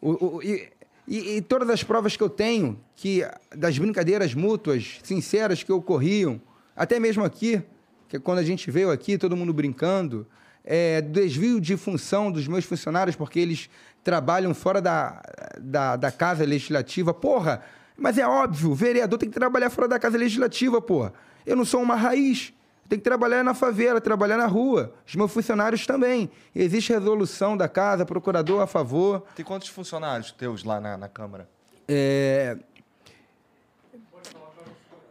[0.02, 0.70] o- o- e,
[1.08, 6.42] e- e todas as provas que eu tenho, que das brincadeiras mútuas, sinceras que ocorriam,
[6.76, 7.62] até mesmo aqui,
[8.08, 10.26] que é quando a gente veio aqui, todo mundo brincando,
[10.64, 13.70] é, desvio de função dos meus funcionários, porque eles
[14.04, 15.22] trabalham fora da,
[15.60, 17.14] da, da casa legislativa.
[17.14, 17.62] Porra,
[17.98, 21.14] mas é óbvio, o vereador tem que trabalhar fora da casa legislativa, porra.
[21.46, 22.54] Eu não sou uma raiz.
[22.88, 24.94] Tenho que trabalhar na favela, trabalhar na rua.
[25.08, 26.30] Os meus funcionários também.
[26.54, 29.24] Existe resolução da casa, procurador a favor.
[29.36, 31.50] Tem quantos funcionários teus lá na, na Câmara?
[31.88, 32.58] É...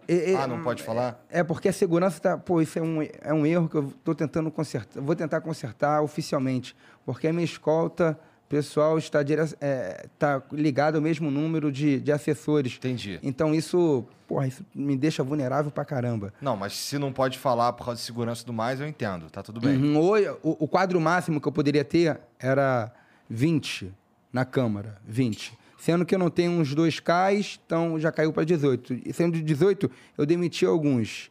[0.08, 1.24] É, é- Ah, não pode falar?
[1.30, 2.36] é porque a segurança tá.
[2.38, 5.00] Pô, isso é um, é um erro que eu estou tentando consertar.
[5.02, 6.74] Vou tentar consertar oficialmente.
[7.04, 9.40] Porque a minha escolta pessoal está, dire...
[9.62, 12.74] é, tá ligado ao mesmo número de, de assessores.
[12.76, 13.18] Entendi.
[13.22, 16.34] Então isso, porra, isso me deixa vulnerável pra caramba.
[16.38, 19.30] Não, mas se não pode falar por causa de segurança e tudo mais, eu entendo.
[19.30, 19.76] Tá tudo bem.
[19.76, 19.98] Uhum.
[20.42, 22.92] O, o quadro máximo que eu poderia ter era
[23.30, 23.90] 20
[24.30, 24.98] na Câmara.
[25.06, 25.58] 20.
[25.82, 29.00] Sendo que eu não tenho uns dois cais, então já caiu para 18.
[29.04, 31.28] E sendo de 18, eu demiti alguns.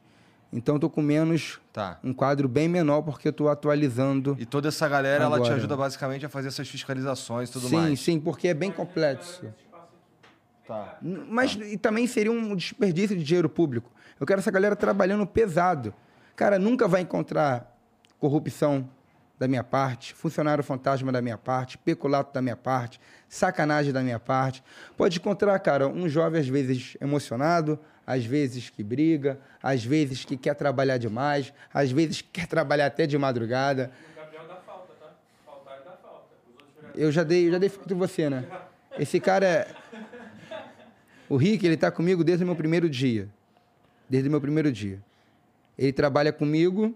[0.51, 1.97] Então estou com menos, Tá.
[2.03, 4.35] um quadro bem menor, porque eu estou atualizando.
[4.37, 5.55] E toda essa galera, ela te Agora.
[5.55, 7.99] ajuda basicamente a fazer essas fiscalizações e tudo sim, mais.
[8.01, 9.45] sim, porque é bem complexo.
[10.67, 10.97] Tá.
[11.29, 13.89] Mas e também seria um desperdício de dinheiro público.
[14.19, 15.93] Eu quero essa galera trabalhando pesado.
[16.35, 17.73] Cara, nunca vai encontrar
[18.19, 18.89] corrupção
[19.41, 24.19] da minha parte, funcionário fantasma da minha parte, peculato da minha parte, sacanagem da minha
[24.19, 24.63] parte.
[24.95, 30.37] Pode encontrar, cara, um jovem às vezes emocionado, às vezes que briga, às vezes que
[30.37, 33.89] quer trabalhar demais, às vezes que quer trabalhar até de madrugada.
[36.93, 38.45] Eu já dei, eu já dei falta em você, né?
[38.99, 39.67] Esse cara é.
[41.27, 43.27] O Rick, ele tá comigo desde o meu primeiro dia.
[44.07, 45.01] Desde o meu primeiro dia.
[45.79, 46.95] Ele trabalha comigo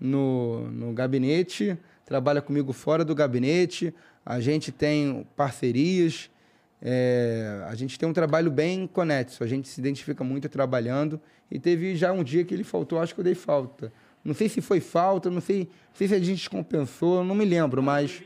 [0.00, 3.94] no, no gabinete, trabalha comigo fora do gabinete.
[4.24, 6.30] A gente tem parcerias.
[6.80, 9.42] é, a gente tem um trabalho bem conexo.
[9.42, 11.20] A gente se identifica muito trabalhando.
[11.50, 13.92] E teve já um dia que ele faltou, acho que eu dei falta.
[14.24, 17.44] Não sei se foi falta, não sei, não sei se a gente compensou, não me
[17.44, 18.22] lembro, mas.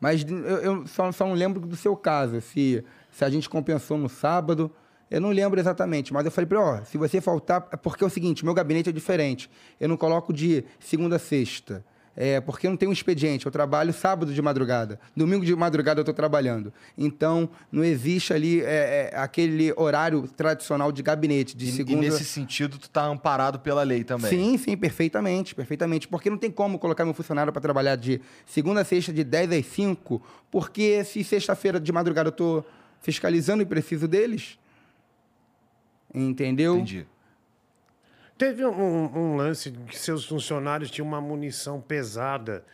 [0.00, 3.98] Mas eu, eu só, só não lembro do seu caso, se, se a gente compensou
[3.98, 4.70] no sábado.
[5.12, 8.02] Eu não lembro exatamente, mas eu falei para ele, ó, se você faltar, é porque
[8.02, 9.50] é o seguinte, meu gabinete é diferente.
[9.78, 11.84] Eu não coloco de segunda a sexta.
[12.16, 14.98] É, porque eu não tenho um expediente, eu trabalho sábado de madrugada.
[15.14, 16.72] Domingo de madrugada eu estou trabalhando.
[16.96, 22.06] Então, não existe ali é, é, aquele horário tradicional de gabinete, de E, segunda...
[22.06, 24.30] e nesse sentido, tu tá amparado pela lei também.
[24.30, 26.08] Sim, sim, perfeitamente, perfeitamente.
[26.08, 29.52] Porque não tem como colocar meu funcionário para trabalhar de segunda a sexta, de 10
[29.52, 32.66] às 5, porque se sexta-feira de madrugada eu estou
[33.00, 34.58] fiscalizando e preciso deles.
[36.14, 36.76] Entendeu?
[36.76, 37.06] Entendi.
[38.36, 42.64] Teve um, um lance que seus funcionários tinham uma munição pesada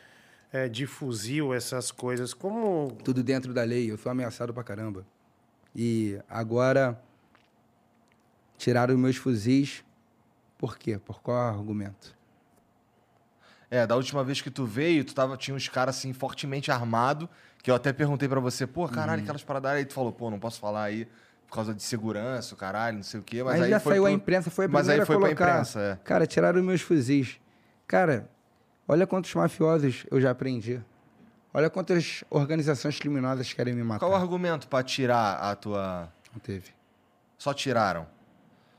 [0.53, 2.33] é, de fuzil, essas coisas.
[2.33, 2.97] Como.
[3.05, 5.07] Tudo dentro da lei, eu sou ameaçado pra caramba.
[5.77, 7.01] E agora
[8.57, 9.85] tiraram os meus fuzis.
[10.57, 10.99] Por quê?
[10.99, 12.17] Por qual argumento?
[13.71, 17.29] É, da última vez que tu veio, tu tava, tinha uns caras assim fortemente armados,
[17.63, 18.89] que eu até perguntei pra você, pô, Uhum.
[18.89, 21.07] caralho, aquelas paradas aí, tu falou, pô, não posso falar aí
[21.49, 23.93] por causa de segurança, o caralho, não sei o quê, mas, Mas, aí já foi
[23.95, 25.51] saiu a pro- imprensa, foi a Mas primeira aí foi a pra colocar.
[25.51, 25.97] imprensa, é.
[26.05, 27.41] Cara, tiraram os meus fuzis.
[27.87, 28.29] Cara,
[28.87, 30.81] olha quantos mafiosos eu já aprendi.
[31.55, 34.01] Olha quantas organizações criminosas querem me matar.
[34.01, 36.13] Qual o argumento pra tirar a tua...
[36.33, 36.67] Não teve.
[37.39, 38.07] Só tiraram?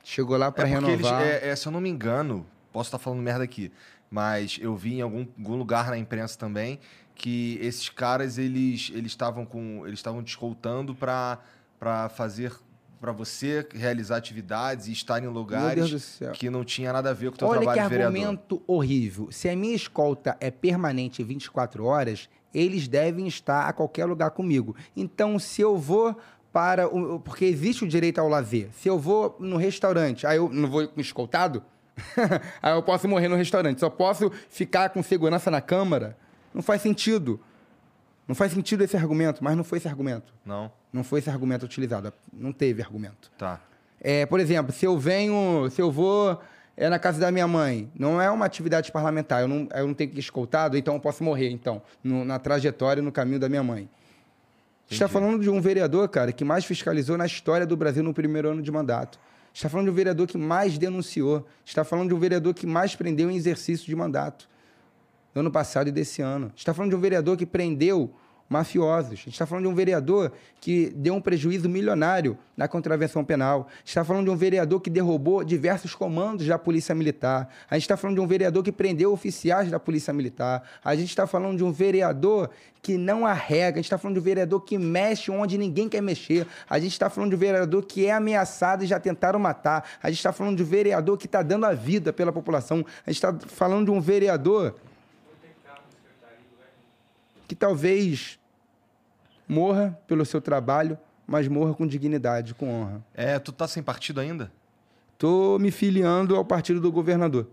[0.03, 1.21] Chegou lá pra é renovar.
[1.23, 3.71] eles, é, é, se eu não me engano, posso estar falando merda aqui,
[4.09, 6.79] mas eu vi em algum, algum lugar na imprensa também
[7.15, 11.37] que esses caras eles eles estavam com eles estavam te escoltando para
[11.79, 12.53] para fazer
[12.99, 17.35] para você realizar atividades e estar em lugares que não tinha nada a ver com
[17.35, 18.17] o teu Olha que trabalho de vereador.
[18.17, 19.29] argumento horrível.
[19.31, 24.75] Se a minha escolta é permanente 24 horas, eles devem estar a qualquer lugar comigo.
[24.97, 26.13] Então, se eu vou
[26.51, 26.87] para.
[26.87, 28.69] O, porque existe o direito ao lazer.
[28.73, 31.63] Se eu vou no restaurante, aí eu não vou com escoltado,
[32.61, 33.79] aí eu posso morrer no restaurante.
[33.79, 36.17] Só posso ficar com segurança na câmara.
[36.53, 37.39] Não faz sentido.
[38.27, 40.33] Não faz sentido esse argumento, mas não foi esse argumento.
[40.45, 40.71] Não?
[40.91, 42.11] Não foi esse argumento utilizado.
[42.33, 43.31] Não teve argumento.
[43.37, 43.59] Tá.
[44.01, 46.39] É, por exemplo, se eu venho, se eu vou
[46.75, 49.93] é, na casa da minha mãe, não é uma atividade parlamentar, eu não, eu não
[49.93, 53.49] tenho que ir escoltado, então eu posso morrer, então, no- na trajetória, no caminho da
[53.49, 53.89] minha mãe.
[54.89, 58.49] Está falando de um vereador, cara, que mais fiscalizou na história do Brasil no primeiro
[58.49, 59.19] ano de mandato.
[59.53, 61.45] Está falando de um vereador que mais denunciou.
[61.65, 64.49] Está falando de um vereador que mais prendeu em exercício de mandato.
[65.33, 66.51] Do ano passado e desse ano.
[66.55, 68.11] Está falando de um vereador que prendeu
[68.49, 69.11] mafiosos.
[69.11, 73.67] A gente está falando de um vereador que deu um prejuízo milionário na contravenção penal.
[73.69, 77.47] A gente está falando de um vereador que derrubou diversos comandos da Polícia Militar.
[77.69, 80.63] A gente está falando de um vereador que prendeu oficiais da Polícia Militar.
[80.83, 82.49] A gente está falando de um vereador
[82.81, 83.75] que não arrega.
[83.75, 86.47] A gente está falando de um vereador que mexe onde ninguém quer mexer.
[86.67, 89.87] A gente está falando de um vereador que é ameaçado e já tentaram matar.
[90.01, 92.83] A gente está falando de um vereador que está dando a vida pela população.
[93.05, 94.75] A gente está falando de um vereador
[97.47, 98.38] que talvez
[99.49, 100.97] morra pelo seu trabalho,
[101.27, 103.03] mas morra com dignidade, com honra.
[103.13, 104.51] É, tu tá sem partido ainda?
[105.17, 107.47] Tô me filiando ao partido do governador,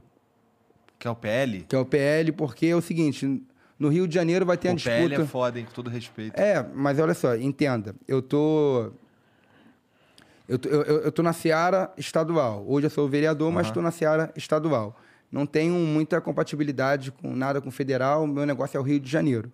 [0.99, 1.63] Que é o PL?
[1.69, 3.43] que é o PL, porque é o seguinte,
[3.79, 5.23] no Rio de Janeiro vai ter o uma PL disputa...
[5.23, 6.39] é foda, hein, com todo respeito.
[6.39, 7.95] É, mas olha só, entenda.
[8.07, 8.93] Eu tô.
[10.49, 12.65] Eu tô, eu, eu- tô na Seara estadual.
[12.69, 14.97] Hoje eu sou vereador, mas estou na Seara estadual.
[15.31, 18.25] Não tenho muita compatibilidade com nada com federal.
[18.29, 19.51] Meu negócio é o Rio de Janeiro.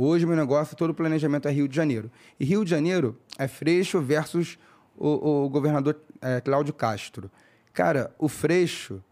[0.00, 2.08] Hoje, meu negócio, todo o planejamento é Rio de Janeiro.
[2.38, 4.56] E Rio de Janeiro é Freixo versus
[4.96, 7.28] o, o governador é, Cláudio Castro.
[7.72, 9.02] Cara, o Freixo,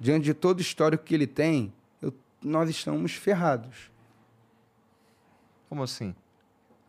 [0.00, 1.70] diante de todo o histórico que ele tem,
[2.00, 3.90] eu- nós estamos ferrados.
[5.68, 6.14] Como assim?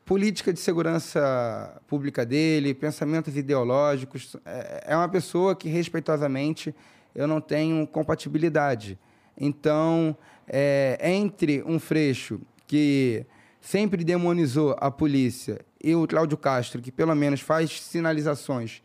[0.05, 4.37] política de segurança pública dele, pensamentos ideológicos.
[4.45, 6.73] É é uma pessoa que, respeitosamente,
[7.13, 8.97] eu não tenho compatibilidade.
[9.35, 10.15] Então,
[10.47, 13.25] é, entre um Freixo que
[13.61, 18.81] sempre demonizou a polícia e o Cláudio Castro, que pelo menos faz sinalizações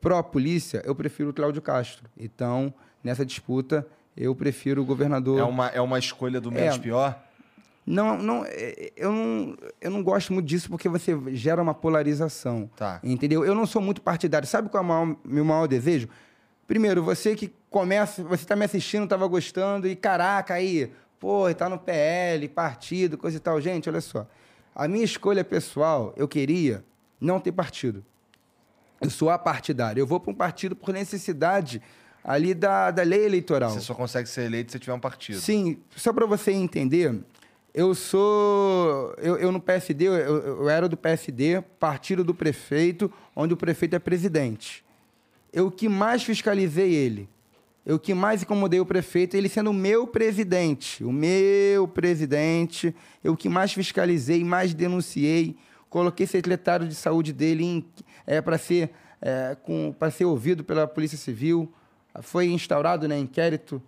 [0.00, 2.08] pró-polícia, eu prefiro o Cláudio Castro.
[2.18, 2.72] Então,
[3.04, 3.86] nessa disputa,
[4.16, 5.38] eu prefiro o governador.
[5.38, 6.78] É uma, é uma escolha do menos É.
[6.78, 7.22] pior?
[7.86, 12.70] Não, não, é, eu não, eu não gosto muito disso porque você gera uma polarização.
[12.76, 13.00] Tá.
[13.02, 13.44] Entendeu?
[13.44, 14.46] Eu não sou muito partidário.
[14.46, 16.08] Sabe qual é o maior- meu maior desejo?
[16.66, 21.68] Primeiro, você que começa, você tá me assistindo, tava gostando, e caraca, aí, pô, tá
[21.68, 23.60] no PL, partido, coisa e tal.
[23.60, 24.26] Gente, olha só.
[24.74, 26.82] A minha escolha pessoal, eu queria
[27.20, 28.02] não ter partido.
[29.00, 30.00] Eu sou apartidário.
[30.00, 31.82] Eu vou para um partido por necessidade
[32.24, 33.70] ali da, da lei eleitoral.
[33.70, 35.38] Você só consegue ser eleito se tiver um partido.
[35.38, 37.14] Sim, só para você entender,
[37.74, 39.14] eu sou.
[39.18, 43.94] Eu, eu no PSD, eu, eu era do PSD, partido do prefeito, onde o prefeito
[43.94, 44.84] é presidente.
[45.52, 47.28] Eu que mais fiscalizei ele
[47.84, 52.94] Eu que mais incomodei o prefeito, ele sendo o meu presidente, o meu presidente,
[53.24, 55.56] eu que mais fiscalizei, mais denunciei,
[55.88, 57.84] coloquei secretário de saúde dele
[58.26, 58.90] é, para ser,
[59.20, 59.56] é,
[60.12, 61.72] ser ouvido pela Polícia Civil.
[62.20, 63.82] Foi instaurado né, inquérito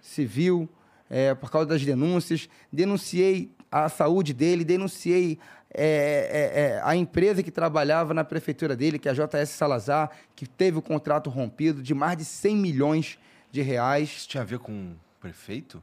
[0.00, 0.68] civil
[1.10, 2.48] é, por causa das denúncias.
[2.72, 5.38] Denunciei a saúde dele, denunciei
[5.78, 10.10] é, é, é, a empresa que trabalhava na prefeitura dele, que é a JS Salazar,
[10.34, 13.18] que teve o contrato rompido de mais de 100 milhões
[13.52, 14.08] de reais.
[14.08, 15.82] Isso tinha a ver com o prefeito?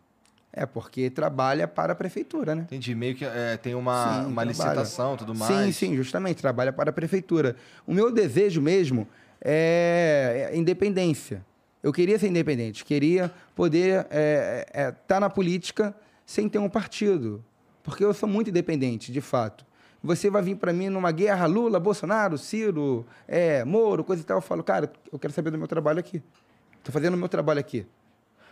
[0.51, 2.63] É, porque trabalha para a prefeitura, né?
[2.63, 2.95] Entendi.
[2.95, 5.53] Meio que é, tem uma, Sim, uma licitação e tudo mais.
[5.53, 7.55] Sim, sim, justamente, trabalha para a prefeitura.
[7.85, 9.07] O meu desejo mesmo
[9.39, 11.45] é é independência.
[11.83, 14.07] Eu queria ser independente, queria poder
[14.73, 15.93] estar na política
[16.25, 17.43] sem ter um partido.
[17.83, 19.65] Porque eu sou muito independente, de fato.
[20.03, 24.37] Você vai vir para mim numa guerra, Lula, Bolsonaro, Ciro, é, Moro, coisa e tal.
[24.37, 26.21] Eu falo, cara, eu quero saber do meu trabalho aqui.
[26.77, 27.87] Estou fazendo o meu trabalho aqui.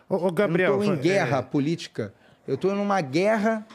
[0.07, 0.71] Ô, ô, Gabriel.
[0.71, 2.13] eu não estou em é, guerra política.
[2.47, 3.67] Eu estou numa guerra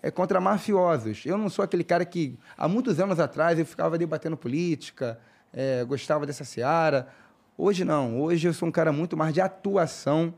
[0.00, 1.26] é, contra mafiosos.
[1.26, 5.18] Eu não sou aquele cara que, há muitos anos atrás, eu ficava debatendo política,
[5.52, 7.08] é, gostava dessa seara.
[7.58, 8.20] Hoje não.
[8.20, 10.32] Hoje eu sou um cara muito mais de atuação,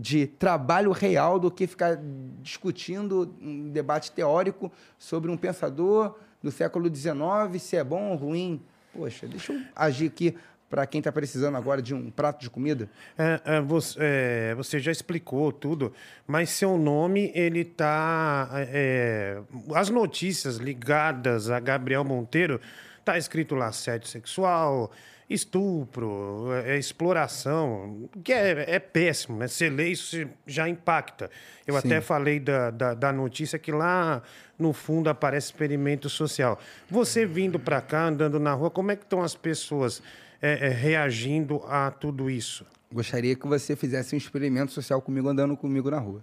[0.00, 1.98] de trabalho real, do que ficar
[2.40, 8.62] discutindo um debate teórico sobre um pensador do século XIX, se é bom ou ruim.
[8.92, 10.34] Poxa, deixa eu agir aqui
[10.70, 12.88] para quem está precisando agora de um prato de comida.
[13.16, 15.92] É, é, você, é, você já explicou tudo,
[16.26, 18.48] mas seu nome, ele tá.
[18.54, 19.40] é,
[19.74, 22.60] as notícias ligadas a Gabriel Monteiro,
[23.08, 24.92] tá escrito lá assédio sexual,
[25.30, 29.48] estupro, é, é exploração, que é, é péssimo, né?
[29.48, 31.30] Você lê isso já impacta.
[31.66, 31.86] Eu Sim.
[31.86, 34.22] até falei da, da, da notícia que lá
[34.58, 36.58] no fundo aparece experimento social.
[36.90, 40.02] Você vindo para cá, andando na rua, como é que estão as pessoas
[40.42, 42.66] é, é, reagindo a tudo isso?
[42.92, 46.22] Gostaria que você fizesse um experimento social comigo, andando comigo na rua.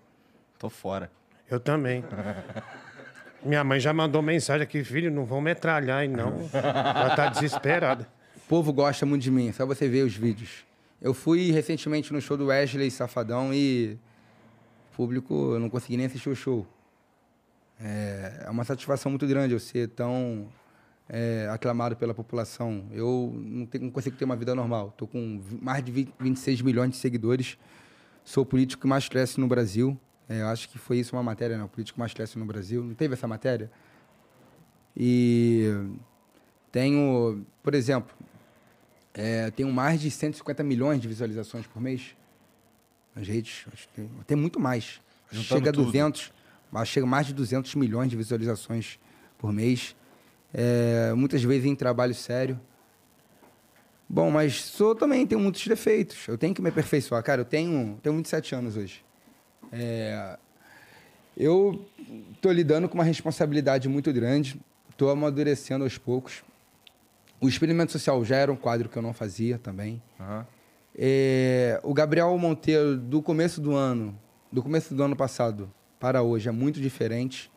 [0.60, 1.10] Tô fora.
[1.50, 2.04] Eu também.
[3.46, 6.34] Minha mãe já mandou mensagem aqui, filho, não vão metralhar aí não.
[6.52, 8.08] Ela tá desesperada.
[8.38, 10.66] O povo gosta muito de mim, só você ver os vídeos.
[11.02, 13.98] Eu fui recentemente no show do Wesley Safadão e
[14.92, 16.66] o público, eu não consegui nem assistir o show.
[17.80, 20.48] É, é uma satisfação muito grande eu ser tão
[21.08, 22.86] é, aclamado pela população.
[22.92, 24.90] Eu não, tenho- não consigo ter uma vida normal.
[24.90, 27.58] Estou com mais de 20 26 milhões de seguidores.
[28.24, 30.00] Sou o político que mais cresce no Brasil.
[30.28, 31.64] É, eu acho que foi isso uma matéria, né?
[31.64, 32.84] O político mais cresce no Brasil.
[32.84, 33.72] Não teve essa matéria?
[34.98, 35.70] E
[36.72, 38.16] tenho, por exemplo,
[39.14, 42.16] é, tenho mais de 150 milhões de visualizações por mês
[43.16, 43.66] nas redes.
[43.72, 45.02] Acho que tem, tem muito mais.
[45.32, 45.86] Juntando chega a tudo.
[45.86, 46.34] 200,
[46.72, 49.00] mas chega mais de 200 milhões de visualizações
[49.38, 49.96] por mês.
[50.54, 52.60] É, muitas vezes em trabalho sério.
[54.08, 56.28] Bom, mas sou também, tenho muitos defeitos.
[56.28, 57.22] Eu tenho que me aperfeiçoar.
[57.24, 59.04] Cara, eu tenho, tenho 27 anos hoje.
[59.72, 60.38] É,
[61.38, 61.86] eu
[62.34, 64.60] estou lidando com uma responsabilidade muito grande.
[64.90, 66.44] Estou amadurecendo aos poucos.
[67.42, 70.02] O experimento social já era um quadro que eu não fazia também.
[70.20, 70.48] Aham.
[70.98, 74.18] É, o Gabriel Monteiro, do começo do ano,
[74.50, 75.70] do começo do ano passado
[76.00, 77.52] para hoje, é muito diferente,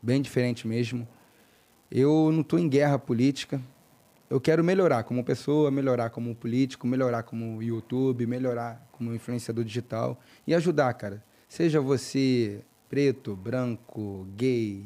[0.00, 1.06] bem diferente mesmo.
[1.90, 3.60] Eu não estou em guerra política.
[4.30, 10.20] Eu quero melhorar como pessoa, melhorar como político, melhorar como YouTube, melhorar como influenciador digital
[10.46, 11.22] e ajudar, cara.
[11.54, 14.84] Seja você preto, branco, gay,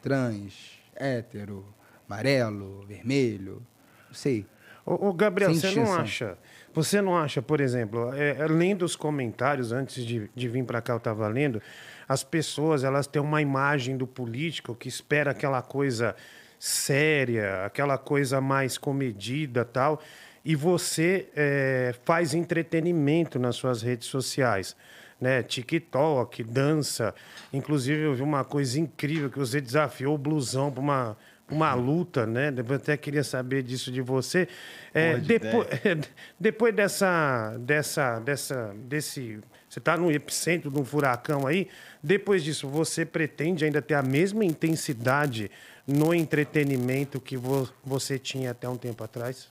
[0.00, 1.66] trans, hétero,
[2.08, 3.60] amarelo, vermelho,
[4.06, 4.46] não sei.
[4.86, 6.38] Ô, ô, Gabriel, Sem você não acha?
[6.72, 10.80] Você não acha, por exemplo, é, é, lendo os comentários antes de, de vir para
[10.80, 11.60] cá, eu estava lendo,
[12.08, 16.14] as pessoas elas têm uma imagem do político que espera aquela coisa
[16.60, 20.00] séria, aquela coisa mais comedida tal,
[20.44, 24.76] e você é, faz entretenimento nas suas redes sociais.
[25.20, 27.14] Né, TikTok, dança.
[27.52, 31.16] Inclusive, eu vi uma coisa incrível que você desafiou o blusão para uma,
[31.50, 32.52] uma luta, né?
[32.56, 34.48] Eu até queria saber disso de você.
[34.92, 35.68] É, depois,
[36.38, 39.38] depois dessa, dessa, dessa, desse,
[39.68, 41.68] você está no epicentro de um furacão aí.
[42.02, 45.50] Depois disso, você pretende ainda ter a mesma intensidade
[45.86, 49.48] no entretenimento que vo- você tinha até um tempo atrás?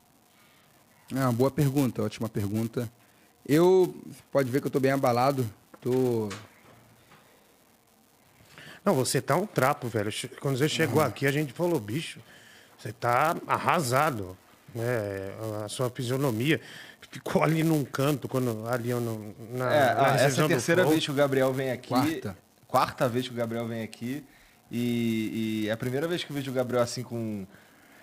[1.12, 2.92] É uma boa pergunta, ótima pergunta.
[3.48, 3.94] Eu,
[4.32, 5.46] pode ver que eu tô bem abalado.
[5.82, 6.30] Tô.
[8.86, 10.12] Não, você tá um trapo, velho.
[10.40, 12.20] Quando você chegou aqui, a gente falou, bicho,
[12.78, 14.38] você tá arrasado.
[14.74, 15.32] Né?
[15.64, 16.60] A sua fisionomia
[17.12, 20.48] ficou ali num canto, quando ali eu não, na, É, na ah, essa é a
[20.48, 21.90] terceira vez que o Gabriel vem aqui.
[21.90, 22.38] Quarta.
[22.68, 24.24] Quarta vez que o Gabriel vem aqui.
[24.72, 27.46] E, e é a primeira vez que eu vejo o Gabriel assim com,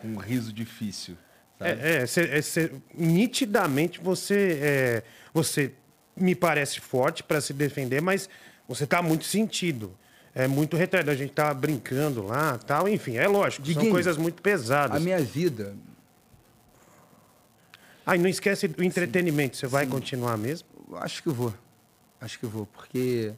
[0.00, 1.16] com um riso difícil.
[1.60, 1.80] Sabe?
[1.80, 5.72] É, é, cê- é, cê- nitidamente você, é, você
[6.16, 8.28] me parece forte para se defender, mas
[8.68, 9.96] você tá muito sentido.
[10.34, 11.10] É muito retraído.
[11.10, 14.96] A gente tá brincando lá, tal, enfim, é lógico, são Diguinho, coisas muito pesadas.
[14.96, 15.74] A minha vida,
[18.06, 20.68] Ah, e não esquece do entretenimento, você vai continuar mesmo?
[20.94, 21.54] acho que vou.
[22.20, 23.32] Acho que vou, porque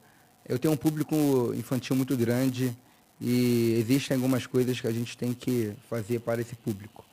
[0.49, 2.75] eu tenho um público infantil muito grande
[3.21, 7.05] e existem algumas coisas que a gente tem que fazer para esse público.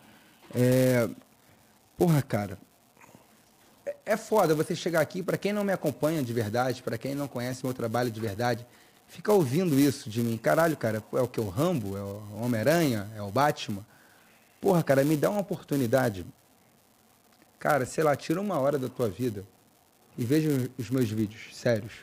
[0.54, 1.10] É...
[1.98, 2.58] Porra, cara.
[3.86, 7.14] é- É foda você chegar aqui, para quem não me acompanha de verdade, para quem
[7.16, 8.66] não conhece meu trabalho de verdade,
[9.08, 10.38] fica ouvindo isso de mim.
[10.38, 11.40] Caralho, cara, é o que?
[11.40, 11.98] O Rambo?
[11.98, 13.10] É o Homem-Aranha?
[13.16, 13.86] É o Batman?
[14.62, 16.26] Porra, cara, me dá uma oportunidade.
[17.60, 19.44] Cara, sei lá, tira uma hora da tua vida
[20.18, 21.94] e veja os meus vídeos, sérios.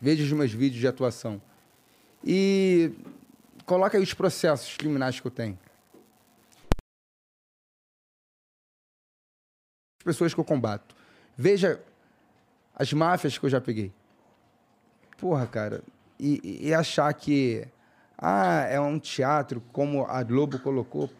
[0.00, 1.40] Veja os meus vídeos de atuação.
[2.24, 2.92] E
[3.64, 5.58] coloca aí os processos criminais que eu tenho.
[10.04, 10.94] Pessoas que eu combato.
[11.36, 11.80] Veja
[12.74, 13.92] as máfias que eu já peguei.
[15.16, 15.82] Porra, cara.
[16.18, 17.66] E, e achar que
[18.16, 21.10] ah, é um teatro, como a Globo colocou,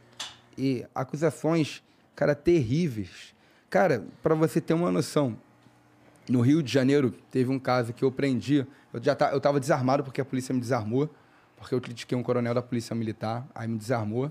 [0.56, 1.82] e acusações,
[2.16, 3.34] cara, terríveis.
[3.70, 5.38] Cara, para você ter uma noção,
[6.28, 8.66] no Rio de Janeiro teve um caso que eu prendi.
[8.92, 11.08] Eu já tá, eu estava desarmado porque a polícia me desarmou,
[11.56, 14.24] porque eu critiquei um coronel da polícia militar, aí me desarmou.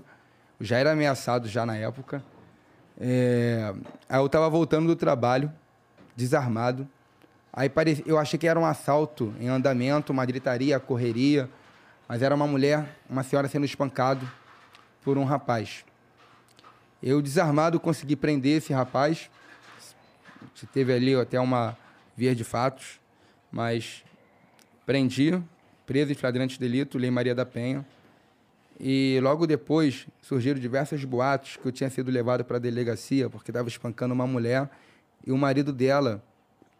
[0.60, 2.22] Eu já era ameaçado já na época.
[3.00, 3.72] É,
[4.08, 5.52] aí eu estava voltando do trabalho,
[6.16, 6.88] desarmado.
[7.52, 11.48] Aí pareci, eu achei que era um assalto em andamento, uma gritaria, correria,
[12.08, 14.28] mas era uma mulher, uma senhora sendo espancado
[15.02, 15.84] por um rapaz.
[17.02, 19.30] Eu, desarmado, consegui prender esse rapaz.
[20.72, 21.76] Teve ali até uma
[22.16, 23.00] via de fatos,
[23.50, 24.04] mas
[24.84, 25.40] prendi,
[25.86, 27.86] preso em flagrante delito, Lei Maria da Penha.
[28.78, 33.50] E logo depois surgiram diversos boatos que eu tinha sido levado para a delegacia porque
[33.50, 34.70] estava espancando uma mulher
[35.26, 36.22] e o marido dela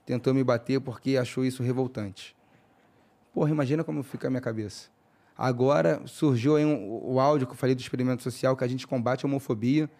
[0.06, 2.36] tentou me bater porque achou isso revoltante.
[3.32, 4.88] Porra, imagina como fica a minha cabeça.
[5.36, 9.24] Agora surgiu um- o áudio que eu falei do experimento social, que a gente combate
[9.24, 9.90] a homofobia,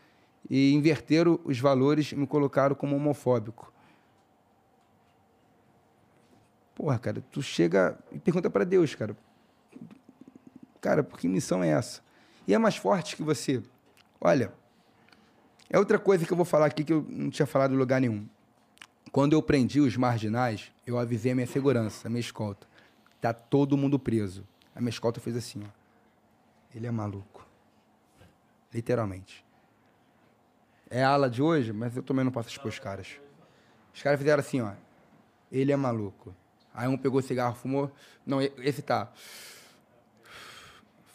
[0.49, 3.73] e inverteram os valores e me colocaram como homofóbico.
[6.75, 9.17] Porra, cara, tu chega e pergunta para Deus, cara.
[10.81, 12.01] Cara, por que missão é essa?
[12.47, 13.63] E é mais forte que você.
[14.21, 14.53] Olha,
[15.71, 18.01] é outra coisa que eu vou falar aqui que eu não tinha falado em lugar
[18.01, 18.27] nenhum.
[19.13, 22.67] Quando eu prendi os marginais, eu avisei a minha segurança, a minha escolta.
[23.21, 24.47] Tá todo mundo preso.
[24.75, 25.69] A minha escolta fez assim, ó.
[26.75, 27.47] Ele é maluco.
[28.73, 29.45] Literalmente.
[30.91, 33.21] É a ala de hoje, mas eu também não posso expor os caras.
[33.95, 34.73] Os caras fizeram assim, ó.
[35.51, 36.35] Ele é maluco.
[36.73, 37.91] Aí um pegou cigarro, fumou.
[38.25, 39.11] Não, esse tá.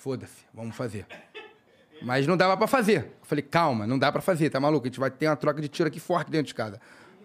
[0.07, 1.05] Foda-se, vamos fazer.
[2.01, 3.05] Mas não dava pra fazer.
[3.21, 4.85] Eu falei, calma, não dá pra fazer, tá maluco?
[4.85, 6.77] A gente vai ter uma troca de tiro aqui forte dentro de casa.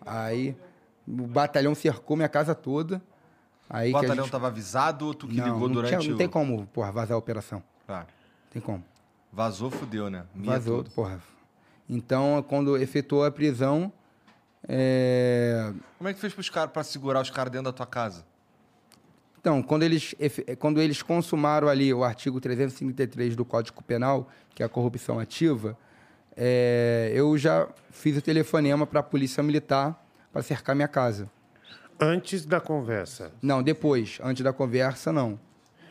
[0.06, 0.56] Aí
[1.04, 3.02] o batalhão cercou minha casa toda.
[3.68, 6.14] Aí O batalhão gente- tava avisado ou tu que não, ligou não, durante tinha- não
[6.14, 6.18] o...
[6.18, 7.60] tem como, porra, vazar a operação.
[7.84, 8.06] Tá.
[8.52, 8.84] Tem como.
[9.32, 10.24] Vazou, fudeu, né?
[10.32, 10.94] Mia Vazou, tudo.
[10.94, 11.20] porra.
[11.90, 13.92] Então, quando efetuou a prisão,
[14.68, 18.24] é, Como é que fez pros caras pra segurar os caras dentro da tua casa?
[19.40, 20.14] Então, quando eles,
[20.58, 25.76] quando eles consumaram ali o artigo 353 do Código Penal, que é a corrupção ativa,
[26.36, 31.30] é, eu já fiz o telefonema para a Polícia Militar para cercar minha casa.
[32.00, 33.32] Antes da conversa.
[33.42, 34.18] Não, depois.
[34.22, 35.38] Antes da conversa, não.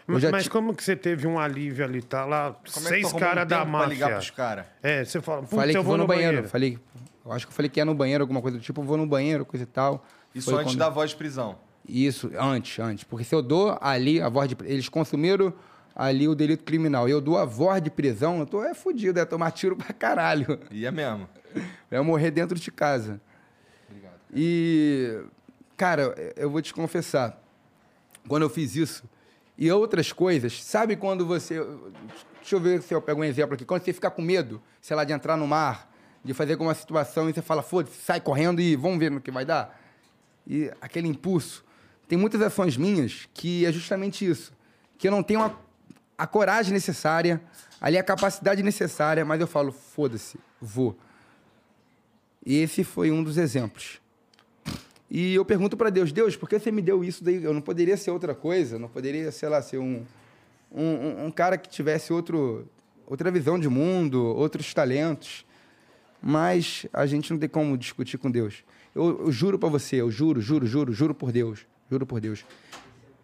[0.06, 2.02] Mas, já mas ti- como que você teve um alívio ali?
[2.02, 4.16] Tá lá, Como é seis arrumou caras um da pra ligar máfia.
[4.18, 4.66] pros caras?
[4.82, 6.48] É, você fala, putz, Falei que eu vou no banheiro.
[6.48, 6.80] Falei,
[7.26, 8.96] eu acho que eu falei que ia no banheiro, alguma coisa do tipo, eu vou
[8.96, 10.06] no banheiro, coisa e tal.
[10.34, 11.58] Isso Foi antes quando- da voz de prisão.
[11.88, 13.04] Isso, antes, antes.
[13.04, 14.58] Porque se eu dou ali a voz de...
[14.64, 15.54] Eles consumiram
[15.96, 17.08] ali o delito criminal.
[17.08, 20.60] Eu dou a voz de prisão, eu tô é fudido, é tomar tiro pra caralho.
[20.70, 21.28] E é mesmo.
[21.90, 23.20] É morrer dentro de casa.
[24.32, 25.24] E,
[25.76, 27.42] cara, eu vou te confessar,
[28.28, 29.04] quando eu fiz isso,
[29.58, 31.66] e outras coisas, sabe quando você.
[32.40, 33.66] Deixa eu ver se eu pego um exemplo aqui.
[33.66, 35.92] Quando você fica com medo, sei lá, de entrar no mar,
[36.24, 39.32] de fazer alguma situação e você fala, foda-se, sai correndo e vamos ver no que
[39.32, 39.82] vai dar.
[40.46, 41.66] E aquele impulso.
[42.08, 44.54] Tem muitas ações minhas que é justamente isso.
[44.98, 45.54] Que eu não tenho a,
[46.18, 47.42] a coragem necessária,
[47.80, 50.98] ali a capacidade necessária, mas eu falo, foda-se, vou.
[52.46, 54.00] E esse foi um dos exemplos.
[55.10, 57.44] E eu pergunto para Deus, Deus, por que você me deu isso daí?
[57.44, 60.04] Eu não poderia ser outra coisa, não poderia, sei lá, ser um,
[60.72, 62.68] um, um- cara que tivesse outro,
[63.06, 65.46] outra visão de mundo, outros talentos.
[66.22, 68.64] Mas a gente não tem como discutir com Deus.
[68.94, 72.46] Eu, eu juro para você, eu juro, juro, juro, juro por Deus, juro por Deus.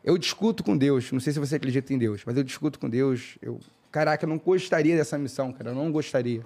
[0.04, 2.90] Eu discuto com Deus, não sei se você acredita em Deus, mas eu discuto com
[2.90, 3.38] Deus.
[3.42, 3.60] Eu,
[3.92, 6.46] caraca, eu não gostaria dessa missão, cara, eu não gostaria.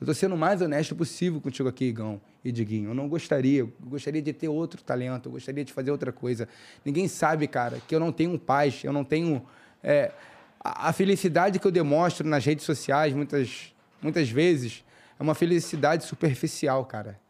[0.00, 2.90] Eu tô sendo o mais honesto possível contigo aqui, Igão e Diguinho.
[2.90, 3.60] Eu não gostaria.
[3.60, 5.26] Eu gostaria de ter outro talento.
[5.26, 6.48] Eu gostaria de fazer outra coisa.
[6.82, 8.82] Ninguém sabe, cara, que eu não tenho paz.
[8.82, 9.44] Eu não tenho...
[9.84, 10.10] é,
[10.58, 14.82] a felicidade que eu demonstro nas redes sociais, muitas, muitas vezes,
[15.18, 17.20] é uma felicidade superficial, cara.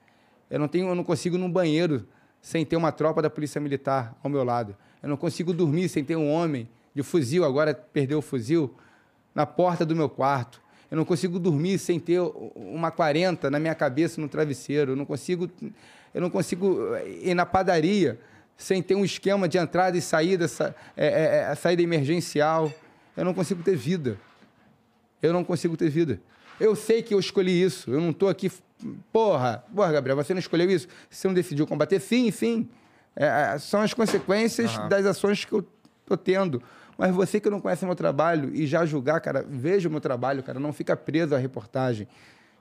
[0.48, 2.06] Eu não tenho, eu não consigo ir no banheiro
[2.41, 4.75] sem ter uma tropa da polícia militar ao meu lado.
[5.03, 8.75] Eu não consigo dormir sem ter um homem de fuzil, agora perdeu o fuzil,
[9.35, 10.61] na porta do meu quarto.
[10.91, 12.21] Eu não consigo dormir sem ter
[12.57, 14.93] uma 40 na minha cabeça no travesseiro.
[14.93, 15.49] Eu não consigo,
[16.12, 18.19] eu não consigo eh, ir na padaria
[18.57, 22.73] sem ter um esquema de entrada e saída, sa- é, é, saída emergencial.
[23.17, 24.19] Eu não consigo ter vida.
[25.23, 26.21] Eu não consigo ter vida.
[26.59, 27.91] Eu sei que eu escolhi isso.
[27.93, 28.51] Eu não estou aqui.
[29.12, 30.89] Porra, porra, Gabriel, você não escolheu isso?
[31.09, 32.01] Você não decidiu combater?
[32.01, 32.69] Sim, sim.
[33.16, 35.66] É, é, são as consequências das ações que eu
[36.02, 36.62] estou tendo.
[36.97, 40.01] Mas você que não conhece o meu trabalho e já julgar, cara, veja o meu
[40.01, 42.07] trabalho, cara, não fica preso à reportagem.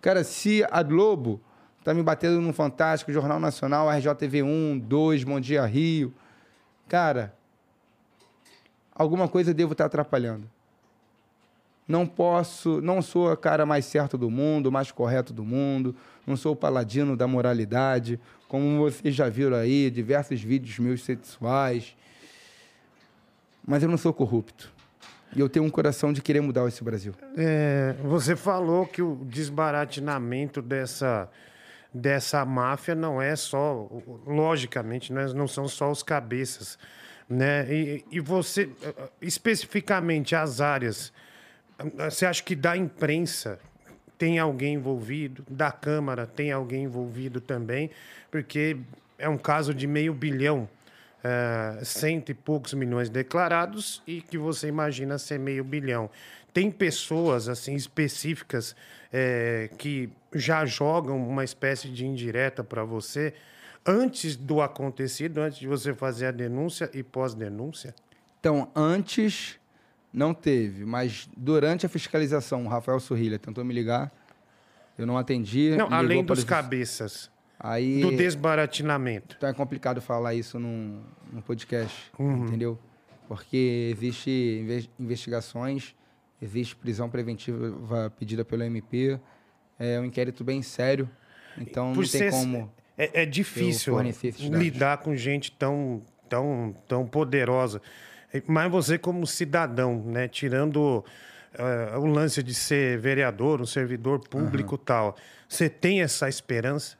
[0.01, 1.41] Cara, se a Globo
[1.83, 6.13] tá me batendo no Fantástico, Jornal Nacional, RJTV1, 2, Bom Dia Rio,
[6.87, 7.33] cara,
[8.93, 10.49] alguma coisa eu devo estar atrapalhando.
[11.89, 15.95] Não posso, não sou a cara mais certa do mundo, mais correto do mundo,
[16.25, 21.95] não sou o paladino da moralidade, como vocês já viram aí, diversos vídeos meus sexuais.
[23.67, 24.71] Mas eu não sou corrupto.
[25.35, 27.13] E eu tenho um coração de querer mudar esse Brasil.
[27.35, 31.27] É, você falou que o desbaratinamento dessa,
[31.91, 33.87] dessa máfia não é só,
[34.27, 36.77] logicamente, não, é- não são só os cabeças,
[37.27, 37.65] né?
[37.71, 38.69] E, e você,
[39.19, 41.11] especificamente as áreas,
[42.09, 43.59] você acha que da imprensa
[44.17, 47.89] tem alguém envolvido, da Câmara tem alguém envolvido também,
[48.29, 48.77] porque
[49.17, 50.67] é um caso de meio bilhão
[51.23, 56.09] eh, cento e poucos milhões declarados e que você imagina ser meio bilhão.
[56.53, 58.75] Tem pessoas assim específicas
[59.11, 63.33] eh, que já jogam uma espécie de indireta para você
[63.85, 67.93] antes do acontecido, antes de você fazer a denúncia e pós-denúncia?
[68.39, 69.59] Então, antes
[70.11, 74.11] não teve, mas durante a fiscalização, o Rafael Sorrilha tentou me ligar,
[74.97, 75.75] eu não atendi.
[75.77, 77.29] Não, além para dos os- cabeças,
[77.59, 79.35] Aí, do desbaratinamento.
[79.37, 82.45] Então é complicado falar isso num, num podcast, Uhum.
[82.45, 82.79] entendeu?
[83.27, 84.29] Porque existe
[84.63, 85.93] inve- investigações,
[86.41, 89.19] existe prisão preventiva pedida pelo MP,
[89.77, 91.09] é um inquérito bem sério,
[91.57, 92.71] então Por não tem como...
[92.97, 93.97] É, é difícil
[94.51, 97.81] lidar com gente tão, tão, tão poderosa.
[98.47, 101.03] Mas você, como cidadão, né, tirando
[101.53, 105.15] eh, o lance de ser vereador, um servidor público e tal,
[105.47, 106.97] você tem essa esperança?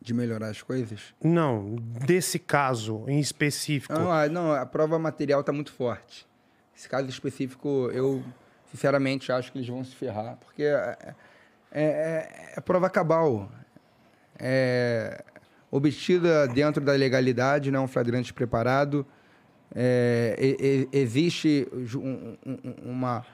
[0.00, 1.14] De melhorar as coisas?
[1.22, 3.92] Não, desse caso em específico.
[3.94, 6.26] Não, a, não, a prova material está muito forte.
[6.76, 8.22] Esse caso específico, eu
[8.70, 10.96] sinceramente acho que eles vão se ferrar, porque é,
[11.70, 13.48] é, é- é prova cabal.
[14.38, 15.22] É
[15.70, 19.06] obtida dentro da legalidade, não é um flagrante preparado.
[19.74, 23.24] É, e- e- existe um- um- um- uma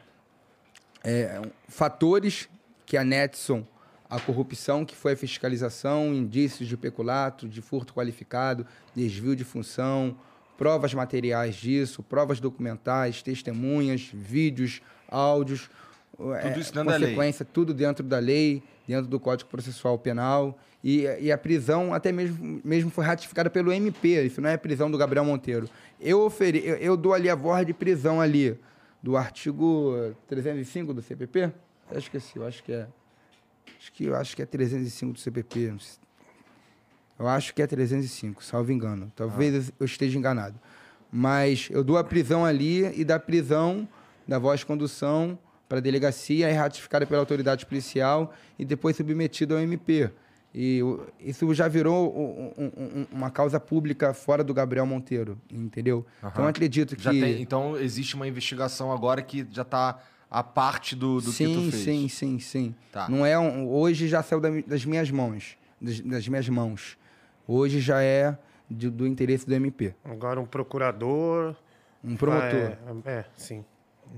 [1.05, 2.49] é, fatores
[2.85, 3.67] que anexam
[4.11, 10.17] a corrupção, que foi a fiscalização, indícios de peculato, de furto qualificado, desvio de função,
[10.57, 15.71] provas materiais disso, provas documentais, testemunhas, vídeos, áudios,
[16.17, 17.09] tudo isso dentro da lei.
[17.11, 20.59] consequência, tudo dentro da lei, dentro do Código Processual Penal.
[20.83, 24.91] E, e a prisão até mesmo, mesmo foi ratificada pelo MP, isso não é prisão
[24.91, 25.69] do Gabriel Monteiro.
[26.01, 28.57] Eu, ofere, eu, eu dou ali a voz de prisão ali,
[29.03, 31.53] do artigo 305 do CPP?
[31.91, 32.87] Eu esqueci, eu acho que é.
[33.79, 35.75] Acho que, eu acho que é 305 do CPP.
[37.19, 39.13] Eu acho que é 305, salvo engano.
[39.15, 40.59] Talvez eu esteja enganado.
[41.11, 43.89] Mas eu dou a prisão ali e da prisão,
[44.27, 45.39] da voz de condução
[45.69, 50.11] para a delegacia, é ratificada pela autoridade policial e depois submetido ao MP.
[50.55, 50.81] E
[51.21, 56.05] isso já virou um- um- um- uma causa pública fora do Gabriel Monteiro, entendeu?
[56.25, 57.03] Então eu acredito que...
[57.03, 59.99] Já tem- então existe uma investigação agora que já está
[60.31, 61.83] a parte do, do sim, que tu fez.
[61.85, 62.75] Sim, sim, sim.
[62.91, 63.09] Tá.
[63.09, 66.97] Não é um, hoje já saiu das minhas mãos, das, das minhas mãos.
[67.47, 68.37] Hoje já é
[68.71, 69.95] de- do interesse do MP.
[70.05, 71.55] Agora um procurador.
[72.03, 72.49] Um promotor.
[72.51, 73.65] É, é, sim.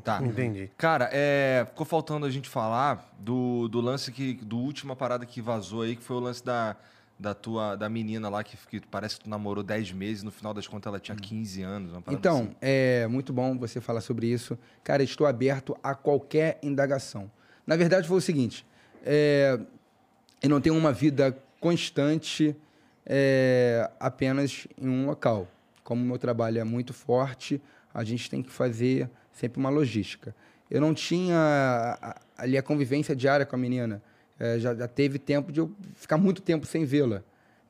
[0.03, 0.23] Tá.
[0.23, 0.71] Entendi.
[0.77, 4.35] Cara, é, ficou faltando a gente falar do, do lance que.
[4.35, 6.77] do última parada que vazou aí, que foi o lance da,
[7.19, 10.55] da tua da menina lá que, que parece que tu namorou 10 meses, no final
[10.55, 11.93] das contas ela tinha 15 anos.
[11.93, 12.57] uma parada Então, assim.
[12.61, 14.59] é muito bom você falar sobre isso.
[14.83, 17.31] Cara, estou aberto a qualquer indagação.
[17.67, 18.67] Na verdade, foi o seguinte:
[19.05, 19.61] é,
[20.43, 22.57] eu não tenho uma vida constante
[23.05, 25.47] é, apenas em um local.
[25.85, 27.61] Como o meu trabalho é muito forte,
[27.93, 29.11] a gente tem que fazer
[29.41, 30.35] sempre uma logística.
[30.71, 31.99] eu não tinha
[32.37, 34.01] ali a convivência diária com a menina.
[34.39, 37.23] É, já, já teve tempo de eu ficar muito tempo sem vê-la,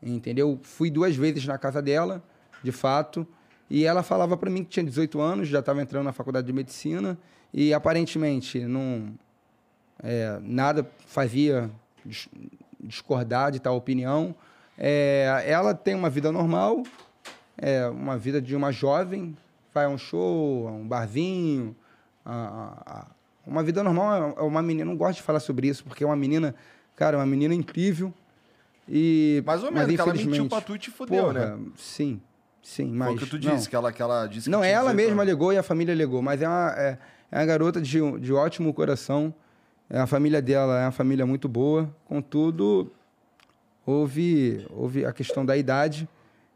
[0.03, 0.59] entendeu?
[0.63, 2.23] Fui duas vezes na casa dela,
[2.63, 3.27] de fato,
[3.69, 6.53] e ela falava para mim que tinha 18 anos, já estava entrando na faculdade de
[6.53, 7.19] medicina
[7.53, 9.13] e aparentemente não
[10.03, 11.71] é, nada fazia
[12.05, 12.29] dis-
[12.81, 14.35] discordar de tal opinião.
[14.79, 16.85] É, ela tem uma vida normal,
[17.59, 19.37] é, uma vida de uma jovem,
[19.73, 21.75] vai a um show, a um barzinho,
[22.25, 23.07] a- a-
[23.47, 24.35] uma vida normal.
[24.37, 26.55] É uma menina, não gosto de falar sobre isso, porque é uma menina,
[26.97, 28.13] cara, é uma menina incrível.
[28.89, 31.65] E, Mais ou mas, menos, que ela mentiu pra tu e te fudeu, porra, né?
[31.77, 32.21] Sim,
[32.63, 33.09] sim, mas...
[33.09, 33.55] Foi o que tu não.
[33.57, 35.95] disse, que ela, que ela disse que Não, ela 18 mesma alegou e a família
[35.95, 36.99] alegou, mas é uma, é,
[37.31, 39.33] é uma garota de, de ótimo coração.
[39.89, 42.93] É, A família dela é uma família muito boa, contudo,
[43.87, 46.09] houve, houve a questão da idade,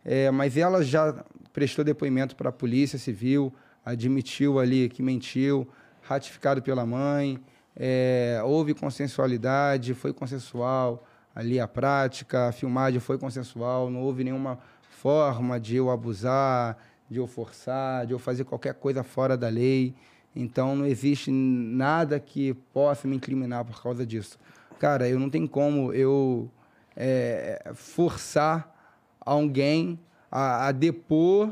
[0.05, 1.25] é, mas ela já
[1.55, 3.55] prestou depoimento para a Polícia Civil,
[3.85, 5.67] admitiu ali que mentiu,
[6.03, 7.39] ratificado pela mãe,
[7.77, 14.59] é, houve consensualidade, foi consensual ali a prática, a filmagem foi consensual, não houve nenhuma
[14.91, 16.77] forma de eu abusar,
[17.09, 19.95] de eu forçar, de eu fazer qualquer coisa fora da lei.
[20.35, 24.39] Então não existe nada que possa me incriminar por causa disso.
[24.79, 26.51] Cara, eu não tenho como eu
[26.97, 28.73] é, forçar
[29.21, 29.99] alguém
[30.35, 31.51] a, a depor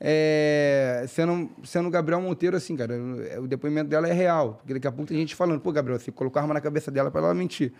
[0.00, 2.94] é, sendo, sendo Gabriel Monteiro assim, cara.
[3.40, 4.54] O depoimento dela é real.
[4.60, 6.90] Porque daqui a pouco tem gente falando, pô, Gabriel, você colocou a arma na cabeça
[6.90, 7.72] dela para ela mentir.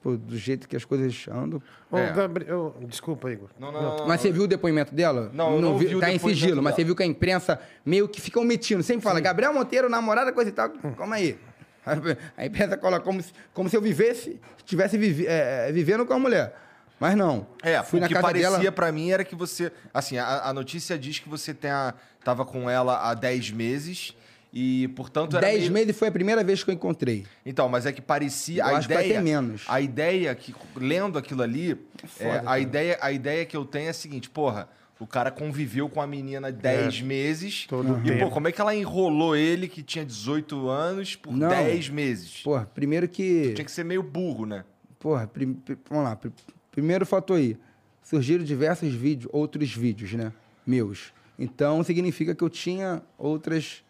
[0.00, 1.60] Pô, do jeito que as coisas andam.
[1.90, 2.12] Ô, É.
[2.12, 3.48] Gabriel, desculpa, Igor.
[3.58, 4.06] Não, não, não.
[4.06, 5.30] Mas você viu o depoimento dela?
[5.34, 6.76] Não, eu não vi o Tá em sigilo, mas dela.
[6.76, 8.82] você viu que a imprensa meio que fica omitindo.
[8.82, 10.70] Sempre fala, Gabriel Monteiro, namorada, coisa e tal.
[10.96, 11.36] Calma aí.
[12.36, 16.12] A imprensa coloca como se, como se eu vivesse, estivesse vivi, é, é, vivendo com
[16.12, 16.54] a mulher.
[17.00, 17.46] Mas não.
[17.62, 18.72] É, Fui o na que casa parecia dela.
[18.72, 19.70] pra mim era que você.
[19.94, 21.94] Assim, a, a notícia diz que você tem a,
[22.24, 24.14] tava com ela há 10 meses
[24.52, 25.46] e, portanto, era.
[25.46, 27.24] Dez meio- meses foi a primeira vez que eu encontrei.
[27.46, 28.62] Então, mas é que parecia.
[28.62, 29.64] Eu a acho que ideia, até menos.
[29.68, 32.58] A ideia que, lendo aquilo ali, é, Foda, a, cara.
[32.60, 34.68] ideia, a ideia que eu tenho é a seguinte, porra.
[35.00, 37.66] O cara conviveu com a menina 10 meses.
[37.66, 37.68] É.
[37.68, 41.48] Todo e, pô, como é que ela enrolou ele, que tinha 18 anos, por Não.
[41.48, 42.40] 10 meses?
[42.42, 43.52] Porra, primeiro que.
[43.54, 44.64] Tinha que ser meio burro, né?
[44.98, 46.18] Porra, prim- pri- vamos lá.
[46.70, 47.56] Pri- primeiro fator aí.
[48.02, 50.32] Surgiram diversos vídeos, outros vídeos, né?
[50.66, 51.12] Meus.
[51.38, 53.84] Então significa que eu tinha outras.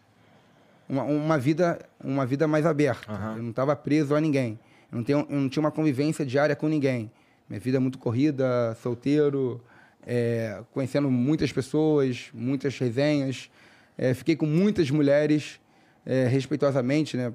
[0.87, 3.11] Uma, uma vida, uma vida mais aberta.
[3.37, 4.59] Eu não estava preso a ninguém.
[4.91, 7.11] Eu não, tenho, eu não tinha uma convivência diária com ninguém.
[7.47, 9.61] Minha vida é muito corrida, solteiro,
[10.05, 13.49] é, conhecendo muitas pessoas, muitas resenhas.
[13.97, 15.59] É, fiquei com muitas mulheres,
[16.05, 17.33] é, respeitosamente, né?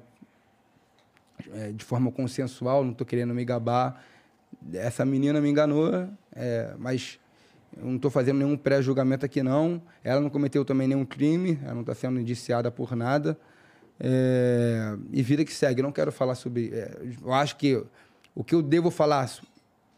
[1.53, 4.03] é, de forma consensual, não estou querendo me gabar.
[4.73, 7.19] Essa menina me enganou, é, mas
[7.77, 9.81] não estou fazendo nenhum pré-julgamento aqui, não.
[10.03, 13.37] Ela não cometeu também nenhum crime, ela não está sendo indiciada por nada.
[13.99, 16.71] É, e vida que segue, não quero falar sobre.
[16.73, 17.83] é, eu acho que
[18.33, 19.31] o que eu devo falar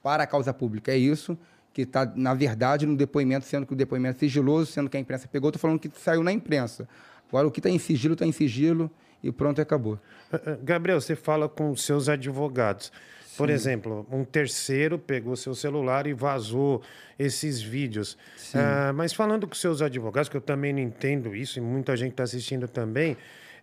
[0.03, 1.38] para a causa pública é isso,
[1.73, 4.99] que está, na verdade, no depoimento, sendo que o depoimento é sigiloso, sendo que a
[4.99, 6.88] imprensa pegou, estou falando que saiu na imprensa.
[7.27, 8.89] Agora, o que está em sigilo, está em sigilo
[9.23, 9.99] e pronto, acabou.
[10.31, 12.91] Ah, ah, Gabriel, você fala com os seus advogados.
[13.38, 16.81] Por exemplo, um terceiro pegou seu celular e vazou
[17.18, 18.18] esses vídeos.
[18.53, 22.11] Ah, mas falando com seus advogados, que eu também não entendo isso, e muita gente
[22.11, 23.15] está assistindo também,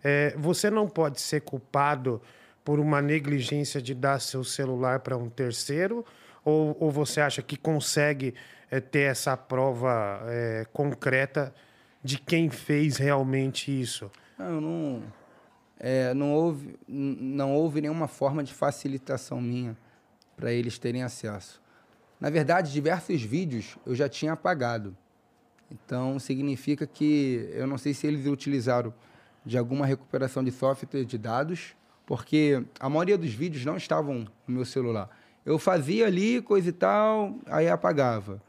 [0.03, 2.21] eh, você não pode ser culpado
[2.63, 6.05] por uma negligência de dar seu celular para um terceiro?
[6.43, 8.33] Ou, ou você acha que consegue
[8.69, 11.53] eh, ter essa prova eh, concreta
[12.03, 14.11] de quem fez realmente isso?
[14.37, 15.03] Não, eu não,
[15.79, 19.77] é, não, houve, não houve nenhuma forma de facilitação minha
[20.35, 21.61] para eles terem acesso.
[22.19, 24.95] Na verdade, diversos vídeos eu já tinha apagado.
[25.69, 28.93] Então, significa que eu não sei se eles utilizaram
[29.45, 31.75] de alguma recuperação de software de dados,
[32.05, 35.09] porque a maioria dos vídeos não estavam no meu celular.
[35.45, 38.41] Eu fazia ali, coisa e tal, aí apagava.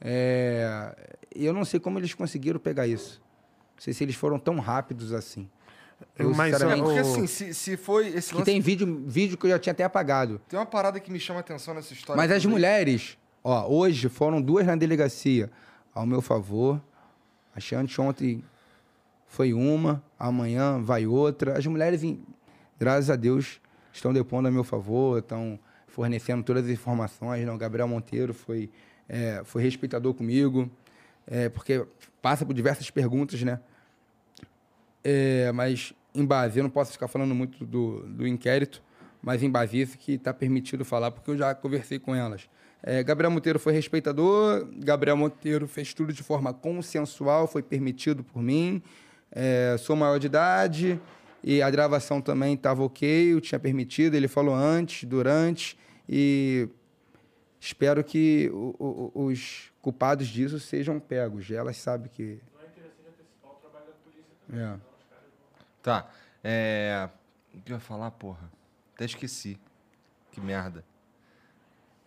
[0.00, 0.94] É,
[1.34, 3.22] eu não sei como eles conseguiram pegar isso.
[3.74, 5.48] Não sei se eles foram tão rápidos assim.
[6.18, 9.36] Eu, Mas, É, porque O- assim, se, se foi esse que lance- tem vídeo, vídeo
[9.36, 10.40] que eu já tinha até apagado.
[10.48, 12.16] Tem uma parada que me chama a atenção nessa história.
[12.20, 12.50] Mas as aí.
[12.50, 15.50] mulheres, ó, hoje foram duas na delegacia
[15.94, 16.80] ao meu favor.
[17.54, 18.42] A Chante ontem
[19.26, 21.58] foi uma, amanhã vai outra.
[21.58, 22.22] As mulheres, em-
[22.78, 23.60] graças a Deus,
[23.92, 25.58] estão depondo a meu favor, estão
[25.88, 27.44] fornecendo todas as informações.
[27.46, 28.70] Não, o Gabriel Monteiro foi,
[29.08, 30.68] é, foi respeitador comigo,
[31.26, 31.84] é, porque
[32.22, 33.60] passa por diversas perguntas, né?
[35.04, 38.82] É, mas em base, eu não posso ficar falando muito do, do inquérito,
[39.22, 42.48] mas em base isso que está permitido falar, porque eu já conversei com elas.
[42.82, 48.42] É, Gabriel Monteiro foi respeitador, Gabriel Monteiro fez tudo de forma consensual, foi permitido por
[48.42, 48.82] mim,
[49.32, 51.00] é, sou maior de idade
[51.46, 55.76] E a gravação também estava ok, eu tinha permitido, ele falou antes, durante,
[56.08, 56.66] e
[57.60, 61.50] espero que o- o- o- os culpados disso sejam pegos.
[61.50, 62.38] Elas sabem que.
[64.58, 64.93] É.
[65.84, 66.08] Tá.
[66.42, 67.08] É.
[67.54, 68.50] O que eu ia falar, porra?
[68.96, 69.60] Até esqueci.
[70.32, 70.84] Que merda.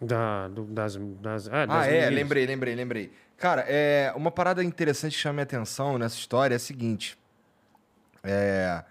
[0.02, 2.14] Da, do- das, das, é, Ah, das é, meninas.
[2.16, 3.14] lembrei, lembrei, lembrei.
[3.38, 7.18] Cara, é, uma parada interessante que chama minha atenção nessa história é a seguinte.
[8.24, 8.84] É,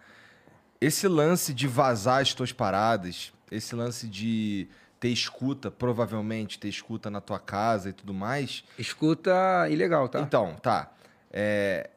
[0.81, 4.69] esse lance de vazar as tuas paradas, esse lance de
[4.99, 8.65] ter escuta, provavelmente ter escuta na tua casa e tudo mais.
[8.79, 10.21] Escuta ilegal, tá?
[10.21, 10.91] Então, tá.
[11.31, 11.91] É,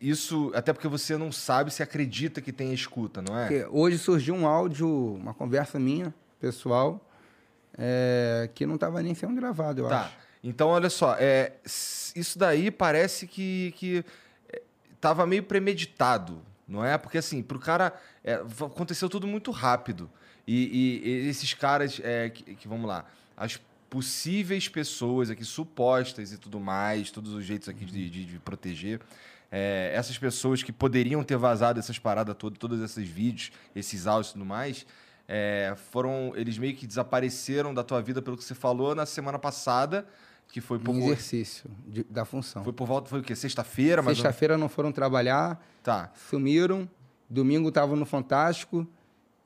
[0.00, 3.46] isso, até porque você não sabe se acredita que tem escuta, não é?
[3.48, 7.00] Porque hoje surgiu um áudio, uma conversa minha, pessoal,
[7.78, 10.02] é, que não estava nem sendo gravado, eu Tá.
[10.02, 10.14] acho.
[10.44, 14.04] Então, olha só, é, isso daí parece que, que
[14.52, 14.62] é,
[15.00, 16.96] tava meio premeditado, não é?
[16.98, 17.92] Porque assim, pro cara.
[18.22, 20.10] é, aconteceu tudo muito rápido.
[20.46, 23.04] E, e- e esses caras é, que, que, vamos lá,
[23.36, 23.60] as
[23.90, 29.00] possíveis pessoas aqui, supostas e tudo mais, todos os jeitos aqui de, de- de proteger.
[29.50, 34.30] É, essas pessoas que poderiam ter vazado essas paradas todas, todos esses vídeos, esses áudios
[34.30, 34.86] e tudo mais,
[35.28, 36.32] é, foram.
[36.36, 40.06] Eles meio que desapareceram da tua vida pelo que você falou na semana passada,
[40.48, 41.00] que foi Um pouco.
[41.00, 42.62] exercício de- da função.
[42.64, 43.34] Foi por volta, foi o quê?
[43.34, 44.16] Sexta-feira, mas.
[44.18, 46.10] Sexta-feira não foram trabalhar, Tá.
[46.30, 46.88] sumiram.
[47.28, 48.86] Domingo estavam no Fantástico.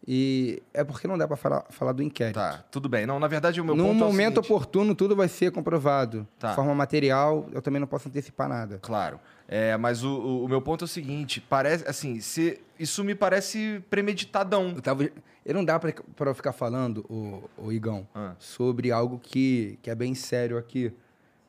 [0.07, 2.35] E é porque não dá para falar, falar do inquérito.
[2.37, 3.05] Tá, tudo bem.
[3.07, 6.27] Não, na verdade, o meu no ponto é o momento oportuno, tudo vai ser comprovado.
[6.39, 6.49] Tá.
[6.51, 8.79] De forma material, eu também não posso antecipar nada.
[8.81, 9.21] Claro.
[9.53, 11.85] É, mas o, o- o meu ponto é o seguinte: parece.
[11.89, 14.69] Assim, se, isso me parece premeditadão.
[14.77, 15.03] Eu tava,
[15.45, 18.35] eu não dá para ficar falando, o, o Igão, Ah.
[18.39, 20.93] sobre algo que, que é bem sério aqui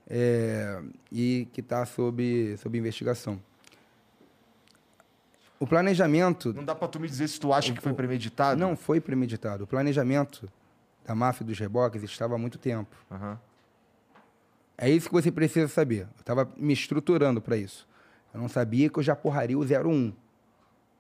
[0.10, 3.40] é, e que está sob, sob investigação.
[5.60, 8.60] O planejamento Não dá pra tu me dizer se tu acha que foi premeditado?
[8.60, 9.64] não foi premeditado.
[9.64, 10.49] O planejamento
[11.06, 12.95] da máfia dos reboques estava há muito tempo.
[13.11, 13.40] Aham.
[14.76, 16.02] É isso que você precisa saber.
[16.18, 17.88] Eu estava me estruturando para isso.
[18.33, 20.13] Eu não sabia que eu já porraria o 01.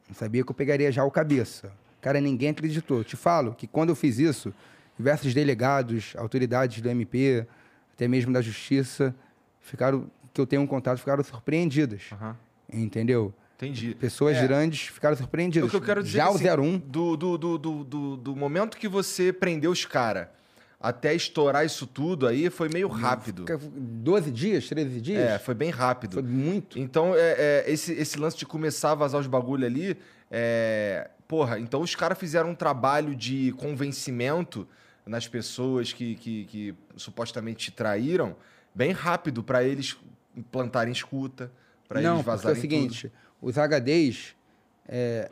[0.07, 1.71] Não sabia que eu pegaria já o cabeça.
[2.01, 2.99] Cara, ninguém acreditou.
[2.99, 4.53] Eu te falo que quando eu fiz isso,
[4.97, 7.45] diversos delegados, autoridades do MP,
[7.93, 9.15] até mesmo da Justiça,
[9.61, 12.09] ficaram, que eu tenho um contato, ficaram surpreendidas.
[12.11, 12.35] Aham.
[12.73, 13.33] Entendeu?
[13.57, 13.93] Entendi.
[13.95, 14.47] Pessoas É.
[14.47, 15.69] grandes ficaram O surpreendidas.
[15.69, 18.35] que eu quero dizer já é o assim, 01, do, do, do, do, do, do
[18.35, 20.27] momento que você prendeu os caras
[20.81, 23.45] até estourar isso tudo aí, foi meio rápido.
[23.69, 25.21] 12 dias, 13 dias?
[25.21, 26.13] É, foi bem rápido.
[26.13, 26.79] Foi muito.
[26.79, 29.95] Então, é, é, esse, esse lance de começar a vazar os bagulho ali,
[30.31, 34.67] é, porra, então os caras fizeram um trabalho de convencimento
[35.05, 38.35] nas pessoas que, que, que supostamente te traíram
[38.73, 39.97] bem rápido pra eles
[40.35, 41.51] implantarem escuta,
[41.87, 44.35] pra não, eles porque é vazarem o seguinte, os HDs...
[44.87, 45.29] É...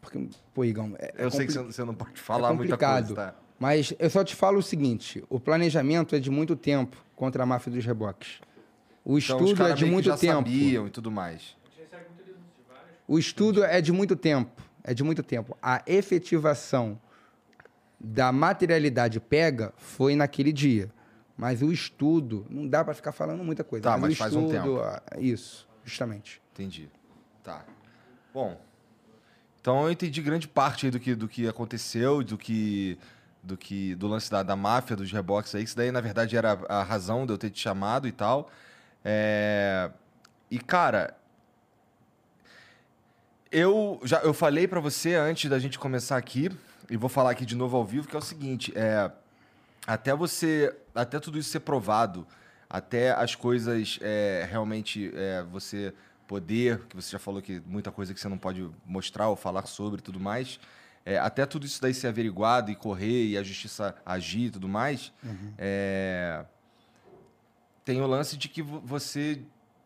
[0.00, 0.94] Porque, pô, Igão...
[0.98, 1.20] É, tudo.
[1.22, 3.06] Eu é sei que compli- você, não pode falar muita complicado.
[3.06, 3.34] coisa, tá?
[3.60, 7.46] Mas eu só te falo o seguinte: o planejamento é de muito tempo contra a
[7.46, 8.40] máfia dos reboques.
[9.04, 10.34] O Então, estudo é de muito já tempo.
[10.48, 11.54] sabiam e tudo mais.
[13.06, 14.62] O estudo é de muito tempo.
[14.82, 15.56] É de muito tempo.
[15.62, 16.98] A efetivação
[17.98, 20.90] da materialidade pega foi naquele dia.
[21.36, 23.82] Mas o estudo, não dá para ficar falando muita coisa.
[23.82, 24.80] Tá, o mas faz um estudo, tempo.
[24.80, 26.40] ah, Isso, justamente.
[26.52, 26.88] Entendi.
[27.42, 27.64] Tá.
[28.32, 28.58] Bom.
[29.60, 32.98] Então eu entendi grande parte do que, do que aconteceu, do que.
[33.42, 33.94] Do que.
[33.94, 37.26] Do lance da, da máfia, dos reboques aí, isso daí, na verdade, era a razão
[37.26, 38.50] de eu ter te chamado e tal.
[39.04, 39.90] É,
[40.50, 41.16] E, cara.
[43.52, 46.50] Eu já eu falei pra você antes da gente começar aqui,
[46.88, 49.10] e vou falar aqui de novo ao vivo, que é o seguinte: é,
[49.86, 50.74] até você.
[50.94, 52.26] Até tudo isso ser provado,
[52.68, 55.94] até as coisas é, realmente é, você
[56.26, 59.66] poder, que você já falou que muita coisa que você não pode mostrar ou falar
[59.66, 60.60] sobre e tudo mais,
[61.12, 64.68] é, até tudo isso daí ser averiguado e correr e a justiça agir e tudo
[64.68, 65.12] mais,
[65.58, 66.44] é,
[67.84, 69.36] tem o lance de que vo- você,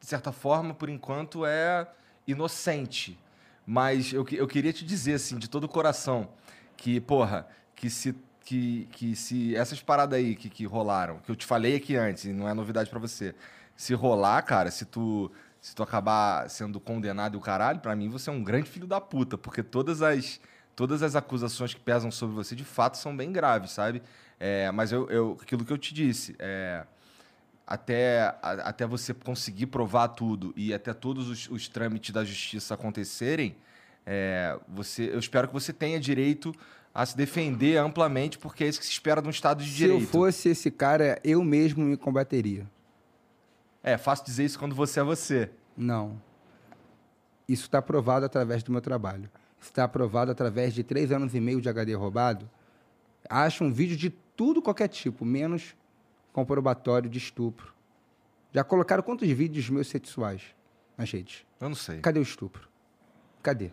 [0.01, 1.87] de certa forma, por enquanto, é
[2.27, 3.19] inocente.
[3.67, 6.29] Mas eu, eu queria te dizer, assim, de todo o coração,
[6.77, 8.15] que, porra, que se,
[8.45, 12.25] que, que se essas paradas aí que, que rolaram, que eu te falei aqui antes,
[12.25, 13.35] e não é novidade pra você,
[13.75, 18.09] se rolar, cara, se tu, se tu acabar sendo condenado e o caralho, pra mim
[18.11, 20.39] você é um grande filho da puta, porque todas as,
[20.77, 24.03] todas as acusações que pesam sobre você, de fato, são bem graves, sabe?
[24.41, 26.85] É, mas eu, eu, aquilo que eu te disse, é,
[27.67, 32.75] até, a- até você conseguir provar tudo e até todos os, os trâmites da justiça
[32.75, 33.57] acontecerem,
[34.05, 36.53] é, você, eu espero que você tenha direito
[36.93, 39.77] a se defender amplamente, porque é isso que se espera de um Estado de Se
[39.77, 40.03] Direito.
[40.03, 42.67] eu fosse esse cara, eu mesmo me combateria.
[43.83, 45.51] É fácil dizer isso quando você é você.
[45.77, 46.21] Não.
[47.49, 49.29] Isso está provado através do meu trabalho.
[49.65, 52.49] Está provado através de três anos e meio de HD roubado.
[53.29, 55.75] Acha um vídeo de tudo qualquer tipo, menos
[56.33, 57.73] comprobatório de estupro.
[58.53, 60.43] Já colocaram quantos vídeos meus sexuais
[60.97, 61.45] nas redes?
[61.61, 62.01] Eu não sei.
[62.01, 62.69] Cadê o estupro?
[63.43, 63.71] Cadê?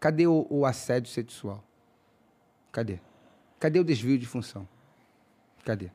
[0.00, 1.62] Cadê o, o assédio sexual?
[2.72, 2.98] Cadê?
[3.58, 4.68] Cadê o desvio de função?
[5.64, 5.90] Cadê?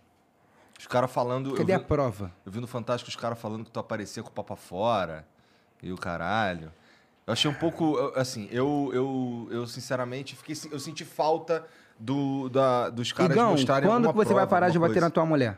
[0.80, 1.54] Os caras falando.
[1.56, 2.34] Cadê a vi- prova?
[2.46, 5.28] Eu vi no Fantástico os caras falando que tu aparecia com o papo fora
[5.82, 6.72] e o caralho.
[7.26, 11.66] Eu achei um pouco, assim, eu, eu, eu sinceramente fiquei, eu senti falta
[11.98, 15.02] do, da, dos caras Igão, mostrarem quando que você vai prova, parar de bater na
[15.02, 15.12] coisa.
[15.12, 15.58] tua mulher?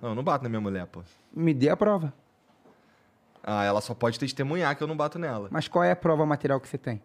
[0.00, 1.02] Não, eu não bato na minha mulher, pô.
[1.34, 2.12] Me dê a prova.
[3.42, 5.48] Ah, ela só pode testemunhar que eu não bato nela.
[5.50, 7.02] Mas qual é a prova material que você tem?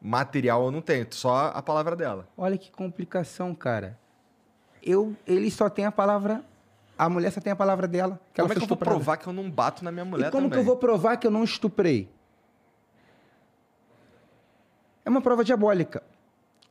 [0.00, 2.26] Material eu não tenho, só a palavra dela.
[2.36, 3.98] Olha que complicação, cara.
[4.82, 6.42] Eu, ele só tem a palavra.
[6.96, 8.18] A mulher só tem a palavra dela.
[8.32, 10.28] Que ela como é que eu vou provar que eu não bato na minha mulher
[10.28, 10.62] E como que também?
[10.62, 12.08] eu vou provar que eu não estuprei?
[15.06, 16.02] É uma prova diabólica.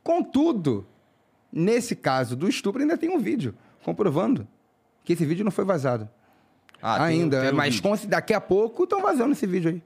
[0.02, 0.86] Contudo,
[1.50, 4.46] nesse caso do estupro, ainda tem um vídeo comprovando
[5.02, 6.08] que esse vídeo não foi vazado.
[6.82, 7.40] Ah, tem- ainda.
[7.40, 9.82] tem o mas se daqui a pouco estão vazando esse vídeo aí.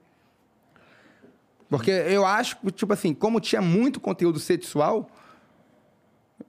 [1.69, 5.09] Porque eu acho, que, tipo assim, como tinha muito conteúdo sexual,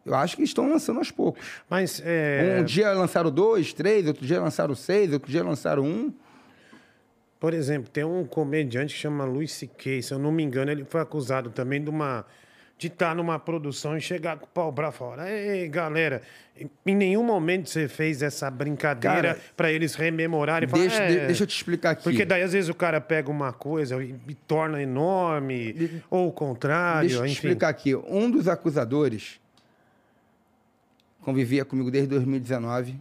[0.04, 1.40] eu acho que estão lançando aos poucos.
[1.70, 6.12] Mas é, Um dia lançaram dois, três, outro dia lançaram seis, outro dia lançaram um.
[7.42, 10.84] Por exemplo, tem um comediante que chama Luis C.K., se eu não me engano, ele
[10.84, 12.24] foi acusado também de uma
[12.78, 15.28] de estar numa produção e chegar com o pau pra fora.
[15.28, 16.22] Ei, galera,
[16.86, 20.68] em nenhum momento você fez essa brincadeira pra eles rememorarem.
[20.68, 22.04] e falar, Deixa, "É, de- deixa eu te explicar aqui.
[22.04, 26.32] Porque daí, às vezes, o cara pega uma coisa e, e torna enorme, ou o
[26.32, 27.34] contrário, Deixa eu te enfim.
[27.48, 27.96] explicar aqui.
[27.96, 29.40] Um dos acusadores
[31.20, 32.96] convivia comigo desde 2019,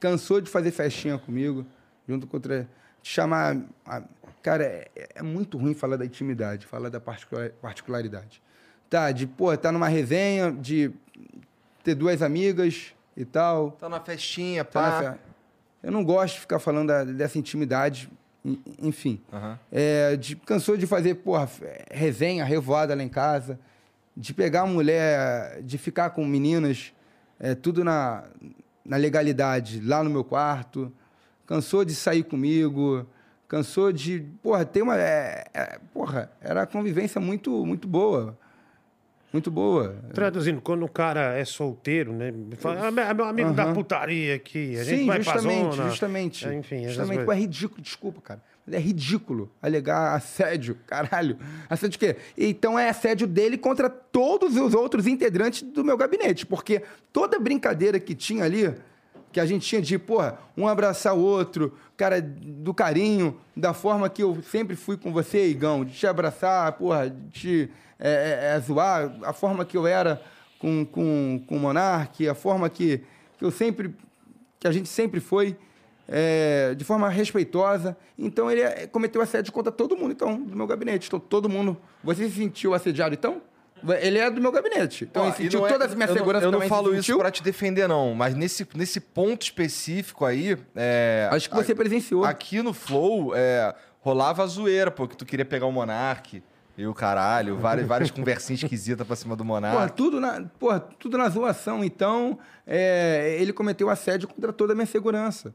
[0.00, 1.64] cansou de fazer festinha comigo,
[2.08, 2.68] junto com outra.
[3.12, 3.56] Chamar.
[3.86, 4.02] a-
[4.42, 8.40] Cara, é, é muito ruim falar da intimidade, falar da particular- particularidade.
[8.88, 10.90] Tá, de, pô, tá numa resenha, de
[11.82, 13.72] ter duas amigas e tal.
[13.72, 15.02] Tá na festinha, Tá pá.
[15.02, 15.18] na fe-
[15.82, 18.10] Eu não gosto de ficar falando da- dessa intimidade,
[18.44, 19.20] en- enfim.
[19.32, 19.58] Aham.
[19.72, 21.48] É, de- cansou de fazer, porra,
[21.90, 23.58] resenha, revoada lá em casa,
[24.16, 26.92] de pegar a mulher, de ficar com meninas,
[27.40, 28.24] é, tudo na,
[28.84, 30.92] na legalidade, lá no meu quarto.
[31.48, 33.06] Cansou de sair comigo,
[33.48, 34.20] cansou de.
[34.42, 34.96] Porra, ter uma.
[35.00, 38.38] é, é, porra, era convivência muito, muito boa.
[39.32, 39.96] Muito boa.
[40.14, 42.32] Traduzindo, quando o cara é solteiro, né?
[42.58, 43.74] Fala, ah, meu- amigo da Aham.
[43.74, 45.88] putaria aqui, a gente Sim, vai justamente, pra zona.
[45.90, 46.46] justamente.
[46.48, 47.24] É, Enfim, justamente.
[47.24, 48.42] Pô, é ridículo, desculpa, cara.
[48.70, 51.38] É ridículo alegar assédio, caralho.
[51.68, 52.16] Assédio de quê?
[52.36, 56.44] Então é assédio dele contra todos os outros integrantes do meu gabinete.
[56.44, 58.74] Porque toda brincadeira que tinha ali,
[59.32, 64.08] que a gente tinha de, porra, um abraçar o outro, cara, do carinho, da forma
[64.08, 68.56] que eu sempre fui com você, Igão, de te abraçar, porra, de te é, é,
[68.56, 70.22] é, zoar, a forma que eu era
[70.58, 73.02] com, com, com o Monark, a forma que,
[73.38, 73.94] que eu sempre
[74.60, 75.56] que a gente sempre foi
[76.08, 77.96] é, de forma respeitosa.
[78.18, 81.06] Então ele é, cometeu assédio contra todo mundo, então, do meu gabinete.
[81.06, 81.76] Então, todo mundo.
[82.02, 83.42] Você se sentiu assediado, então?
[84.00, 85.04] Ele é do meu gabinete.
[85.04, 87.30] Então, Ó, ele sentiu é- toda a minha eu não- Eu não, falo isso pra
[87.30, 88.14] te defender, não.
[88.14, 90.56] Mas nesse, nesse ponto específico aí.
[90.74, 92.24] é, Acho que você presenciou.
[92.24, 96.42] Aqui no Flow, é, rolava a zoeira, pô, que tu queria pegar o Monark
[96.76, 99.96] e o caralho, várias, várias conversinhas esquisitas pra cima do Porra, Monark.
[99.96, 101.82] tudo na, porra, tudo na zoação.
[101.84, 105.54] Então, é, ele cometeu assédio contra toda a minha segurança.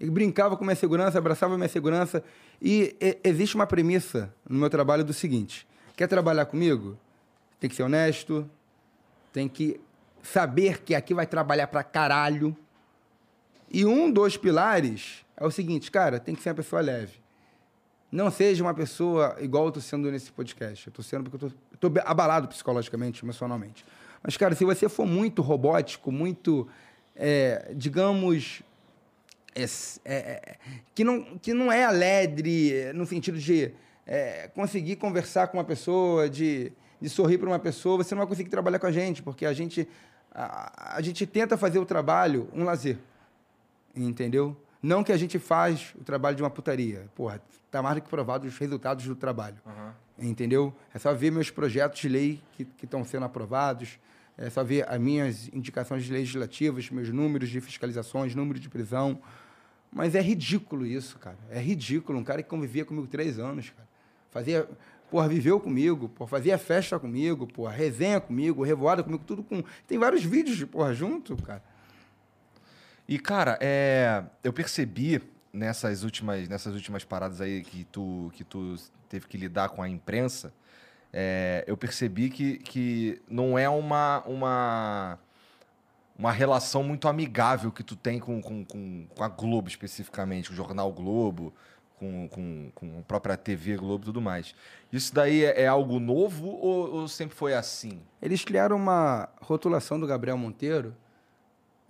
[0.00, 2.22] Ele brincava com minha segurança, abraçava minha segurança.
[2.62, 5.66] E, e- existe uma premissa no meu trabalho do seguinte:
[5.96, 6.96] quer trabalhar comigo?
[7.60, 8.48] Tem que ser honesto,
[9.32, 9.80] tem que
[10.22, 12.56] saber que aqui vai trabalhar pra caralho.
[13.70, 17.20] E um dos pilares é o seguinte, cara, tem que ser uma pessoa leve.
[18.10, 20.86] Não seja uma pessoa igual eu tô sendo nesse podcast.
[20.86, 23.84] Eu tô sendo porque eu tô, tô abalado psicologicamente, emocionalmente.
[24.22, 26.66] Mas, cara, se você for muito robótico, muito,
[27.14, 28.62] é, digamos,
[29.54, 29.64] é,
[30.04, 30.58] é, é,
[30.94, 33.72] que, não, que não é alegre é, no sentido de
[34.06, 38.28] é, conseguir conversar com uma pessoa, de, de sorrir para uma pessoa, você não vai
[38.28, 39.88] conseguir trabalhar com a gente, porque a gente,
[40.32, 42.98] a, a gente tenta fazer o trabalho um lazer.
[43.94, 44.56] Entendeu?
[44.82, 47.08] Não que a gente faz o trabalho de uma putaria.
[47.14, 49.56] Porra, tá mais do que provado os resultados do trabalho.
[50.18, 50.74] Entendeu?
[50.94, 53.98] É só ver meus projetos de lei que estão sendo aprovados,
[54.36, 59.20] é só ver as minhas indicações legislativas, meus números de fiscalizações, número de prisão.
[59.90, 61.38] Mas é ridículo isso, cara.
[61.50, 62.18] É ridículo.
[62.18, 63.88] Um cara que convivia comigo três anos, cara.
[64.30, 64.68] Fazia.
[65.10, 69.62] Porra, viveu comigo, porra, fazia festa comigo, porra, resenha comigo, revoada comigo, tudo com.
[69.86, 71.62] Tem vários vídeos de porra junto, cara.
[73.08, 78.76] E, cara, é, eu percebi nessas últimas, nessas últimas paradas aí que tu, que tu
[79.08, 80.52] teve que lidar com a imprensa,
[81.12, 85.18] é, eu percebi que, que não é uma, uma,
[86.18, 90.92] uma relação muito amigável que tu tem com, com, com, a Globo especificamente, o Jornal
[90.92, 91.54] Globo,
[91.98, 94.54] com, com, com a própria TV Globo e tudo mais.
[94.92, 98.00] Isso daí é, é algo novo ou, ou sempre foi assim?
[98.22, 100.94] Eles criaram uma rotulação do Gabriel Monteiro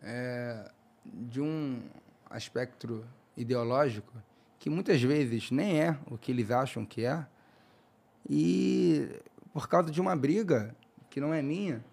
[0.02, 0.70] é,
[1.04, 1.82] de um
[2.30, 3.04] aspecto
[3.36, 4.12] ideológico
[4.58, 7.24] que muitas vezes nem é o que eles acham que é.
[8.28, 9.08] E
[9.52, 10.74] por causa de uma briga
[11.08, 11.84] que não é minha,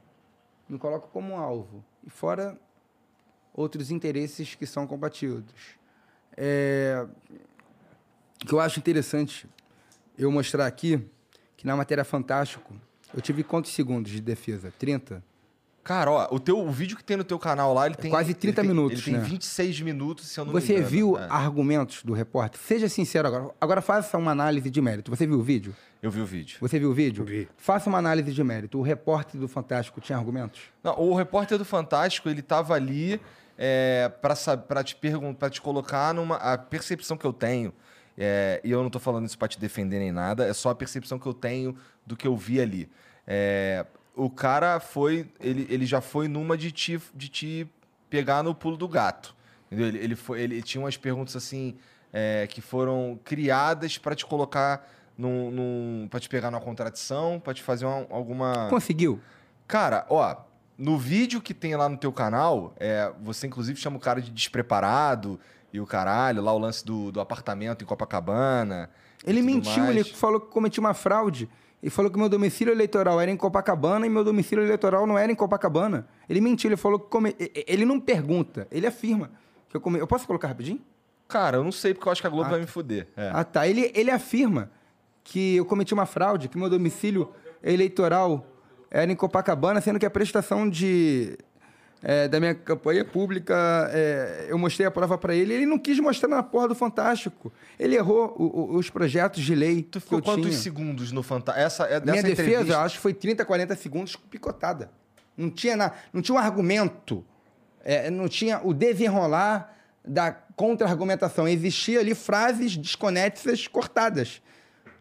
[0.68, 1.84] me coloco como alvo.
[2.06, 2.58] E fora
[3.54, 5.78] outros interesses que são combativos.
[6.36, 7.08] É,
[8.46, 9.48] que eu acho interessante
[10.18, 11.00] eu mostrar aqui,
[11.58, 12.74] que na matéria Fantástico,
[13.14, 14.74] eu tive quantos segundos de defesa?
[14.78, 15.24] 30?
[15.84, 18.10] Cara, ó, o, teu, o vídeo que tem no teu canal lá, ele tem...
[18.10, 19.30] quase 30 ele tem- minutos, Ele tem né?
[19.30, 20.88] 26 minutos, se eu não me Você engano.
[20.90, 21.28] viu É.
[21.30, 22.60] argumentos do repórter?
[22.60, 23.52] Seja sincero agora.
[23.62, 25.12] Agora faça uma análise de mérito.
[25.12, 25.76] Você viu o vídeo?
[26.02, 26.58] Eu vi o vídeo.
[26.60, 27.24] Você viu o vídeo?
[27.24, 27.48] Vi.
[27.56, 28.80] Faça uma análise de mérito.
[28.80, 30.60] O repórter do Fantástico tinha argumentos?
[30.84, 33.22] Não, o repórter do Fantástico, ele tava ali
[33.56, 34.12] é,
[34.68, 37.72] para te perguntar, para te colocar numa a percepção que eu tenho.
[38.18, 40.76] É, e eu não tô falando isso para te defender nem nada, é só a
[40.76, 41.76] percepção que eu tenho
[42.06, 42.90] do que eu vi ali.
[43.28, 43.86] É,
[44.16, 47.68] o cara foi, ele, ele já foi numa de te, de te
[48.10, 49.36] pegar no pulo do gato.
[49.68, 49.88] Entendeu?
[49.88, 51.76] Ele, ele, foi, ele tinha umas perguntas assim
[52.14, 54.88] é, que foram criadas para te colocar
[55.18, 59.20] num, num para te pegar numa contradição, para te fazer uma- alguma Conseguiu.
[59.68, 60.36] Cara, ó,
[60.78, 64.30] no vídeo que tem lá no teu canal, é, você inclusive chama o cara de
[64.32, 65.40] despreparado
[65.76, 68.90] e o caralho, lá o lance do, do apartamento em Copacabana.
[69.26, 69.96] Ele mentiu, mais.
[69.96, 71.50] ele falou que cometi uma fraude.
[71.84, 75.32] E falou que meu domicílio eleitoral era em Copacabana e meu domicílio eleitoral não era
[75.32, 76.08] em Copacabana.
[76.28, 77.36] Ele mentiu, ele falou que come...
[77.38, 79.30] ele não pergunta, ele afirma
[79.70, 80.00] que eu come...
[80.00, 80.82] Eu posso colocar rapidinho?
[81.28, 83.08] Cara, eu não sei porque eu acho que a Globo Ah, vai me fuder.
[83.16, 83.30] É.
[83.34, 83.68] Ah, tá.
[83.68, 84.72] Ele, ele afirma
[85.24, 87.32] que eu cometi uma fraude, que meu domicílio
[87.62, 88.48] eleitoral
[88.90, 91.38] era em Copacabana, sendo que a prestação de,
[92.04, 93.56] é, da minha campanha pública,
[93.92, 97.52] é, eu mostrei a prova para ele, ele não quis mostrar na porra do Fantástico.
[97.80, 100.58] Ele errou o- o- os projetos de lei Tu ficou eu quantos tinha.
[100.62, 101.66] segundos no Fantástico?
[101.66, 102.80] Essa é Minha dessa defesa, entrevista.
[102.82, 104.92] acho que foi 30, 40 segundos picotada.
[105.36, 107.26] Não tinha, na, não tinha um argumento,
[107.84, 109.74] é, não tinha o desenrolar
[110.08, 111.48] da contra-argumentação.
[111.48, 114.42] Existia ali frases desconexas cortadas.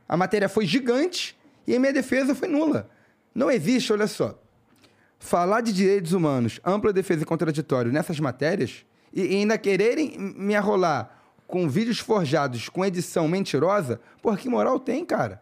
[0.09, 2.89] A matéria foi gigante e a minha defesa foi nula.
[3.35, 4.39] Não existe, olha só.
[5.25, 10.55] Falar de direitos humanos, ampla defesa e contraditório nessas matérias e, e ainda quererem me
[10.55, 15.41] arrolar com vídeos forjados, com edição mentirosa, porra, que moral tem, cara?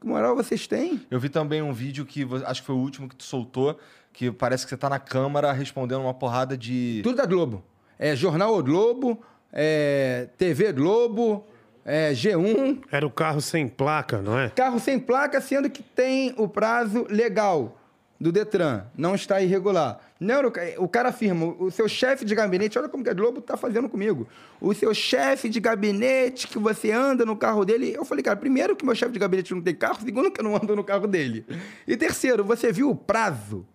[0.00, 1.04] Que moral vocês têm?
[1.10, 3.76] Eu vi também um vídeo que acho que foi o último que tu soltou,
[4.12, 7.00] que parece que você tá na câmara respondendo uma porrada de.
[7.02, 7.64] Tudo da Globo.
[7.98, 9.20] É Jornal O Globo,
[9.52, 11.44] é TV Globo,
[11.84, 12.84] é G1.
[12.92, 14.50] Era o carro sem placa, não é?
[14.50, 17.80] Carro sem placa, sendo que tem o prazo legal
[18.20, 18.84] do Detran.
[18.96, 19.98] Não está irregular.
[20.20, 23.14] Não, o ca- o cara afirma, o seu chefe de gabinete, olha como que a
[23.14, 24.26] Globo está fazendo comigo.
[24.60, 27.92] O seu chefe de gabinete que você anda no carro dele.
[27.92, 30.44] Eu falei, cara, primeiro que meu chefe de gabinete não tem carro, segundo que eu
[30.44, 31.44] não ando no carro dele.
[31.86, 33.66] E terceiro, você viu o prazo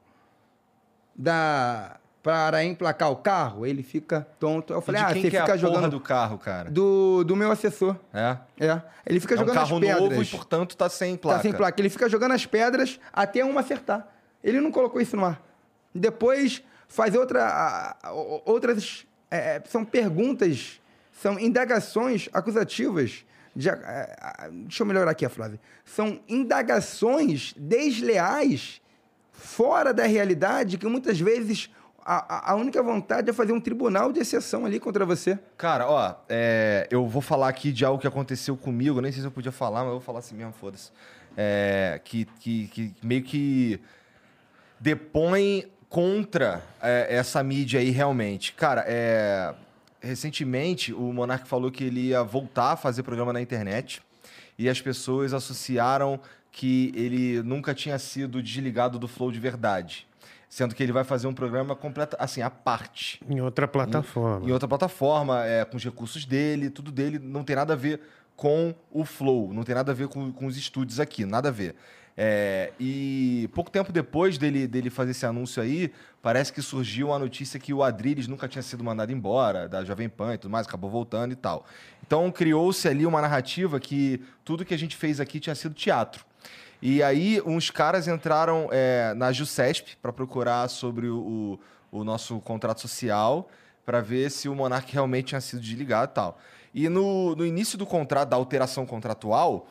[1.16, 3.66] da para emplacar o carro?
[3.66, 4.74] Ele fica tonto.
[4.74, 6.70] Eu falei, de ah, quem você é fica porra jogando do carro, cara?
[6.70, 7.96] do, do meu assessor.
[8.14, 8.38] É?
[8.60, 8.82] É.
[9.06, 10.02] Ele fica É um jogando carro as pedras.
[10.10, 11.38] novo e, portanto, tá sem placa.
[11.38, 11.80] Tá sem placa.
[11.82, 14.08] Ele fica jogando as pedras até uma acertar.
[14.44, 15.42] Ele não colocou isso no ar.
[15.94, 17.96] Depois faz outra,
[18.46, 19.06] outras.
[19.32, 23.26] é, é, são perguntas, são indagações acusativas.
[23.56, 23.74] de a-
[24.22, 25.60] a- deixa eu melhorar aqui a frase.
[25.84, 28.80] São indagações desleais,
[29.34, 31.70] fora da realidade, que muitas vezes
[32.06, 35.38] a, a- a única vontade é fazer um tribunal de exceção ali contra você.
[35.58, 39.28] Cara, ó, é, eu vou falar aqui de algo que aconteceu comigo, nem sei se
[39.28, 40.92] eu podia falar, mas eu vou falar assim mesmo, foda-se.
[41.36, 43.80] É, que, que, que meio que
[44.80, 48.54] depõe contra é, essa mídia aí realmente.
[48.54, 49.54] Cara, é,
[50.02, 54.02] recentemente o Monark falou que ele ia voltar a fazer programa na internet
[54.58, 56.20] e as pessoas associaram
[56.52, 60.08] que ele nunca tinha sido desligado do Flow de verdade.
[60.48, 64.48] Sendo que ele vai fazer um programa completo, assim, à parte Em outra plataforma.
[64.48, 68.02] em outra plataforma, é, com os recursos dele, tudo dele, não tem nada a ver
[68.36, 71.52] com o Flow, não tem nada a ver com, com os estúdios aqui, nada a
[71.52, 71.76] ver.
[72.22, 75.90] É, e pouco tempo depois dele, dele fazer esse anúncio aí,
[76.22, 80.10] parece que surgiu a notícia que o Adriles nunca tinha sido mandado embora, da Jovem
[80.10, 81.66] Pan e tudo mais, acabou voltando e tal.
[82.06, 86.26] Então criou-se ali uma narrativa que tudo que a gente fez aqui tinha sido teatro.
[86.82, 91.58] E aí, uns caras entraram é, na JUCESP para procurar sobre o,
[91.92, 93.50] o, o nosso contrato social,
[93.86, 96.38] pra ver se o Monark realmente tinha sido desligado e tal.
[96.74, 99.70] E no, no início do contrato, da alteração contratual,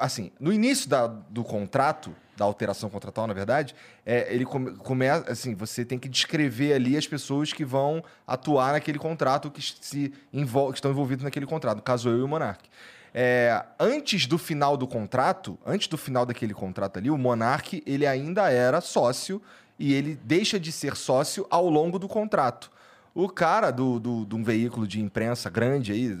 [0.00, 3.74] assim, no início da- do contrato, da alteração contratual, na verdade,
[4.04, 8.72] é, ele come- começa, assim, você tem que descrever ali as pessoas que vão atuar
[8.72, 12.28] naquele contrato, que se envol- que estão envolvidos naquele contrato, no caso eu e o
[12.28, 12.68] Monark.
[13.16, 18.04] É, antes do final do contrato, antes do final daquele contrato ali, o Monark ele
[18.06, 19.40] ainda era sócio
[19.78, 22.70] e ele deixa de ser sócio ao longo do contrato.
[23.14, 26.18] O cara do, do, de um veículo de imprensa grande aí,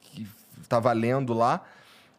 [0.00, 0.26] que
[0.62, 1.62] estava lendo lá,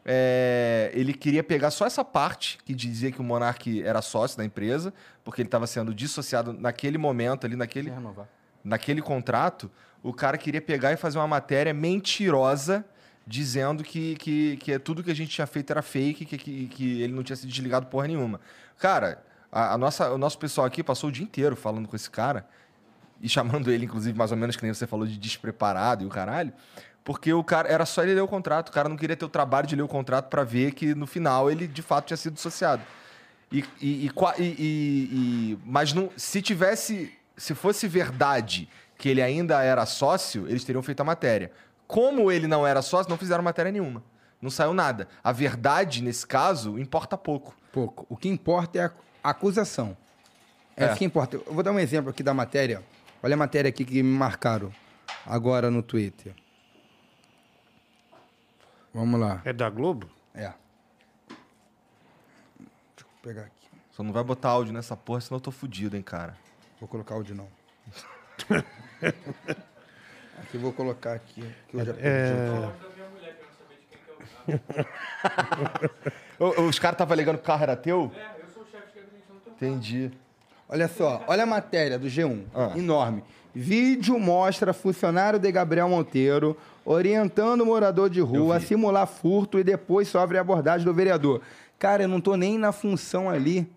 [0.08, 4.44] é, ele queria pegar só essa parte que dizia que o Monark era sócio da
[4.44, 7.92] empresa, porque ele estava sendo dissociado naquele momento ali, naquele,
[8.62, 9.68] naquele contrato,
[10.04, 12.84] o cara queria pegar e fazer uma matéria mentirosa
[13.26, 17.02] dizendo que, que, que tudo que a gente tinha feito era fake, que, que, que
[17.02, 18.40] ele não tinha sido desligado porra nenhuma.
[18.78, 19.20] Cara,
[19.50, 22.46] a, a nossa, o nosso pessoal aqui passou o dia inteiro falando com esse cara
[23.20, 26.10] e chamando ele, inclusive, mais ou menos que nem você falou de despreparado e o
[26.10, 26.52] caralho,
[27.06, 29.28] porque o cara era só ele ler o contrato, o cara não queria ter o
[29.28, 32.34] trabalho de ler o contrato para ver que no final ele de fato tinha sido
[32.34, 32.82] dissociado.
[33.52, 34.10] E, e,
[34.40, 38.68] e mas não, se tivesse, se fosse verdade
[38.98, 41.52] que ele ainda era sócio, eles teriam feito a matéria.
[41.86, 44.02] Como ele não era sócio, não fizeram matéria nenhuma.
[44.42, 45.06] Não saiu nada.
[45.22, 47.56] A verdade, nesse caso, importa pouco.
[47.72, 48.04] Pouco.
[48.08, 48.90] O que importa é
[49.22, 49.96] a acusação.
[50.76, 50.88] É, É.
[50.88, 51.36] isso que importa.
[51.36, 52.82] Eu vou dar um exemplo aqui da matéria.
[53.22, 54.72] Olha a matéria aqui que me marcaram
[55.24, 56.34] agora no Twitter.
[58.96, 59.42] Vamos lá.
[59.44, 60.08] É da Globo?
[60.34, 60.50] É.
[61.28, 63.68] Deixa eu pegar aqui.
[63.92, 66.34] Só não vai botar áudio nessa porra, senão eu tô fudido, hein, cara.
[66.80, 67.46] Vou colocar áudio não.
[70.40, 71.44] aqui eu vou colocar aqui.
[71.68, 72.70] Que eu já É,
[76.38, 78.10] Ô, Os caras estavam alegando que o carro era teu?
[78.16, 79.50] É, eu sou o chefe de gabinete, não tô...
[79.50, 80.10] Entendi.
[80.70, 82.72] Olha só, olha a matéria do G1, Ah.
[82.74, 83.22] enorme.
[83.54, 86.56] Vídeo mostra funcionário de Gabriel Monteiro
[86.86, 91.42] orientando o morador de rua a simular furto e depois sofre a abordagem do vereador.
[91.80, 93.68] Cara, eu não tô nem na função ali.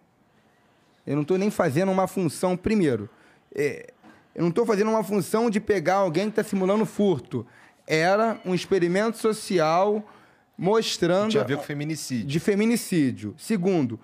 [1.07, 3.09] Eu não tô nem fazendo uma função, primeiro,
[3.53, 3.91] é,
[4.35, 7.47] eu não tô fazendo uma função de pegar alguém que tá simulando furto.
[7.87, 10.07] Era um experimento social
[10.55, 12.27] mostrando Tinha a ver com feminicídio.
[12.27, 13.33] de feminicídio.
[13.39, 13.99] Segundo,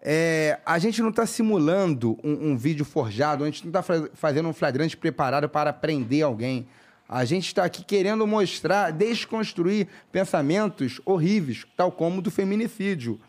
[0.00, 3.82] é, a gente não está simulando um, um vídeo forjado, a gente não está
[4.14, 6.68] fazendo um flagrante preparado para prender alguém.
[7.12, 13.20] A gente está aqui querendo mostrar, desconstruir pensamentos horríveis, tal como do feminicídio.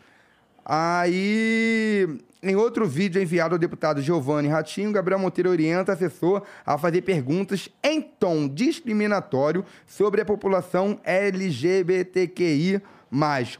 [0.64, 2.06] Aí,
[2.40, 7.68] em outro vídeo enviado ao deputado Giovanni Ratinho, Gabriel Monteiro orienta assessor a fazer perguntas
[7.82, 12.80] em tom discriminatório sobre a população LGBTQI.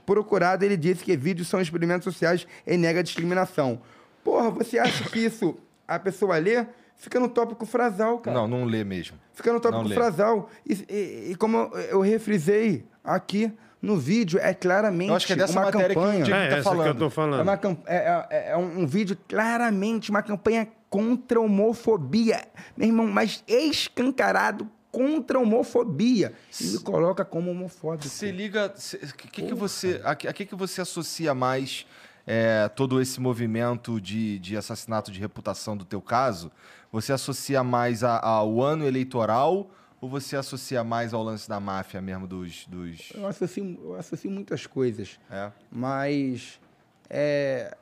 [0.07, 3.83] Procurado, ele disse que vídeos são experimentos sociais e nega discriminação.
[4.23, 5.59] Porra, você acha que isso
[5.89, 6.65] a pessoa lê?
[7.03, 8.37] Fica no tópico frasal, cara.
[8.37, 9.19] Não, não lê mesmo.
[9.35, 10.49] Fica no tópico Não frasal.
[10.65, 11.57] E, e- e como
[11.91, 13.53] eu, refrisei aqui
[13.83, 16.23] no vídeo, é claramente Eu acho que é dessa uma matéria que campanha.
[16.25, 16.99] Diego é tá essa que eu falando.
[16.99, 17.43] tô É, falando.
[17.43, 22.41] uma camp- é- é- é um um vídeo claramente uma campanha contra a homofobia.
[22.77, 26.33] Meu irmão, mas escancarado contra a homofobia.
[26.61, 28.09] E me coloca como homofóbico.
[28.09, 31.85] Se liga, o que, que, que você, a, que- a que, que você associa mais
[32.27, 36.53] é, todo esse movimento de, de assassinato de reputação do teu caso?
[36.93, 39.71] Você associa mais a- ao ano eleitoral
[40.01, 42.67] ou você associa mais ao lance da máfia mesmo dos...
[42.67, 43.11] dos...
[43.15, 45.19] Eu associo, eu associo muitas coisas.
[45.31, 45.51] É.
[45.71, 46.61] Mas
[47.09, 47.75] é,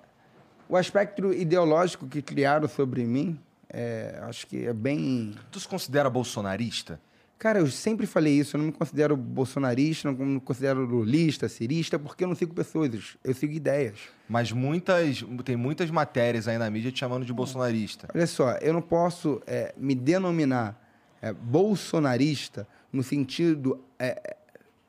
[0.68, 3.38] o aspecto ideológico que criaram sobre mim,
[3.68, 5.34] é, acho que é bem.
[5.50, 7.00] Tu se considera bolsonarista?
[7.40, 11.98] Cara, eu sempre falei isso, eu não me considero bolsonarista, não me considero lulista, cirista,
[11.98, 13.96] porque eu não sigo pessoas, eu sigo ideias.
[14.28, 18.08] Mas muitas, tem muitas matérias aí na mídia te chamando de bolsonarista.
[18.14, 20.78] Olha só, eu não posso é, me denominar
[21.22, 24.36] é, bolsonarista no sentido é,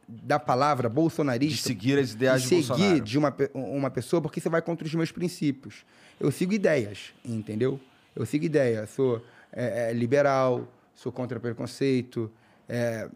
[0.06, 1.70] da palavra De bolsonarista.
[1.70, 3.00] seguir as ideias de de seguir Bolsonaro.
[3.02, 5.86] de uma, uma pessoa porque você vai contra os meus princípios.
[6.20, 7.80] Eu sigo ideias, entendeu?
[8.14, 8.90] Eu sigo ideias.
[8.90, 12.30] Sou é, é, liberal, sou contra preconceito,
[12.72, 13.10] é,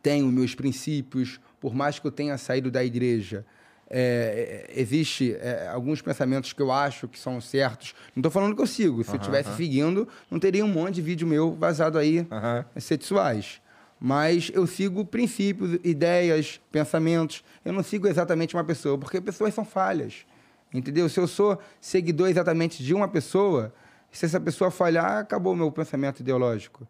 [0.00, 3.44] tenho meus princípios, por mais que eu tenha saído da igreja.
[3.90, 7.94] é, é, existe é, alguns pensamentos que eu acho que são certos.
[8.14, 9.02] Não estou falando que eu sigo.
[9.02, 12.64] Se eu estivesse seguindo, não teria um monte de vídeo meu vazado aí Aham.
[12.76, 13.60] sexuais.
[13.98, 17.42] Mas eu sigo princípios, ideias, pensamentos.
[17.64, 20.24] Eu não sigo exatamente uma pessoa, porque pessoas são falhas.
[20.72, 21.08] Entendeu?
[21.08, 23.74] Se eu sou seguidor exatamente de uma pessoa,
[24.12, 26.86] se essa pessoa falhar, acabou o meu pensamento ideológico.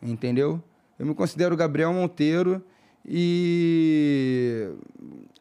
[0.00, 0.62] Entendeu?
[1.02, 2.62] Eu me considero Gabriel Monteiro
[3.04, 4.70] E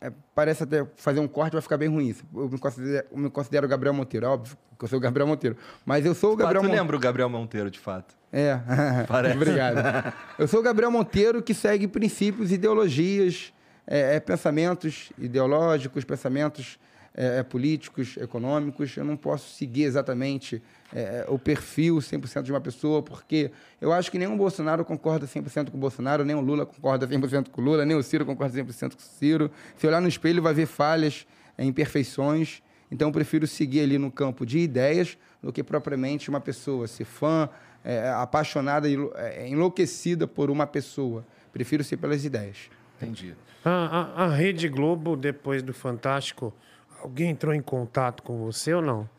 [0.01, 2.07] é, parece até fazer um corte vai ficar bem ruim.
[2.07, 2.23] isso.
[2.33, 5.27] Eu me considero, eu me considero Gabriel Monteiro, é óbvio que eu sou o Gabriel
[5.27, 5.55] Monteiro.
[5.85, 6.81] Mas eu sou o Ah, Gabriel Monteiro.
[6.81, 8.15] lembra o Gabriel Monteiro, de fato?
[8.33, 8.59] É,
[9.07, 9.35] Parece.
[9.37, 10.13] obrigado.
[10.39, 13.53] Eu sou o Gabriel Monteiro que segue princípios, ideologias,
[13.85, 16.79] é, é, pensamentos ideológicos, pensamentos
[17.15, 18.95] é, é, políticos, econômicos.
[18.95, 20.61] Eu não posso seguir exatamente
[20.93, 25.25] é, o perfil 100% de uma pessoa, porque eu acho que nem o Bolsonaro concorda
[25.27, 28.25] 100% com o Bolsonaro, nem o Lula concorda 100% com o Lula, nem o Ciro
[28.25, 29.51] concorda 100% com o Ciro.
[29.77, 31.25] Se olhar no espelho, vai ver falhas,
[31.57, 32.61] é, imperfeições.
[32.89, 37.05] Então, eu prefiro seguir ali no campo de ideias do que propriamente uma pessoa ser
[37.05, 37.47] fã,
[37.83, 41.25] é, apaixonada, é, enlouquecida por uma pessoa.
[41.53, 42.69] Prefiro ser pelas ideias.
[43.01, 43.33] Entendi.
[43.63, 46.53] A, a- a Rede Globo, depois do Fantástico,
[47.01, 49.09] alguém entrou em contato com você ou não?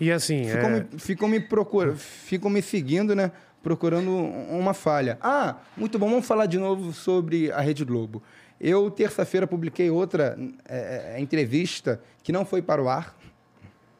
[0.00, 3.30] E assim, Ficam, é, me, ficam me procurando, ficam me seguindo, né?
[3.62, 5.16] Procurando um- uma falha.
[5.20, 6.08] Ah, muito bom.
[6.10, 8.20] Vamos falar de novo sobre a Rede Globo.
[8.60, 10.36] Eu, terça-feira, publiquei outra
[10.68, 13.16] é, é, entrevista que não foi para o ar,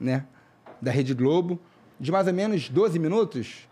[0.01, 0.25] né?
[0.81, 1.61] Da Rede Globo,
[2.01, 3.69] de mais ou menos 12 minutos.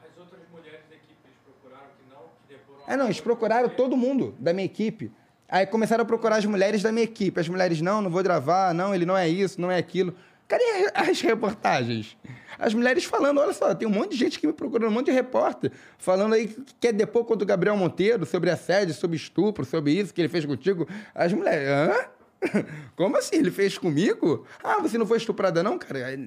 [2.87, 5.13] É, não, eles procuraram todo mundo da minha equipe.
[5.51, 7.41] Aí começaram a procurar as mulheres da minha equipe.
[7.41, 10.15] As mulheres, não, não vou gravar, não, ele não é isso, não é aquilo.
[10.47, 10.63] Cadê
[10.95, 12.17] as reportagens?
[12.59, 15.07] As mulheres falando, olha só, tem um monte de gente que me procurando, um monte
[15.07, 19.65] de repórter, falando aí que quer depor contra o Gabriel Monteiro sobre assédio, sobre estupro,
[19.65, 20.87] sobre isso que ele fez contigo.
[21.15, 22.05] As mulheres, hã?
[22.97, 23.37] Como assim?
[23.37, 24.47] Ele fez comigo?
[24.63, 25.99] Ah, você não foi estuprada, não, cara?
[26.13, 26.19] É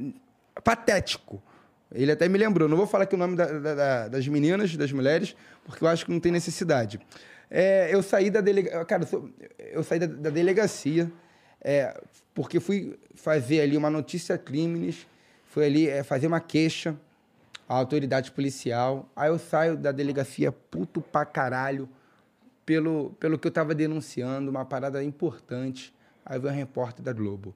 [0.63, 1.41] patético.
[1.91, 2.67] Ele até me lembrou.
[2.67, 6.05] Não vou falar aqui o nome da- da- das meninas, das mulheres, porque eu acho
[6.05, 6.99] que não tem necessidade.
[7.55, 8.83] É, eu saí da delegacia.
[8.83, 9.07] Cara,
[9.59, 11.11] eu, saí da, da delegacia
[11.61, 12.01] é,
[12.33, 15.05] porque fui fazer ali uma notícia crimes,
[15.45, 16.95] fui ali é, fazer uma queixa
[17.69, 19.07] à autoridade policial.
[19.15, 21.87] Aí eu saio da delegacia puto pra caralho
[22.65, 25.93] pelo, pelo que eu estava denunciando, uma parada importante.
[26.25, 27.53] Aí veio um repórter da Globo.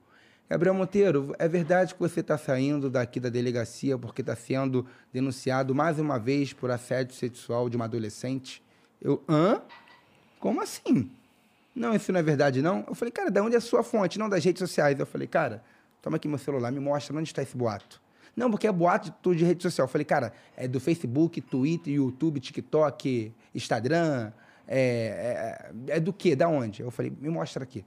[0.47, 5.73] Gabriel Monteiro, é verdade que você está saindo daqui da delegacia porque está sendo denunciado
[5.73, 8.63] mais uma vez por assédio sexual de uma adolescente?
[9.01, 9.59] Eu, hã?
[10.47, 11.11] Como assim?
[11.75, 12.85] Não, isso não é verdade, não?
[12.87, 14.17] Eu falei, cara, de onde é a sua fonte?
[14.17, 14.97] Não das redes sociais.
[14.97, 15.61] Eu falei, cara,
[16.01, 18.01] toma aqui meu celular, me mostra onde está esse boato.
[18.33, 19.83] Não, porque é boato de tudo de rede social.
[19.87, 24.31] Eu falei, cara, é do Facebook, Twitter, YouTube, TikTok, Instagram.
[24.65, 26.33] É, é, é do quê?
[26.33, 26.81] Da onde?
[26.81, 27.83] Eu falei, me mostra aqui.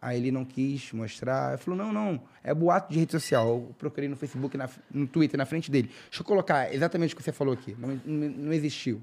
[0.00, 1.54] Aí ele não quis mostrar.
[1.54, 3.48] Ele falou, não, não, é boato de rede social.
[3.48, 5.90] Eu procurei no Facebook, na- no Twitter, na frente dele.
[6.08, 7.74] Deixa eu colocar exatamente o que você falou aqui.
[7.76, 9.02] Não, não, não existiu.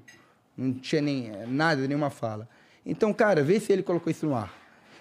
[0.56, 2.48] Não tinha nem nada, nenhuma fala.
[2.84, 4.52] Então, cara, vê se ele colocou isso no ar.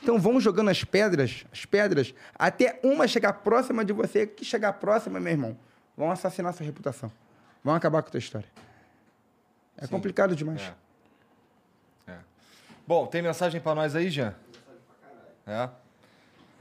[0.01, 4.73] Então vão jogando as pedras, as pedras, até uma chegar próxima de você, que chegar
[4.73, 5.57] próxima, meu irmão,
[5.95, 7.11] vão assassinar sua reputação.
[7.63, 8.47] Vão acabar com a tua história.
[9.77, 10.61] É complicado demais.
[12.05, 12.17] É.
[12.85, 14.35] Bom, tem mensagem pra nós aí, Jean?
[15.47, 15.69] É.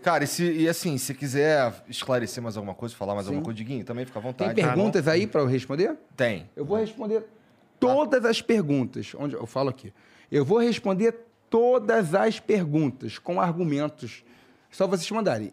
[0.03, 3.57] Cara, e, se, e assim, se quiser esclarecer mais alguma coisa, falar mais alguma coisa,
[3.57, 4.55] Diguinho, também fica à Tem vontade.
[4.55, 5.97] perguntas aí para eu responder?
[6.17, 6.49] Tem.
[6.57, 7.25] Eu vou responder
[7.79, 9.13] todas as perguntas.
[9.17, 9.93] Onde eu falo aqui.
[10.33, 11.15] Eu vou responder
[11.51, 14.25] todas as perguntas com argumentos.
[14.71, 15.53] Só vocês mandarem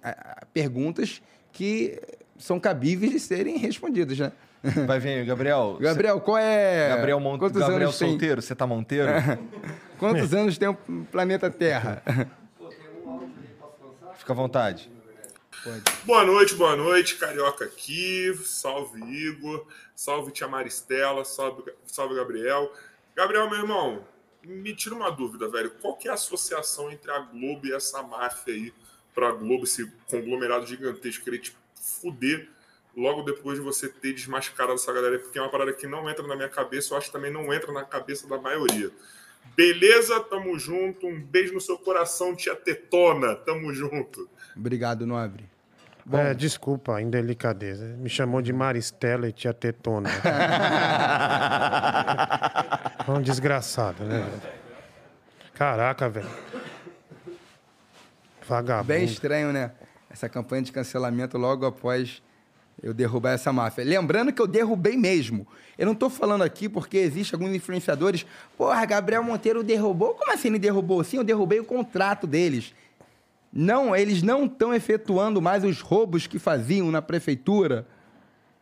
[0.53, 2.01] perguntas que
[2.37, 4.31] são cabíveis de serem respondidas, né?
[4.87, 5.77] Vai vir, Gabriel.
[5.83, 6.95] Gabriel, qual é.
[6.95, 7.37] Gabriel, Mon...
[7.37, 8.09] Quantos Gabriel tem?
[8.09, 9.11] solteiro, você tá monteiro?
[9.99, 10.75] Quantos anos tem o
[11.11, 12.01] planeta Terra?
[14.15, 14.89] Fica à vontade.
[16.05, 18.33] Boa noite, boa noite, Carioca aqui.
[18.45, 22.71] Salve Igor, salve Tia Maristela, salve, salve Gabriel.
[23.13, 24.01] Gabriel, meu irmão,
[24.49, 25.71] me tira uma dúvida, velho.
[25.81, 28.73] Qual que é a associação entre a Globo e essa máfia aí
[29.13, 32.49] pra Globo, esse conglomerado gigantesco, querer te fuder
[32.97, 35.19] logo depois de você ter desmascarado essa galera?
[35.19, 37.53] Porque é uma parada que não entra na minha cabeça, eu acho que também não
[37.53, 38.91] entra na cabeça da maioria.
[39.55, 40.19] Beleza?
[40.19, 41.07] Tamo junto.
[41.07, 43.35] Um beijo no seu coração, tia Tetona.
[43.35, 44.29] Tamo junto.
[44.55, 45.45] Obrigado, Nobre.
[46.11, 47.85] é, desculpa a indelicadeza.
[47.97, 50.09] Me chamou de Maristela e tia Tetona.
[53.09, 54.23] É um desgraçado, né?
[55.55, 56.29] Caraca, velho.
[58.47, 58.87] Vagabundo.
[58.87, 59.71] Bem estranho, né?
[60.11, 62.21] Essa campanha de cancelamento logo após
[62.83, 63.83] eu derrubar essa máfia.
[63.83, 65.47] Lembrando que eu derrubei mesmo.
[65.75, 68.27] Eu não tô falando aqui porque existe alguns influenciadores.
[68.55, 70.13] Porra, Gabriel Monteiro derrubou.
[70.13, 71.03] Como assim ele derrubou?
[71.03, 72.75] Sim, eu derrubei o contrato deles.
[73.51, 77.87] Não, eles não estão efetuando mais os roubos que faziam na prefeitura.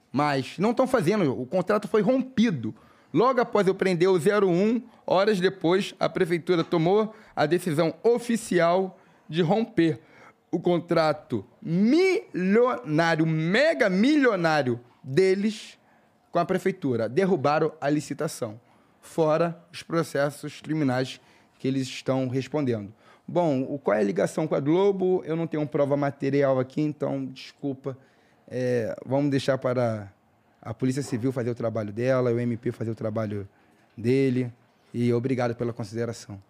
[0.10, 1.38] Mas não estão fazendo.
[1.38, 2.74] O contrato foi rompido.
[3.14, 9.42] Logo após eu prender o 01, horas depois, a prefeitura tomou a decisão oficial de
[9.42, 10.00] romper
[10.52, 15.78] o contrato milionário, mega milionário deles
[16.32, 17.08] com a prefeitura.
[17.08, 18.60] Derrubaram a licitação.
[19.02, 21.22] Fora os processos criminais
[21.60, 22.94] que eles estão respondendo.
[23.28, 25.22] Bom, qual é a ligação com a Globo?
[25.26, 27.98] Eu não tenho prova material aqui, então desculpa.
[28.48, 30.12] É, vamos deixar para
[30.68, 33.48] a Polícia Civil fazer o trabalho dela, o MP fazer o trabalho
[33.98, 34.52] dele.
[34.94, 36.44] E obrigado pela consideração.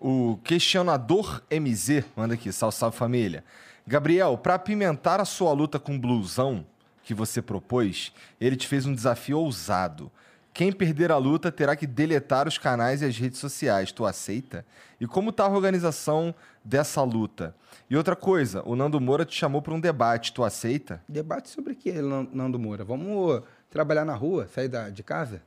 [0.00, 3.44] O questionador MZ manda aqui, salve, salve família.
[3.84, 6.64] Gabriel, para apimentar a sua luta com blusão
[7.02, 10.12] que você propôs, ele te fez um desafio ousado.
[10.52, 13.92] Quem perder a luta terá que deletar os canais e as redes sociais.
[13.92, 14.66] Tu aceita?
[15.00, 17.54] E como tá a organização dessa luta?
[17.88, 20.32] E outra coisa, o Nando Moura te chamou para um debate.
[20.32, 21.02] Tu aceita?
[21.08, 22.84] Debate sobre o que, Nan- Nando Moura?
[22.84, 25.40] Vamos trabalhar na rua, sair da, de casa,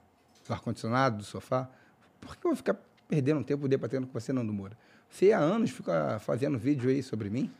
[0.48, 1.70] do ar-condicionado, do sofá?
[2.22, 2.76] Por que eu vou ficar
[3.08, 4.78] perdendo tempo debatendo com você, Nando Moura?
[5.10, 7.52] Você há anos fica fazendo vídeo aí sobre mim?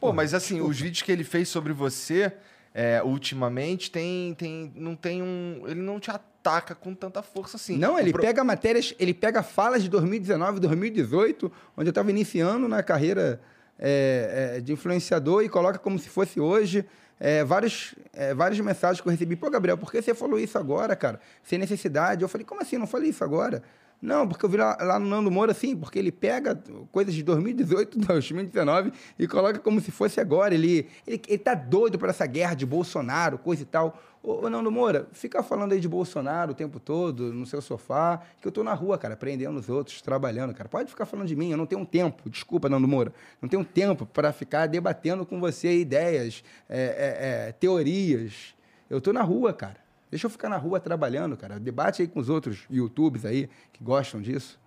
[0.00, 2.32] Pô, mas assim, os vídeos que ele fez sobre você
[2.72, 5.62] é, ultimamente tem, tem, não tem um.
[5.66, 6.10] Ele não te
[6.48, 7.76] ataca com tanta força assim.
[7.76, 12.66] Não, ele pro- pega matérias, ele pega falas de 2019, 2018, onde eu estava iniciando
[12.68, 13.40] na carreira
[13.78, 16.84] é, é, de influenciador e coloca como se fosse hoje.
[17.20, 19.34] É, vários, é, várias mensagens que eu recebi.
[19.34, 21.20] Pô, Gabriel, por que você falou isso agora, cara?
[21.42, 22.22] Sem necessidade.
[22.22, 22.78] Eu falei, como assim?
[22.78, 23.62] Não falei isso agora?
[24.00, 26.60] Não, porque eu vi lá, lá no Nando Moura, assim, porque ele pega
[26.92, 30.54] coisas de 2018, 2019 e coloca como se fosse agora.
[30.54, 34.00] Ele, ele, ele tá doido por essa guerra de Bolsonaro, coisa e tal.
[34.22, 38.20] Ô, ô Nando Moura, fica falando aí de Bolsonaro o tempo todo, no seu sofá,
[38.40, 40.68] que eu tô na rua, cara, prendendo os outros, trabalhando, cara.
[40.68, 43.12] Pode ficar falando de mim, eu não tenho tempo, desculpa, Nando Moura,
[43.42, 48.54] não tenho tempo para ficar debatendo com você ideias, é, é, é, teorias.
[48.88, 49.87] Eu tô na rua, cara.
[50.10, 51.60] Deixa eu ficar na rua trabalhando, cara.
[51.60, 54.58] Debate aí com os outros YouTubes aí que gostam disso.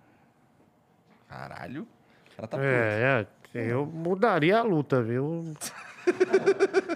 [1.28, 1.86] Caralho.
[2.32, 2.68] O cara tá puto.
[2.68, 5.52] É, é, eu mudaria a luta, viu?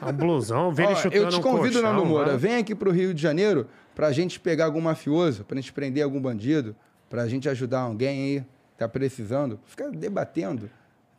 [0.01, 2.39] A blusão, vem Ó, ele chutando eu te um convido, colchão, Nando Moura, vai.
[2.39, 6.21] vem aqui pro Rio de Janeiro pra gente pegar algum mafioso, pra gente prender algum
[6.21, 6.75] bandido,
[7.09, 9.61] pra gente ajudar alguém aí que tá precisando.
[9.65, 10.71] Ficar debatendo.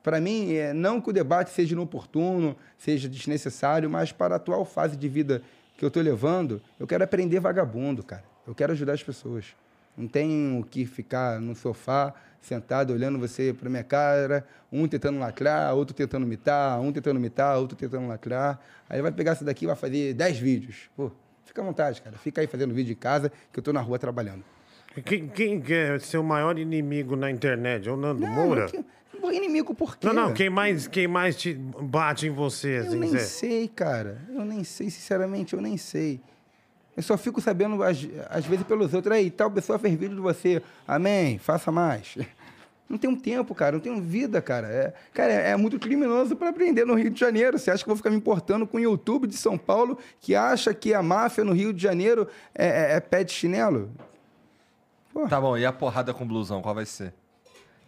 [0.03, 4.63] Pra mim, é, não que o debate seja inoportuno, seja desnecessário, mas para a atual
[4.63, 5.41] fase de vida
[5.77, 8.23] que eu tô levando, eu quero aprender vagabundo, cara.
[8.45, 9.45] Eu quero ajudar as pessoas.
[9.95, 15.73] Não tenho que ficar no sofá, sentado, olhando você pra minha cara, um tentando lacrar,
[15.75, 18.59] outro tentando imitar, um tentando imitar, outro tentando lacrar.
[18.89, 20.89] Aí vai pegar isso daqui e vai fazer 10 vídeos.
[20.95, 21.11] Pô,
[21.45, 22.17] fica à vontade, cara.
[22.17, 24.43] Fica aí fazendo vídeo em casa, que eu tô na rua trabalhando.
[25.05, 27.87] Quem, quem que é seu maior inimigo na internet?
[27.87, 28.65] É o Nando Moura?
[28.67, 28.85] Que- Pô,
[29.31, 30.07] inimigo por quê?
[30.07, 33.19] Não, não, quem mais, quem mais te bate em você, Eu assim, nem Zé?
[33.19, 34.21] sei, cara.
[34.29, 36.19] Eu nem sei, sinceramente, eu nem sei.
[36.95, 37.97] Eu só fico sabendo, às,
[38.29, 39.13] às vezes, pelos outros.
[39.13, 40.61] Aí, tal pessoa fez vídeo de você.
[40.87, 42.17] Amém, faça mais.
[42.89, 43.73] Não tenho tempo, cara.
[43.73, 44.67] Não tenho vida, cara.
[44.67, 47.59] É, cara, é, é muito criminoso para aprender no Rio de Janeiro.
[47.59, 50.33] Você acha que eu vou ficar me importando com o YouTube de São Paulo que
[50.35, 53.91] acha que a máfia no Rio de Janeiro é, é, é pé de chinelo?
[55.29, 57.13] Tá bom, e a porrada com blusão, qual vai ser?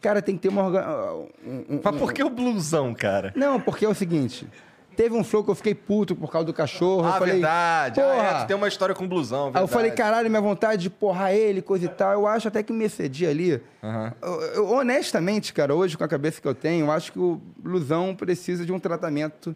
[0.02, 0.68] Cara, tem que ter uma...
[0.68, 1.28] um-
[1.70, 3.34] um- Mas por que o blusão, cara?
[3.36, 4.48] Não, porque é o seguinte...
[4.96, 7.04] Teve um flow que eu fiquei puto por causa do cachorro.
[7.04, 8.02] eu Ah, falei, verdade.
[8.02, 9.72] Ah, Porra, é, tu tem uma história com blusão, Aí eu verdade.
[9.72, 12.12] falei, caralho, minha vontade de porrar ele, coisa e tal.
[12.12, 13.62] Eu acho até que me excedi ali.
[13.82, 14.14] Aham.
[14.22, 17.40] Eu- eu- honestamente, cara, hoje com a cabeça que eu tenho, eu acho que o
[17.58, 19.56] blusão precisa de um tratamento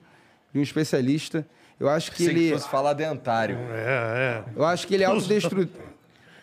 [0.53, 1.45] de um especialista.
[1.77, 2.39] Eu acho que ele.
[2.47, 3.57] que fosse falar dentário.
[3.73, 4.51] É, é.
[4.55, 5.67] Eu acho que ele é autodestru...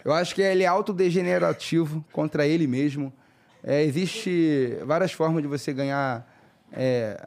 [0.05, 3.11] Eu acho que ele é autodegenerativo contra ele mesmo.
[3.63, 6.27] É, existe várias formas de você ganhar
[6.73, 7.21] é,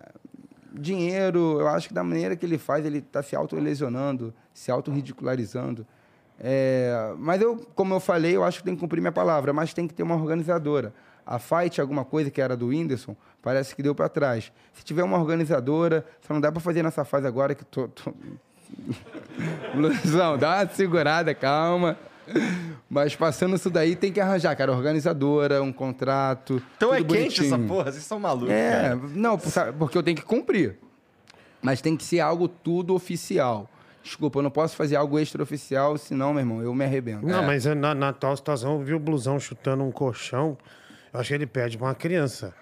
[0.73, 1.59] dinheiro.
[1.59, 5.85] Eu acho que da maneira que ele faz, ele está se autolesionando, se autorridicularizando.
[6.39, 9.73] É, mas eu, como eu falei, eu acho que tem que cumprir minha palavra, mas
[9.73, 10.93] tem que ter uma organizadora.
[11.25, 14.51] A Fight, alguma coisa que era do Whindersson, parece que deu para trás.
[14.73, 18.13] Se tiver uma organizadora, só não dá para fazer nessa fase agora que tô, tô...
[20.39, 21.97] Dá uma segurada, calma.
[22.89, 26.61] Mas passando isso daí, tem que arranjar, cara, organizadora, um contrato.
[26.77, 27.67] Então é quente essa bonitinho.
[27.67, 28.99] porra, vocês são malucos, É, cara.
[29.13, 29.37] não,
[29.77, 30.77] porque eu tenho que cumprir.
[31.61, 33.69] Mas tem que ser algo tudo oficial.
[34.03, 37.25] Desculpa, eu não posso fazer algo extraoficial, senão, meu irmão, eu me arrebento.
[37.25, 40.57] Não, mas é na, na atual situação, eu vi o blusão chutando um colchão.
[41.13, 42.53] Eu acho que ele perde pra uma criança.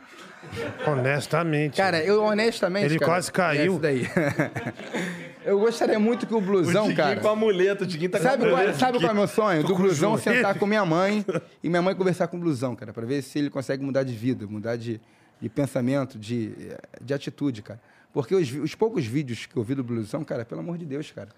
[0.85, 1.77] Honestamente.
[1.77, 2.85] Cara, eu honestamente.
[2.85, 3.61] Ele cara, quase caiu.
[3.61, 4.07] é isso daí.
[5.43, 7.19] eu gostaria muito que o blusão, Diguinho cara.
[7.19, 9.27] com a muleta, o Diguinho tá com a Sabe muleta sabe qual é o meu
[9.27, 9.63] sonho?
[9.63, 11.25] Do blusão o sentar com minha mãe
[11.63, 14.13] e minha mãe conversar com o blusão, cara, pra ver se ele consegue mudar de
[14.13, 15.01] vida, mudar de,
[15.39, 16.53] de pensamento, de,
[17.01, 17.81] de atitude, cara.
[18.13, 21.11] Porque os, os poucos vídeos que eu vi do blusão, cara, pelo amor de Deus,
[21.11, 21.29] cara.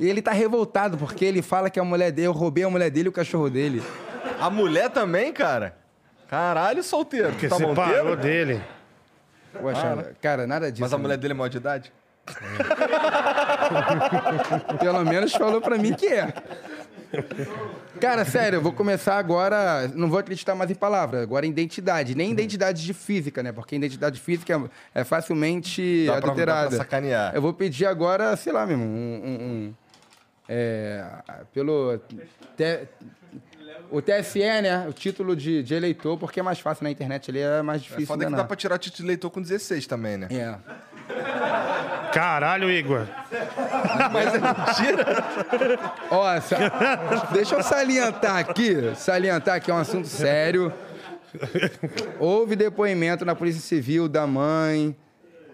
[0.00, 2.90] E ele tá revoltado porque ele fala que a mulher dele, eu roubei a mulher
[2.90, 3.82] dele e o cachorro dele.
[4.40, 5.77] A mulher também, cara?
[6.28, 7.30] Caralho, solteiro.
[7.30, 7.74] Porque tá separou
[8.04, 8.16] monteiro?
[8.16, 8.62] dele.
[9.60, 10.82] Poxa, cara, nada disso.
[10.82, 11.02] Mas a né?
[11.02, 11.92] mulher dele é maior de idade?
[14.80, 16.32] Pelo menos falou pra mim que é.
[18.00, 19.88] Cara, sério, eu vou começar agora.
[19.94, 22.14] Não vou acreditar mais em palavras, agora em identidade.
[22.14, 23.50] Nem identidade de física, né?
[23.50, 24.52] Porque identidade física
[24.94, 26.76] é, é facilmente Dá pra- dá pra adulterada.
[26.76, 27.34] sacanear.
[27.34, 29.22] Eu vou pedir agora, sei lá mesmo, um.
[29.24, 29.74] um- um-
[30.48, 31.04] é,
[31.54, 31.98] pelo.
[32.56, 32.86] T-
[33.90, 34.86] o TSE, né?
[34.88, 37.84] O título de, de eleitor, porque é mais fácil na internet ali, é mais É
[37.84, 38.06] difícil.
[38.06, 40.28] foda que dá pra tirar título de eleitor com 16 também, né?
[40.30, 40.54] É.
[42.12, 43.06] Caralho, Igor.
[44.12, 45.06] Mas é mentira.
[46.10, 50.72] Ó, sa- deixa eu salientar aqui, salientar que é um assunto sério.
[52.18, 54.96] Houve depoimento na Polícia Civil da mãe,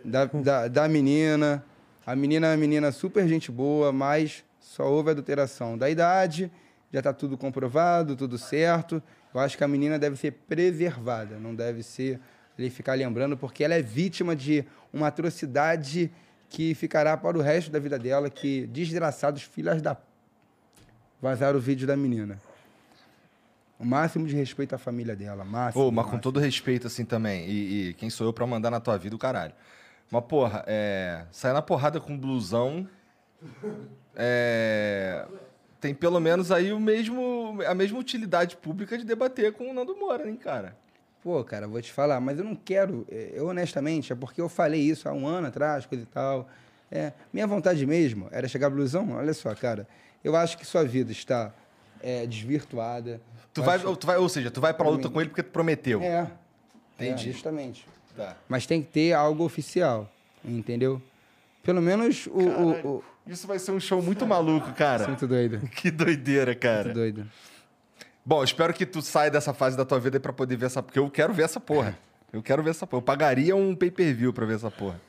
[0.04, 1.64] da, da, da menina.
[2.06, 6.50] A menina é uma menina super gente boa, mas só houve adulteração da idade,
[6.94, 9.02] já está tudo comprovado, tudo certo.
[9.34, 12.20] Eu acho que a menina deve ser preservada, não deve ser
[12.56, 16.08] ele ficar lembrando, porque ela é vítima de uma atrocidade
[16.48, 19.96] que ficará para o resto da vida dela, que desgraçados filhas da
[21.20, 22.38] vazaram o vídeo da menina.
[23.76, 25.82] O máximo de respeito à família dela, máximo.
[25.82, 26.22] Ô, mas com máximo.
[26.22, 27.44] todo respeito, assim, também.
[27.48, 29.52] E, e quem sou eu pra mandar na tua vida o caralho?
[30.08, 31.24] Mas, porra, é...
[31.32, 32.88] sair na porrada com blusão.
[34.14, 35.26] É...
[35.84, 39.94] Tem pelo menos aí o mesmo, a mesma utilidade pública de debater com o Nando
[39.94, 40.74] Moura, hein, cara?
[41.22, 44.48] Pô, cara, vou te falar, mas eu não quero, eh, eu honestamente, é porque eu
[44.48, 46.48] falei isso há um ano atrás, coisa e tal.
[46.90, 49.86] É, minha vontade mesmo era chegar blusão, olha só, cara,
[50.24, 51.52] eu acho que sua vida está
[52.02, 53.20] eh, desvirtuada.
[53.52, 55.50] Tu vai, acho- tu vai, ou seja, tu vai pra luta com ele porque tu
[55.50, 56.00] prometeu.
[56.00, 56.26] É.
[56.96, 57.28] Entendi.
[57.28, 57.86] É, justamente.
[58.16, 58.38] Tá.
[58.48, 60.10] Mas tem que ter algo oficial,
[60.42, 61.02] entendeu?
[61.62, 62.38] Pelo menos o.
[62.40, 63.04] o, o...
[63.26, 65.06] Isso vai ser um show muito maluco, cara.
[65.06, 65.60] Muito doido.
[65.74, 66.84] Que doideira, cara.
[66.84, 67.26] Muito doido.
[68.24, 70.82] Bom, espero que tu saia dessa fase da tua vida aí pra poder ver essa...
[70.82, 71.96] Porque eu quero ver essa porra.
[72.32, 73.00] Eu quero ver essa porra.
[73.00, 75.00] Eu pagaria um pay-per-view pra ver essa porra.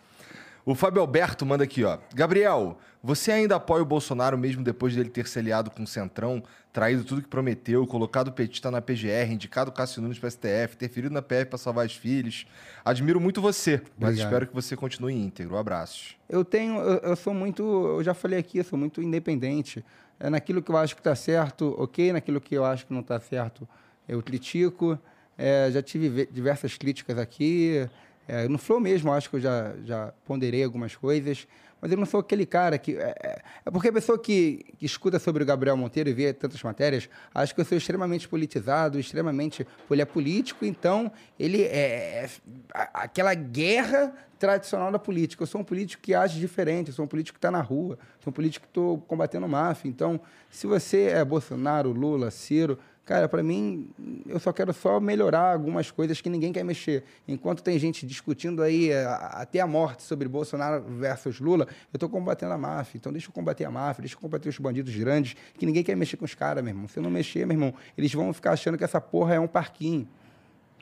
[0.65, 1.99] O Fábio Alberto manda aqui, ó.
[2.15, 6.41] Gabriel, você ainda apoia o Bolsonaro mesmo depois dele ter se aliado com o Centrão,
[6.73, 10.73] traído tudo que prometeu, colocado o petista na PGR, indicado o Cássio Nunes pra STF,
[10.73, 12.47] interferido na PF pra salvar os filhos?
[12.83, 14.25] Admiro muito você, mas Obrigado.
[14.27, 15.55] espero que você continue íntegro.
[15.55, 16.15] Abraços.
[16.27, 19.85] Eu tenho, eu, eu sou muito, eu já falei aqui, eu sou muito independente.
[20.19, 22.11] É naquilo que eu acho que está certo, ok.
[22.11, 23.67] Naquilo que eu acho que não está certo,
[24.07, 24.97] eu critico.
[25.37, 27.87] É, já tive ve- diversas críticas aqui.
[28.27, 31.47] É, no Flow mesmo, acho que eu já, já ponderei algumas coisas.
[31.81, 32.95] Mas eu não sou aquele cara que.
[32.97, 36.33] É, é- é porque a pessoa que, que escuta sobre o Gabriel Monteiro e vê
[36.33, 39.67] tantas matérias, acha que eu sou extremamente politizado, extremamente.
[39.91, 42.25] Ele é político, então ele é.
[42.25, 42.29] é
[42.73, 45.43] aquela guerra tradicional da política.
[45.43, 47.99] Eu sou um político que age diferente, eu sou um político que está na rua,
[48.19, 49.87] sou um político que estou combatendo máfia.
[49.89, 50.19] Então,
[50.49, 53.87] se você é Bolsonaro, Lula, Ciro, cara, para mim,
[54.27, 57.03] eu só quero só melhorar algumas coisas que ninguém quer mexer.
[57.27, 61.97] Enquanto tem gente discutindo aí é, a- até a morte sobre Bolsonaro versus Lula, eu
[61.97, 62.97] estou combatendo a máfia.
[62.97, 65.95] Então, deixa eu combater a máfia, deixa eu combater os bandidos grandes, que ninguém quer
[65.95, 66.87] mexer com os caras, meu irmão.
[66.87, 69.47] Se eu não mexer, meu irmão, eles vão ficar achando que essa porra é um
[69.47, 70.07] parquinho.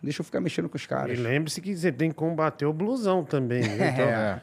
[0.02, 1.18] Deixa eu ficar mexendo com os E caras.
[1.18, 3.62] lembre-se que você tem que combater o blusão também.
[3.62, 3.72] viu?
[3.86, 4.42] Então, É.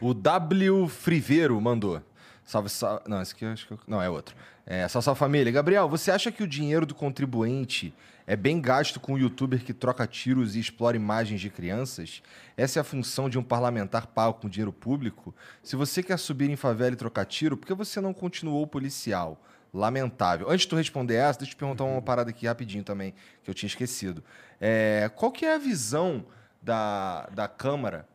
[0.00, 2.02] O W Friveiro mandou.
[2.46, 3.02] Salve, salve.
[3.08, 3.72] Não, esse aqui eu acho que.
[3.72, 4.34] eu- Não, é outro.
[4.64, 5.52] É, salve, salve família.
[5.52, 7.92] Gabriel, você acha que o dinheiro do contribuinte
[8.24, 12.22] é bem gasto com o youtuber que troca tiros e explora imagens de crianças?
[12.56, 15.34] Essa é a função de um parlamentar pago com dinheiro público?
[15.60, 19.40] Se você quer subir em favela e trocar tiro, por que você não continuou policial?
[19.74, 20.48] Lamentável.
[20.48, 23.12] Antes de tu responder essa, deixa eu te perguntar uma parada aqui rapidinho também,
[23.42, 24.22] que eu tinha esquecido.
[24.60, 26.24] É, qual que é a visão
[26.62, 28.06] da, da Câmara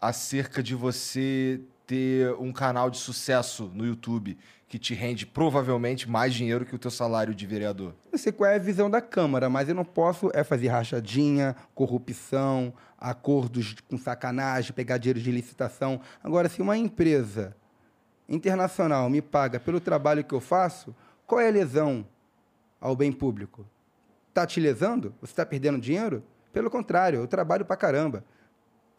[0.00, 4.36] acerca de você ter um canal de sucesso no YouTube
[4.68, 7.94] que te rende provavelmente mais dinheiro que o teu salário de vereador?
[8.12, 11.56] não sei qual é a visão da Câmara, mas eu não posso é fazer rachadinha,
[11.74, 16.00] corrupção, acordos com sacanagem, pegar dinheiro de licitação.
[16.22, 17.56] Agora, se uma empresa
[18.28, 20.94] internacional me paga pelo trabalho que eu faço,
[21.26, 22.06] qual é a lesão
[22.78, 23.64] ao bem público?
[24.28, 25.14] Está te lesando?
[25.22, 26.22] Você está perdendo dinheiro?
[26.52, 28.22] Pelo contrário, eu trabalho pra caramba.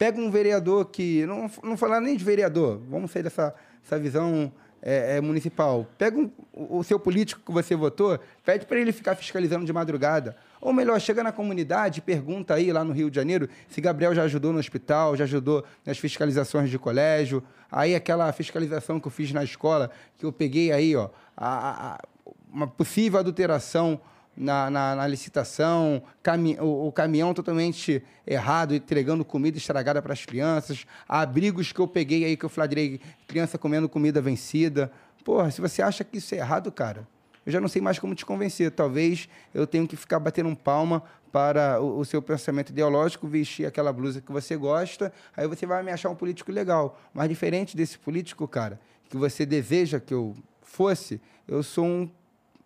[0.00, 1.26] Pega um vereador que.
[1.26, 3.54] Não, não falar nem de vereador, vamos sair dessa
[3.84, 4.50] essa visão
[4.80, 5.86] é, é, municipal.
[5.98, 10.34] Pega um- o, seu político que você votou, pede para ele ficar fiscalizando de madrugada.
[10.58, 14.14] Ou melhor, chega na comunidade e pergunta aí, lá no Rio de Janeiro, se Gabriel
[14.14, 17.42] já ajudou no hospital, já ajudou nas fiscalizações de colégio.
[17.70, 21.98] Aí aquela fiscalização que eu fiz na escola, que eu peguei aí, ó, a- a-
[22.50, 24.00] uma possível adulteração
[24.40, 30.24] na, na- na licitação, cami- o, o caminhão totalmente errado, entregando comida estragada para as
[30.24, 34.90] crianças, abrigos que eu peguei aí, que eu flagrei criança comendo comida vencida.
[35.24, 37.06] Porra, se você acha que isso é errado, cara,
[37.44, 38.70] eu já não sei mais como te convencer.
[38.70, 43.66] Talvez eu tenha que ficar batendo um palma para o, o seu pensamento ideológico, vestir
[43.66, 46.98] aquela blusa que você gosta, aí você vai me achar um político legal.
[47.14, 52.10] Mas diferente desse político, cara, que você deseja que eu fosse, eu sou um,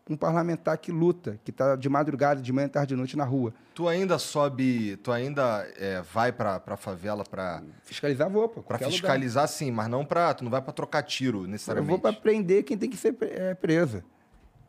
[0.08, 3.54] um parlamentar que luta, que está de madrugada, de manhã, tarde e noite na rua.
[3.74, 8.84] Tu ainda sobe, tu ainda é, vai pra, pra favela pra, Fiscalizar, vou, pra qualquer
[8.84, 8.92] lugar.
[8.92, 10.34] fiscalizar, sim, mas não pra.
[10.34, 11.90] Tu não vai pra trocar tiro, Eu necessariamente.
[11.90, 14.02] vou para prender quem tem que ser é, preso.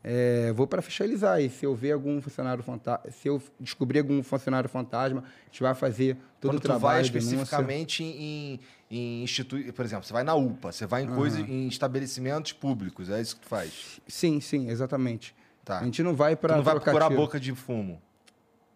[0.07, 1.41] É, vou para fiscalizar.
[1.41, 5.63] E se eu ver algum funcionário fantasma, se eu descobrir algum funcionário fantasma, a gente
[5.63, 7.01] vai fazer todo Quando o trabalho.
[7.01, 7.17] vai denúncia.
[7.17, 8.59] especificamente em,
[8.91, 9.71] em institui...
[9.71, 13.35] Por exemplo, você vai na UPA, você vai em coisa, em estabelecimentos públicos, é isso
[13.35, 13.99] que tu faz.
[14.07, 15.35] Sim, sim, exatamente.
[15.63, 15.79] Tá.
[15.79, 17.99] A gente não vai para não vai procurar boca de fumo.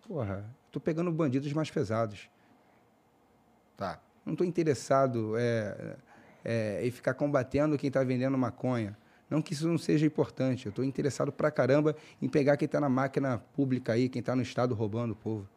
[0.08, 2.28] Porra, tô pegando bandidos mais pesados.
[3.78, 4.00] Tá.
[4.26, 5.96] Não tô interessado é,
[6.44, 8.98] é, em ficar combatendo quem tá vendendo maconha.
[9.30, 10.66] Não que isso não seja importante.
[10.66, 14.36] Eu tô interessado pra caramba em pegar quem tá na máquina pública aí, quem tá
[14.36, 15.48] no estado roubando o povo.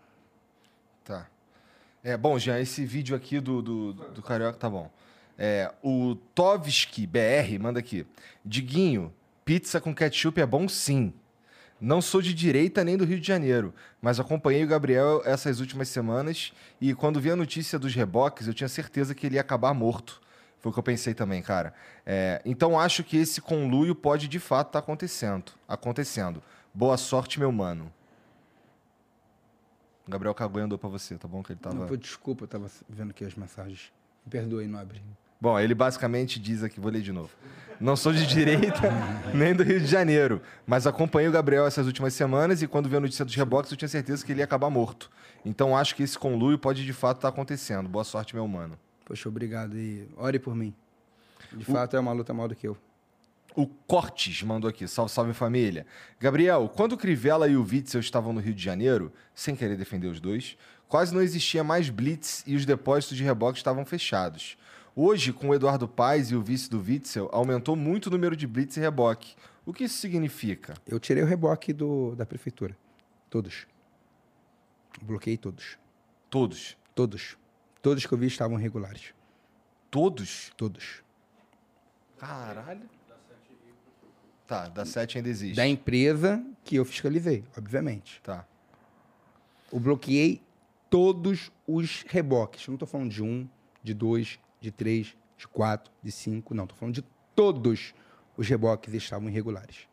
[1.05, 1.29] Tá.
[2.05, 4.91] É, bom, Jean, esse vídeo aqui do, do, do Carioca tá bom.
[5.39, 8.07] É, o Tovski BR manda aqui.
[8.45, 9.13] Diguinho,
[9.45, 11.13] pizza com ketchup é bom sim.
[11.81, 15.89] Não sou de direita nem do Rio de Janeiro, mas acompanhei o Gabriel essas últimas
[15.89, 19.75] semanas e quando vi a notícia dos reboques, eu tinha certeza que ele ia acabar
[19.75, 20.22] morto.
[20.63, 21.75] Foi o que eu pensei também, cara.
[22.07, 25.53] É, então acho que esse conluio pode de fato estar acontecendo.
[25.67, 26.41] Acontecendo.
[26.73, 27.93] Boa sorte, meu mano.
[30.07, 31.43] O Gabriel Cagonha andou pra você, tá bom?
[31.43, 31.75] Que ele tava.
[31.75, 33.93] Não, pô, desculpa, eu tava vendo aqui as mensagens.
[34.25, 35.03] Me perdoe, nobre.
[35.41, 37.31] Bom, ele basicamente diz aqui, vou ler de novo.
[37.81, 38.83] Não sou de direita
[39.35, 42.97] nem do Rio de Janeiro, mas acompanhei o Gabriel essas últimas semanas e quando vi
[42.97, 45.11] a notícia dos reboques eu tinha certeza que ele ia acabar morto.
[45.45, 47.89] Então acho que esse conluio pode de fato estar acontecendo.
[47.89, 48.79] Boa sorte, meu mano.
[49.13, 49.77] Poxa, obrigado.
[49.77, 50.75] E ore por mim.
[51.53, 52.79] De fato, é uma luta maior do que eu.
[53.55, 55.87] O Cortes mandou aqui, salve, salve família.
[56.19, 60.07] Gabriel, quando o Crivella e o Witzel estavam no Rio de Janeiro, sem querer defender
[60.07, 60.57] os dois,
[60.89, 64.57] quase não existia mais blitz e os depósitos de reboque estavam fechados.
[64.97, 68.47] Hoje, com o Eduardo Paes e o vice do Witzel, aumentou muito o número de
[68.47, 69.35] blitz e reboque.
[69.67, 70.73] O que isso significa?
[70.87, 72.75] Eu tirei o reboque do, da prefeitura.
[73.29, 73.67] Todos.
[75.03, 75.77] Bloqueei todos.
[76.31, 76.79] Todos.
[76.95, 77.42] Todos.
[77.83, 79.13] Todos que eu vi estavam regulares.
[79.91, 80.53] Todos?
[80.57, 81.03] Todos.
[82.17, 82.89] Caralho.
[84.47, 85.57] Tá, da 7 ainda existe.
[85.57, 88.21] Da empresa que eu fiscalizei, obviamente.
[88.23, 88.47] Tá.
[89.73, 90.41] Eu bloqueei
[90.89, 92.67] todos os reboques.
[92.67, 93.49] Eu não estou falando de um,
[93.83, 96.55] de dois, de três, de quatro, de cinco.
[96.55, 97.05] Não, estou falando de
[97.35, 97.95] todos
[98.37, 99.89] os reboques estavam irregulares.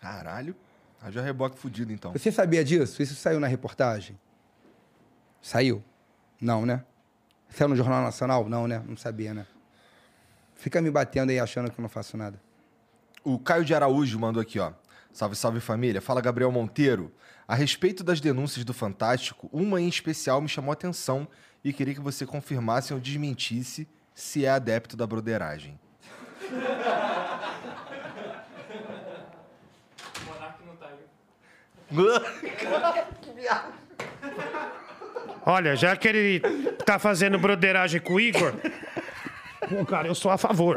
[0.00, 0.54] Caralho.
[1.00, 2.12] Haja reboque fudido, então.
[2.12, 3.00] Você sabia disso?
[3.00, 4.18] Isso saiu na reportagem?
[5.40, 5.82] Saiu?
[6.40, 6.84] Não, né?
[7.50, 8.48] Saiu no Jornal Nacional?
[8.48, 8.82] Não, né?
[8.86, 9.46] Não sabia, né?
[10.54, 12.40] Fica me batendo aí achando que eu não faço nada.
[13.24, 14.72] O Caio de Araújo mandou aqui, ó.
[15.12, 16.00] Salve, salve família.
[16.00, 17.12] Fala Gabriel Monteiro.
[17.46, 21.26] A respeito das denúncias do Fantástico, uma em especial me chamou a atenção
[21.64, 25.78] e queria que você confirmasse ou desmentisse se é adepto da broderagem.
[35.50, 36.40] Olha, já que ele
[36.84, 38.52] tá fazendo broderagem com o Igor,
[39.66, 40.76] pô, cara, eu sou a favor.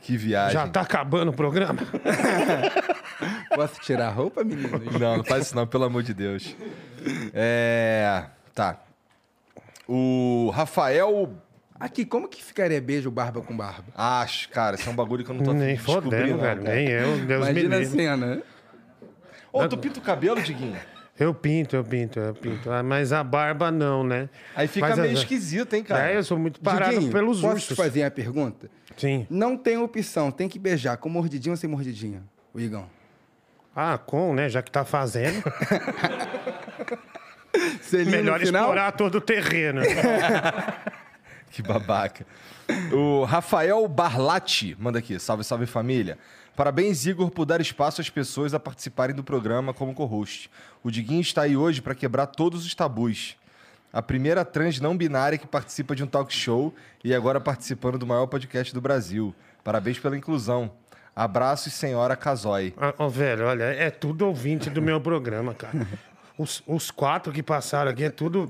[0.00, 0.52] Que viagem.
[0.54, 1.80] Já tá acabando o programa?
[3.54, 4.98] Posso tirar a roupa, meninos?
[4.98, 6.56] Não, não faz isso não, pelo amor de Deus.
[7.34, 8.24] É.
[8.54, 8.78] Tá.
[9.86, 11.34] O Rafael.
[11.78, 13.84] Aqui, como que ficaria beijo barba com barba?
[13.94, 16.62] Acho, cara, isso é um bagulho que eu não tô Nem descobrindo, fodendo, não, velho.
[16.62, 16.74] cara.
[16.74, 17.96] Nem eu, Deus me Imagina a livre.
[17.96, 18.42] cena,
[19.52, 20.76] Ô, tu pinta o cabelo, Diguinho?
[21.18, 22.70] Eu pinto, eu pinto, eu pinto.
[22.70, 24.28] Ah, Mas a barba não, né?
[24.54, 26.12] Aí fica Mas, meio esquisito, hein, cara?
[26.12, 27.68] É, eu sou muito parado Diguinho, pelos posso ursos.
[27.68, 28.70] te fazer uma pergunta?
[28.96, 29.26] Sim.
[29.28, 32.22] Não tem opção, tem que beijar com mordidinha ou sem mordidinha,
[32.54, 32.86] o Igão?
[33.74, 34.48] Ah, com, né?
[34.48, 35.42] Já que tá fazendo.
[37.82, 38.62] Selinho Melhor final?
[38.62, 39.80] explorar todo o terreno.
[41.50, 42.26] Que babaca.
[42.92, 45.18] O Rafael Barlatti manda aqui.
[45.18, 46.18] Salve, salve família.
[46.58, 50.50] Parabéns, Igor, por dar espaço às pessoas a participarem do programa como co-host.
[50.82, 53.36] O Diguinho está aí hoje para quebrar todos os tabus.
[53.92, 56.74] A primeira trans não binária que participa de um talk show
[57.04, 59.32] e agora participando do maior podcast do Brasil.
[59.62, 60.68] Parabéns pela inclusão.
[61.14, 62.74] Abraços, senhora Casoy.
[62.76, 65.86] Ah, ó, velho, olha, é tudo ouvinte do meu programa, cara.
[66.38, 68.48] Os, os quatro que passaram aqui é tudo.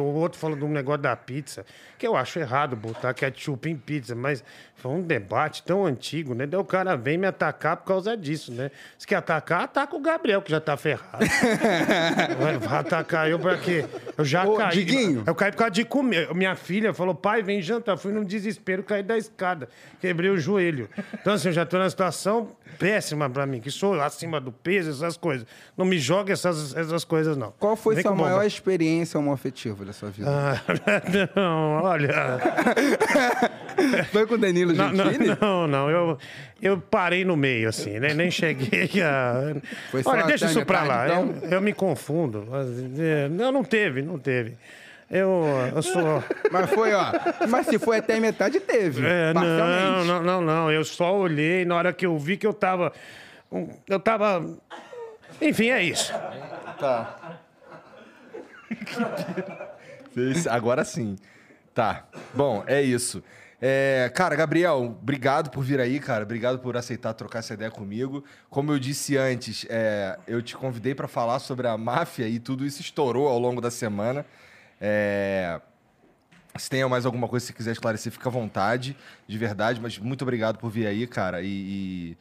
[0.00, 1.64] O outro falou de um negócio da pizza,
[1.96, 4.42] que eu acho errado botar ketchup em pizza, mas
[4.78, 6.46] foi um debate tão antigo, né?
[6.46, 8.70] Daí o cara vem me atacar por causa disso, né?
[8.96, 11.18] Se quer atacar, ataca o Gabriel, que já tá ferrado.
[12.40, 13.84] vai, vai atacar eu pra quê?
[14.16, 14.70] Eu já Ô, caí.
[14.70, 15.24] Diguinho.
[15.26, 16.32] Eu caí por causa de comer.
[16.32, 17.96] Minha filha falou, pai, vem jantar.
[17.96, 19.68] Fui num desespero, caí da escada.
[20.00, 20.88] Quebrei o joelho.
[21.12, 24.90] Então, assim, eu já tô numa situação péssima pra mim, que sou acima do peso,
[24.90, 25.44] essas coisas.
[25.76, 27.52] Não me joga essas, essas coisas, não.
[27.58, 28.24] Qual foi Vem sua bomba.
[28.24, 30.28] maior experiência homoafetiva da sua vida?
[30.30, 30.60] Ah,
[31.36, 32.12] não, olha.
[34.10, 35.36] Foi com o Danilo Não, não, Gentili?
[35.40, 36.18] não, não, eu,
[36.60, 38.12] eu parei no meio, assim, né?
[38.12, 39.54] nem cheguei a.
[39.90, 41.48] Foi Olha, deixa isso pra lá, metade, eu, então?
[41.50, 42.44] eu me confundo.
[42.98, 44.56] é, Não, não teve, não teve.
[45.10, 45.44] Eu,
[45.74, 46.22] eu sou.
[46.50, 47.06] Mas foi, ó.
[47.48, 49.06] Mas se foi até metade, teve.
[49.06, 50.70] É, não, não, não, não.
[50.72, 52.92] Eu só olhei na hora que eu vi que eu tava.
[53.88, 54.44] Eu tava.
[55.40, 56.12] Enfim, é isso.
[56.78, 57.40] Tá.
[60.50, 61.16] Agora sim.
[61.74, 62.06] Tá.
[62.34, 63.22] Bom, é isso.
[63.60, 66.22] É, cara, Gabriel, obrigado por vir aí, cara.
[66.22, 68.24] Obrigado por aceitar trocar essa ideia comigo.
[68.48, 72.64] Como eu disse antes, é, eu te convidei para falar sobre a máfia e tudo
[72.64, 74.24] isso estourou ao longo da semana.
[74.80, 75.60] É,
[76.56, 78.96] se tem mais alguma coisa que você quiser esclarecer, fica à vontade,
[79.26, 79.80] de verdade.
[79.80, 81.42] Mas muito obrigado por vir aí, cara.
[81.42, 82.18] E, e,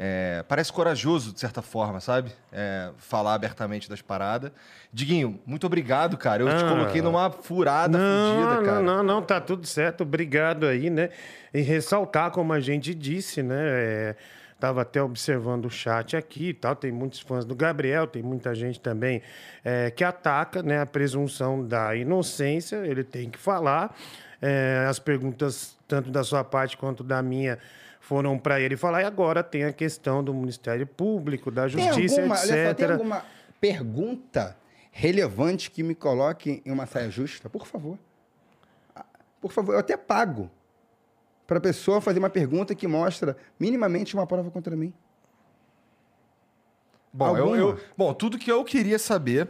[0.00, 2.30] é, parece corajoso, de certa forma, sabe?
[2.52, 4.52] É, falar abertamente das paradas.
[4.92, 6.42] Diguinho, muito obrigado, cara.
[6.44, 6.68] Eu te Ah.
[6.68, 8.80] coloquei numa furada Não, fodida, cara.
[8.80, 10.02] não, não, não, tá tudo certo.
[10.02, 11.10] Obrigado aí, né?
[11.52, 13.56] E ressaltar, como a gente disse, né?
[13.60, 14.16] é,
[14.60, 16.76] tava até observando o chat aqui e tal.
[16.76, 19.20] Tem muitos fãs do Gabriel, tem muita gente também
[19.64, 22.76] é, que ataca né, a presunção da inocência.
[22.86, 23.96] Ele tem que falar.
[24.40, 27.58] É, as perguntas, tanto da sua parte quanto da minha,
[28.08, 29.02] foram para ele falar.
[29.02, 32.50] E agora tem a questão do Ministério Público, da Tem Justiça, alguma, etc.
[32.50, 33.24] olha só, tem alguma
[33.60, 34.56] pergunta
[34.90, 37.50] relevante que me coloque em uma saia justa?
[37.50, 37.98] Por favor.
[38.96, 39.04] Ah,
[39.42, 40.50] Por favor, eu até pago
[41.46, 44.90] para a pessoa fazer uma pergunta que mostra minimamente uma prova contra mim.
[47.12, 49.48] Bom, eu, eu- bom, tudo que eu queria saber,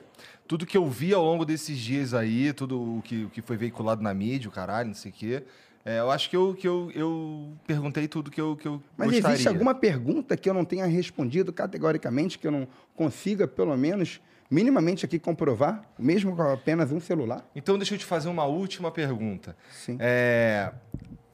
[0.49, 3.57] tudo que eu vi ao longo desses dias aí, tudo o que, o que foi
[3.57, 5.45] veiculado na mídia, o caralho, não sei o quê.
[5.89, 9.11] É, eu acho que eu, que eu, eu perguntei tudo que eu, que eu Mas
[9.11, 9.35] gostaria.
[9.35, 14.21] existe alguma pergunta que eu não tenha respondido categoricamente, que eu não consiga, pelo menos,
[14.51, 17.49] minimamente aqui comprovar, mesmo com apenas um celular?
[17.57, 19.57] Então, deixa eu te fazer uma última pergunta.
[19.73, 19.97] Sim.
[19.99, 20.73] É,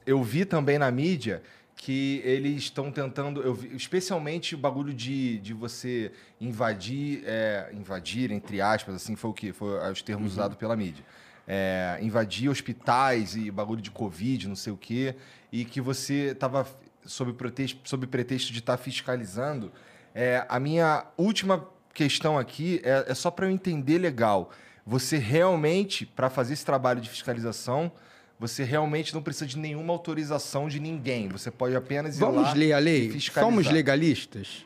[0.05, 1.41] eu vi também na mídia
[1.75, 8.31] que eles estão tentando, eu vi- especialmente o bagulho de, de você invadir, é, invadir,
[8.31, 11.03] entre aspas, assim, foi o que foi os termos usados pela mídia.
[11.47, 15.15] É, invadir hospitais e bagulho de Covid, não sei o quê,
[15.51, 16.67] e que você estava
[17.05, 19.71] sob pretexto, sob pretexto de estar fiscalizando.
[20.13, 24.51] É, a minha última questão aqui é, é só para eu entender legal.
[24.85, 27.91] Você realmente, para fazer esse trabalho de fiscalização,
[28.39, 31.29] você realmente não precisa de nenhuma autorização de ninguém.
[31.29, 33.19] Você pode apenas ir Vamos lá ler a lei?
[33.19, 34.65] Somos legalistas?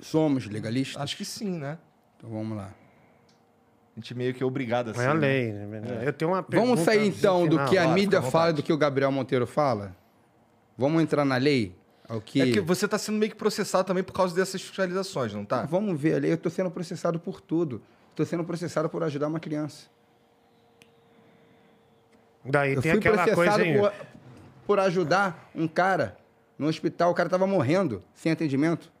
[0.00, 1.00] Somos legalistas?
[1.00, 1.78] Acho que sim, né?
[2.16, 2.74] Então vamos lá.
[3.98, 5.00] A gente meio que é obrigado assim.
[5.00, 5.20] É a né?
[5.20, 5.52] lei.
[5.52, 6.02] né?
[6.04, 6.70] Eu tenho uma pergunta.
[6.70, 9.44] Vamos sair então do que a Claro, mídia fala e do que o Gabriel Monteiro
[9.44, 9.96] fala?
[10.76, 11.74] Vamos entrar na lei?
[12.08, 12.40] Ao que...
[12.40, 15.62] É porque você está sendo meio que processado também por causa dessas fiscalizações, não tá?
[15.62, 16.30] Vamos ver a lei.
[16.30, 17.82] Eu estou sendo processado por tudo.
[18.10, 19.88] Estou sendo processado por ajudar uma criança.
[22.44, 23.80] Daí Eu tem fui aquela processado coisa.
[23.80, 23.92] por,
[24.64, 26.16] por ajudar um cara
[26.56, 27.10] no hospital.
[27.10, 28.92] O cara estava morrendo sem atendimento.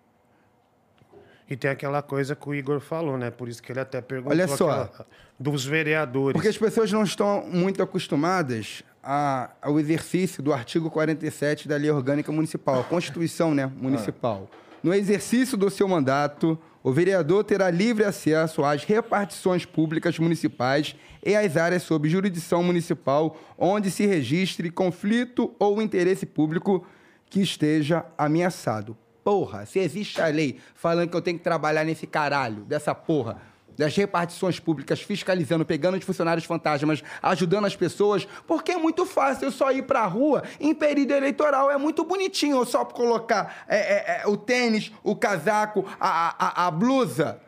[1.50, 3.30] E tem aquela coisa que o Igor falou, né?
[3.30, 4.70] Por isso que ele até perguntou Olha só.
[4.70, 5.06] aquela-
[5.40, 6.32] dos vereadores.
[6.34, 11.90] Porque as pessoas não estão muito acostumadas a- ao exercício do artigo 47 da Lei
[11.90, 14.50] Orgânica Municipal, a Constituição né, municipal.
[14.82, 20.94] No exercício do seu mandato, o vereador terá livre acesso às repartições públicas municipais
[21.24, 26.84] e às áreas sob jurisdição municipal onde se registre conflito ou interesse público
[27.30, 28.96] que esteja ameaçado.
[29.28, 33.36] Porra, se existe a lei falando que eu tenho que trabalhar nesse caralho, dessa porra,
[33.76, 39.48] das repartições públicas, fiscalizando, pegando os funcionários fantasmas, ajudando as pessoas, porque é muito fácil
[39.48, 41.70] eu só ir pra rua em período eleitoral.
[41.70, 46.66] É muito bonitinho eu só colocar é, é, é, o tênis, o casaco, a, a,
[46.66, 47.38] a blusa,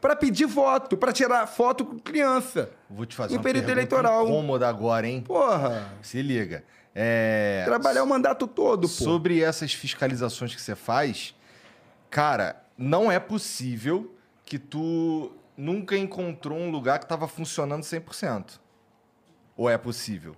[0.00, 2.70] pra pedir voto, pra tirar foto com criança.
[2.88, 4.24] Vou te fazer Em uma período pergunta eleitoral.
[4.26, 5.20] incômoda agora, hein?
[5.20, 6.64] Porra, Se liga.
[6.98, 7.62] É...
[7.66, 8.88] trabalhar o mandato todo, pô.
[8.88, 11.34] Sobre essas fiscalizações que você faz,
[12.08, 14.14] cara, não é possível
[14.46, 18.58] que tu nunca encontrou um lugar que estava funcionando 100%.
[19.54, 20.34] Ou é possível?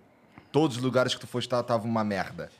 [0.51, 2.51] Todos os lugares que tu foste tava uma merda.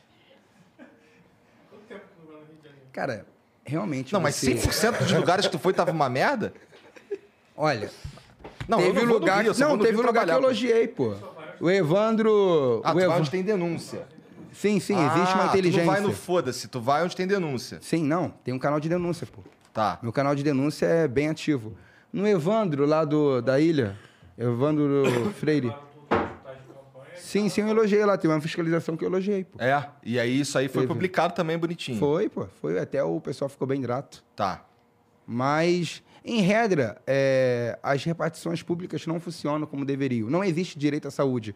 [2.93, 3.25] Cara,
[3.65, 4.13] realmente.
[4.13, 6.53] Não, mas você- 100% dos lugares que tu foi tava uma merda?
[7.55, 7.91] Olha,
[8.65, 10.87] Não, eu teve não lugar, Rio, eu não, vou no teve lugar que eu elogiei,
[10.87, 11.15] pô.
[11.59, 14.07] O Evandro, Ah, o tu vai onde tem denúncia.
[14.51, 15.83] Sim, sim, existe uma Ah, inteligência.
[15.83, 17.77] Tu não vai no foda-se, tu vai onde tem denúncia.
[17.81, 19.41] Sim, não, tem um canal de denúncia, pô.
[19.73, 19.99] Tá.
[20.01, 21.75] Meu canal de denúncia é bem ativo.
[22.11, 23.95] No Evandro, lá do, da ilha,
[24.37, 25.03] Evandro
[25.37, 25.71] Freire.
[27.15, 28.17] Sim, sim, eu elogiei lá.
[28.17, 29.61] Tem uma fiscalização que eu elogiei, pô.
[29.63, 30.93] É, e aí isso aí foi Teve.
[30.93, 31.99] publicado também bonitinho.
[31.99, 32.47] Foi, pô.
[32.59, 32.79] Foi.
[32.79, 34.23] Até o pessoal ficou bem grato.
[34.35, 34.65] Tá.
[35.27, 40.29] Mas, em regra, é, as repartições públicas não funcionam como deveriam.
[40.29, 41.55] Não existe direito à saúde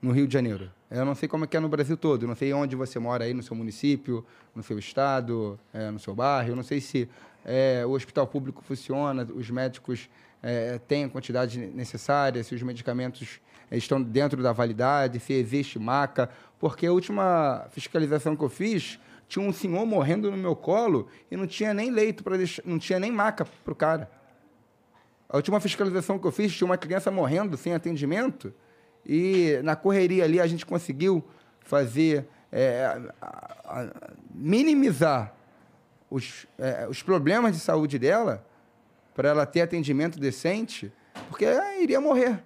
[0.00, 0.70] no Rio de Janeiro.
[0.90, 2.22] Eu não sei como é que é no Brasil todo.
[2.22, 5.98] Eu não sei onde você mora aí, no seu município, no seu estado, é, no
[5.98, 6.50] seu bairro.
[6.50, 7.08] Eu não sei se
[7.44, 10.08] é, o hospital público funciona, os médicos
[10.42, 15.78] é, têm a quantidade necessária, se os medicamentos é, estão dentro da validade, se existe
[15.78, 16.30] maca.
[16.60, 19.00] Porque a última fiscalização que eu fiz,
[19.34, 22.78] tinha um senhor morrendo no meu colo e não tinha nem leito para deixar, não
[22.78, 24.08] tinha nem maca para o cara.
[25.28, 28.54] A última fiscalização que eu fiz, tinha uma criança morrendo sem atendimento
[29.04, 31.24] e na correria ali a gente conseguiu
[31.60, 32.84] fazer, é,
[33.20, 35.34] a- a- minimizar
[36.08, 38.46] os, é, os problemas de saúde dela
[39.16, 40.92] para ela ter atendimento decente,
[41.28, 42.40] porque ela iria morrer.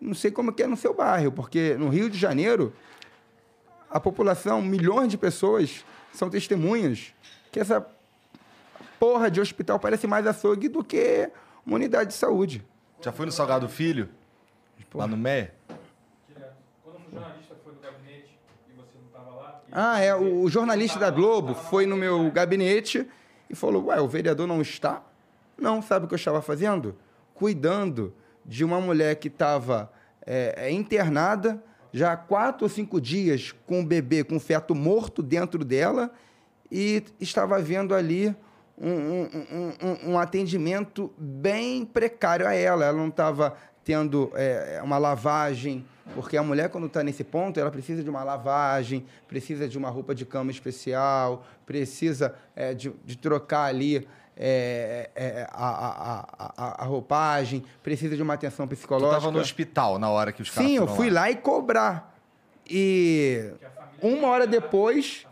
[0.00, 2.72] Não sei como é no seu bairro, porque no Rio de Janeiro,
[3.90, 7.12] a população, milhões de pessoas, são testemunhas
[7.50, 7.84] que essa
[8.98, 11.30] porra de hospital parece mais açougue do que
[11.66, 12.64] uma unidade de saúde.
[13.00, 14.08] Já foi no Salgado Filho?
[14.94, 15.54] Lá no Meia?
[19.72, 20.14] Ah, é.
[20.14, 23.08] O, o jornalista da Globo foi no meu gabinete
[23.48, 25.02] e falou: Ué, o vereador não está?
[25.56, 26.96] Não, sabe o que eu estava fazendo?
[27.34, 28.12] Cuidando
[28.44, 29.92] de uma mulher que estava
[30.26, 31.62] é, é, internada
[31.92, 36.10] já há quatro ou cinco dias com o bebê com feto morto dentro dela
[36.70, 38.34] e estava vendo ali
[38.78, 39.72] um, um- um-
[40.08, 42.84] um- um atendimento bem precário a ela.
[42.84, 47.70] Ela não estava tendo é, uma lavagem, porque a mulher, quando está nesse ponto, ela
[47.70, 53.16] precisa de uma lavagem, precisa de uma roupa de cama especial, precisa é, de, de
[53.18, 54.06] trocar ali
[54.42, 59.20] é, é, a, a, a- a, a roupagem, precisa de uma atenção Tu psicológica.
[59.20, 62.16] tava no hospital na hora que os caras Sim, eu fui lá e cobrar.
[62.68, 63.52] E
[64.00, 65.26] uma hora depois.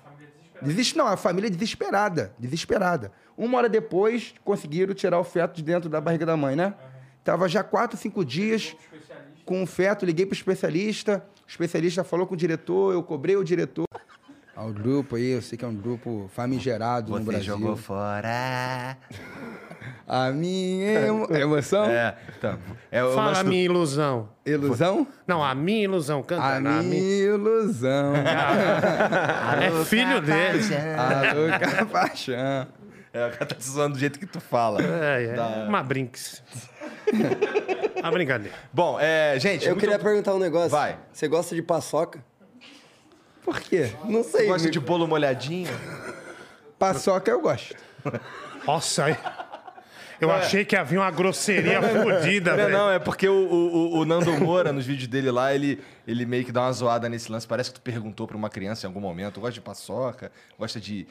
[0.60, 3.12] Desiste, não, a família é desesperada, desesperada.
[3.36, 6.74] Uma hora depois, conseguiram tirar o feto de dentro da barriga da mãe, né?
[7.22, 8.74] Tava já quatro, cinco dias
[9.44, 13.44] com o feto, liguei pro especialista, o especialista falou com o diretor, eu cobrei o
[13.44, 13.86] diretor.
[14.60, 17.44] Ah, o grupo aí, eu sei que é um grupo famigerado no Você Brasil.
[17.44, 18.96] jogou fora.
[20.04, 21.84] A minha emo- emoção?
[21.84, 22.58] É, então.
[22.90, 24.28] É o Fala a do- minha ilusão.
[24.44, 25.06] Ilusão?
[25.26, 26.22] Não, a minha ilusão.
[26.22, 26.42] Canta.
[26.42, 28.14] A na minha ilusão.
[29.60, 30.60] É filho dele.
[30.96, 32.66] Ah, A louca paixão.
[33.12, 34.80] É, o cara tá te zoando do jeito que tu fala.
[34.82, 35.32] É, é.
[35.34, 36.42] Da- Uma brinks.
[38.00, 38.56] Uma brincadeira.
[38.72, 39.64] Bom, é, gente.
[39.66, 40.70] Eu muito- queria perguntar um negócio.
[40.70, 40.98] Vai.
[41.12, 42.24] Você gosta de paçoca?
[43.48, 43.92] Por quê?
[44.04, 44.46] Não sei.
[44.46, 45.70] Gosta me- de bolo molhadinho?
[46.78, 47.74] Paçoca eu gosto.
[48.66, 49.16] Nossa, aí.
[50.20, 52.72] Eu achei que havia uma grosseria fodida, Não, velho.
[52.76, 56.44] não, é porque o, o- o Nando Moura, nos vídeos dele lá, ele, ele meio
[56.44, 57.46] que dá uma zoada nesse lance.
[57.46, 61.06] Parece que tu perguntou pra uma criança em algum momento: gosta de paçoca, gosta de,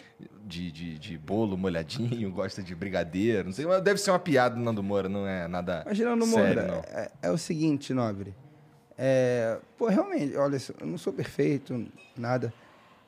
[0.45, 3.65] de, de, de bolo molhadinho, gosta de brigadeiro, não sei.
[3.65, 5.83] mas Deve ser uma piada do Nando Moura, não é nada.
[5.85, 6.67] Imagina no sério, Moura.
[6.67, 6.79] não.
[7.01, 8.35] É, é o seguinte, Nobre.
[8.97, 11.85] É, pô, realmente, olha, eu não sou perfeito,
[12.17, 12.51] nada.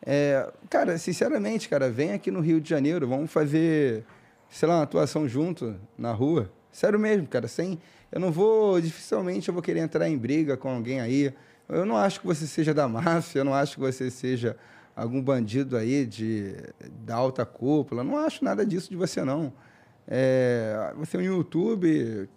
[0.06, 4.06] É, cara, sinceramente, cara, vem aqui no Rio de Janeiro, vamos fazer,
[4.50, 6.51] sei lá, uma atuação junto na rua.
[6.72, 7.80] Sério mesmo, cara, sem.
[8.11, 11.34] Eu não vou, dificilmente eu vou querer entrar em briga com alguém aí.
[11.68, 14.56] Eu não acho que você seja da máfia, eu não acho que você seja
[14.95, 16.56] algum bandido aí de,
[17.06, 18.01] da alta cúpula.
[18.01, 19.53] Eu não acho nada disso de você, não.
[20.08, 22.27] É, você é um YouTube,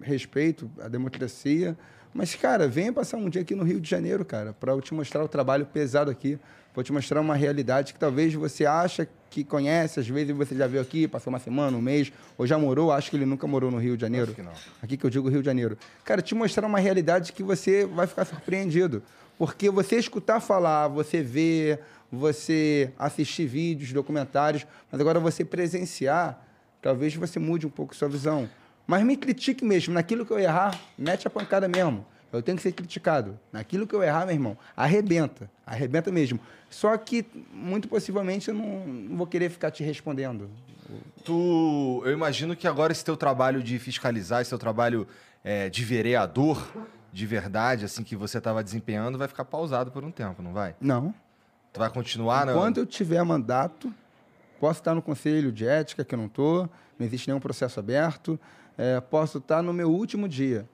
[0.00, 1.76] respeito a democracia.
[2.12, 4.92] Mas, cara, venha passar um dia aqui no Rio de Janeiro, cara, para eu te
[4.94, 6.38] mostrar o trabalho pesado aqui.
[6.74, 10.66] Vou te mostrar uma realidade que talvez você acha que conhece, às vezes você já
[10.66, 13.70] veio aqui, passou uma semana, um mês, ou já morou, acho que ele nunca morou
[13.70, 14.26] no Rio de Janeiro.
[14.26, 14.52] Acho que não.
[14.82, 15.76] Aqui que eu digo Rio de Janeiro.
[16.04, 19.02] Cara, te mostrar uma realidade que você vai ficar surpreendido.
[19.36, 21.80] Porque você escutar falar, você ver,
[22.10, 26.44] você assistir vídeos, documentários, mas agora você presenciar,
[26.80, 28.48] talvez você mude um pouco sua visão.
[28.88, 29.92] Mas me critique mesmo.
[29.92, 32.06] Naquilo que eu errar, mete a pancada mesmo.
[32.32, 33.38] Eu tenho que ser criticado.
[33.52, 35.50] Naquilo que eu errar, meu irmão, arrebenta.
[35.66, 36.40] Arrebenta mesmo.
[36.70, 40.48] Só que, muito possivelmente, eu não, não vou querer ficar te respondendo.
[41.22, 45.06] Tu, eu imagino que agora esse teu trabalho de fiscalizar, esse teu trabalho
[45.44, 46.66] é, de vereador,
[47.12, 50.74] de verdade, assim, que você estava desempenhando, vai ficar pausado por um tempo, não vai?
[50.80, 51.14] Não.
[51.74, 52.48] Tu vai continuar?
[52.48, 53.92] Enquanto eu tiver mandato,
[54.58, 58.40] posso estar no conselho de ética, que eu não estou, não existe nenhum processo aberto,
[58.78, 60.66] é, posso estar no meu último dia.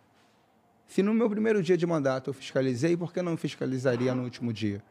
[0.86, 4.52] Se no meu primeiro dia de mandato eu fiscalizei, por que não fiscalizaria no último
[4.52, 4.82] dia?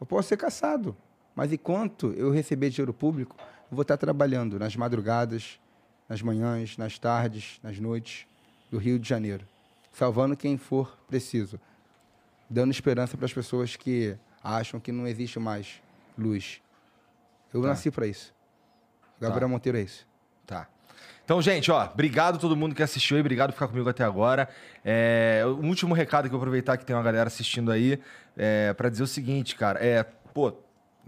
[0.00, 0.96] Eu posso ser caçado,
[1.34, 3.36] mas enquanto eu receber dinheiro público,
[3.70, 5.58] eu vou estar trabalhando nas madrugadas,
[6.08, 8.26] nas manhãs, nas tardes, nas noites,
[8.70, 9.46] do Rio de Janeiro,
[9.92, 11.60] salvando quem for preciso,
[12.48, 15.80] dando esperança para as pessoas que acham que não existe mais
[16.16, 16.60] luz.
[17.52, 17.68] Eu Tá.
[17.68, 18.32] nasci para isso.
[19.20, 20.06] Gabriel Monteiro é isso.
[20.46, 20.68] Tá.
[21.24, 24.04] Então, gente, ó, obrigado a todo mundo que assistiu aí, obrigado por ficar comigo até
[24.04, 24.46] agora.
[24.84, 27.98] É, o último recado que eu aproveitar que tem uma galera assistindo aí,
[28.36, 30.02] é, para dizer o seguinte, cara, é,
[30.34, 30.52] pô,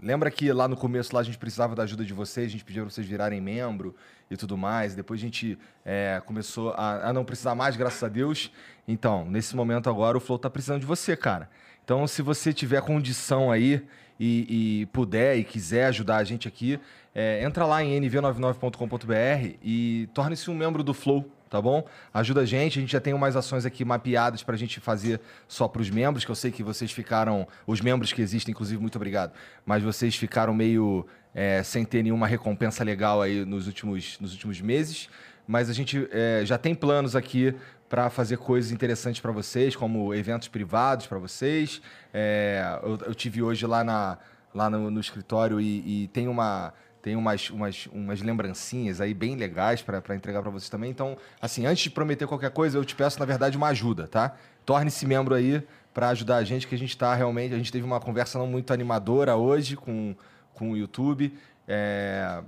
[0.01, 2.65] lembra que lá no começo lá a gente precisava da ajuda de vocês, a gente
[2.65, 3.95] pediu pra vocês virarem membro
[4.31, 5.55] e tudo mais, depois a gente
[5.85, 8.51] é, começou a, a não precisar mais, graças a Deus.
[8.87, 11.47] Então, nesse momento agora, o Flow tá precisando de você, cara.
[11.83, 13.85] Então, se você tiver condição aí
[14.19, 16.79] e, e puder e quiser ajudar a gente aqui,
[17.19, 21.83] é, entra lá em nv99.com.br e torne-se um membro do Flow, tá bom?
[22.13, 25.67] Ajuda a gente, a gente já tem umas ações aqui mapeadas pra gente fazer só
[25.67, 29.33] pros membros, que eu sei que vocês ficaram, os membros que existem, inclusive, muito obrigado,
[29.65, 34.61] mas vocês ficaram meio é, sem ter nenhuma recompensa legal aí nos últimos, nos últimos
[34.61, 35.09] meses,
[35.47, 37.51] mas a gente é, já tem planos aqui
[37.89, 41.81] para fazer coisas interessantes para vocês, como eventos privados para vocês.
[42.13, 44.19] É, eu, eu tive hoje lá, na,
[44.53, 46.73] lá no, no escritório e, e tem uma
[47.07, 50.91] tem umas, umas, umas lembrancinhas aí bem legais para entregar para vocês também.
[50.91, 54.35] Então, assim, antes de prometer qualquer coisa, eu te peço, na verdade, uma ajuda, tá?
[54.65, 57.53] Torne-se membro aí para ajudar a gente, que a gente está realmente.
[57.53, 60.13] A gente teve uma conversa não muito animadora hoje com,
[60.53, 61.33] com o YouTube,
[61.65, 62.41] é,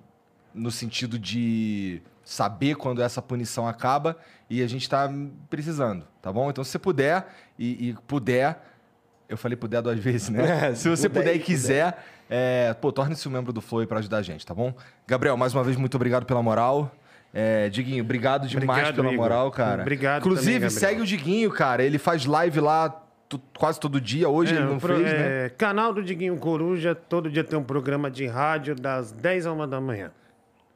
[0.54, 4.18] no sentido de saber quando essa punição acaba
[4.50, 5.10] e a gente está
[5.50, 6.50] precisando, tá bom?
[6.50, 7.26] Então, se você puder
[7.58, 8.62] e, e puder,
[9.30, 10.68] eu falei puder duas vezes, né?
[10.68, 13.86] É, se você puder puder, e e quiser, é, pô, torne-se um membro do Flow
[13.88, 14.74] para ajudar a gente, tá bom?
[15.08, 16.92] Gabriel, mais uma vez, muito obrigado pela moral.
[17.34, 19.24] É, Diguinho, obrigado demais Obrigado, pela Igor.
[19.24, 19.82] moral, cara.
[19.82, 21.84] Obrigado Inclusive, também, segue o Diguinho, cara.
[21.84, 23.04] Ele faz live lá
[23.58, 24.28] quase todo dia.
[24.28, 25.46] Hoje ele É, não o pro- fez, né?
[25.46, 29.54] é, Canal do Diguinho Coruja, todo dia tem um programa de rádio das 10 a
[29.54, 30.12] 1 da manhã.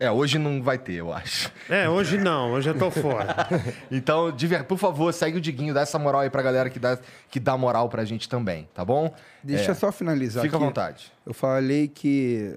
[0.04, 1.50] É, hoje não vai ter, eu acho.
[1.70, 3.48] É, hoje não, hoje eu tô fora.
[3.90, 7.00] Então, de por favor, segue o Diguinho, dá essa moral aí pra galera que dá,
[7.30, 9.14] que dá moral pra gente também, tá bom?
[9.42, 10.66] Deixa É, eu só finalizar Fica à aqui.
[10.66, 11.12] vontade.
[11.26, 12.56] Eu falei que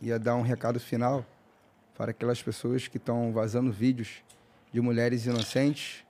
[0.00, 1.24] ia dar um recado final
[1.96, 4.08] para aquelas pessoas que estão vazando vídeos
[4.72, 6.02] de mulheres inocentes,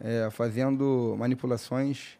[0.00, 2.16] é, fazendo manipulações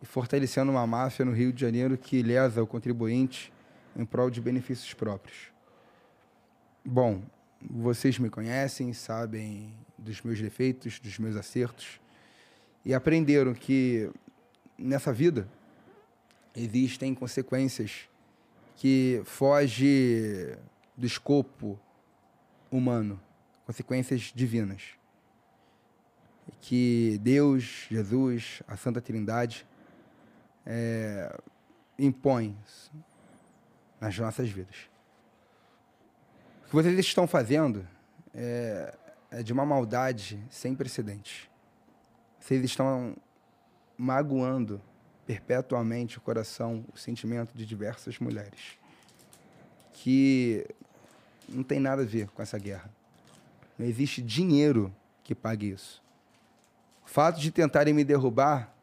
[0.00, 3.52] e fortalecendo uma máfia no Rio de Janeiro que lesa o contribuinte
[3.96, 5.55] em prol de benefícios próprios.
[6.88, 7.20] Bom,
[7.60, 12.00] vocês me conhecem, sabem dos meus defeitos, dos meus acertos
[12.84, 14.08] e aprenderam que
[14.78, 15.48] nessa vida
[16.54, 18.08] existem consequências
[18.76, 20.56] que foge
[20.96, 21.76] do escopo
[22.70, 23.20] humano,
[23.66, 24.90] consequências divinas.
[26.60, 29.66] Que Deus, Jesus, a Santa Trindade
[30.64, 31.36] é,
[31.98, 32.56] impõe
[34.00, 34.95] nas nossas vidas.
[36.66, 37.86] O que vocês estão fazendo
[38.34, 38.92] é,
[39.30, 41.48] é de uma maldade sem precedentes.
[42.40, 43.16] Vocês estão
[43.96, 44.82] magoando
[45.24, 48.76] perpetuamente o coração, o sentimento de diversas mulheres
[49.92, 50.66] que
[51.48, 52.90] não tem nada a ver com essa guerra.
[53.78, 56.02] Não existe dinheiro que pague isso.
[57.04, 58.74] O fato de tentarem me derrubar,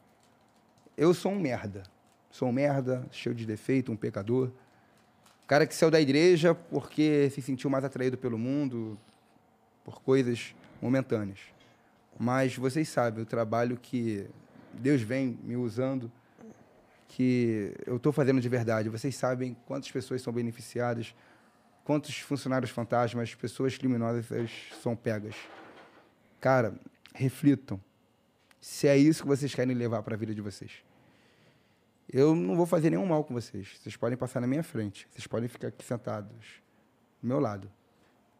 [0.95, 1.83] eu sou um merda.
[2.31, 4.51] Sou um merda, cheio de defeito, um pecador.
[5.47, 8.97] Cara que saiu da igreja porque se sentiu mais atraído pelo mundo,
[9.83, 11.39] por coisas momentâneas.
[12.17, 14.25] Mas vocês sabem o trabalho que
[14.73, 16.11] Deus vem me usando,
[17.07, 18.89] que eu estou fazendo de verdade.
[18.89, 21.13] Vocês sabem quantas pessoas são beneficiadas,
[21.83, 24.25] quantos funcionários fantasmas, pessoas criminosas
[24.81, 25.35] são pegas.
[26.39, 26.73] Cara,
[27.13, 27.79] reflitam
[28.59, 30.71] se é isso que vocês querem levar para a vida de vocês.
[32.11, 33.77] Eu não vou fazer nenhum mal com vocês.
[33.79, 35.07] Vocês podem passar na minha frente.
[35.11, 36.61] Vocês podem ficar aqui sentados
[37.21, 37.71] do meu lado.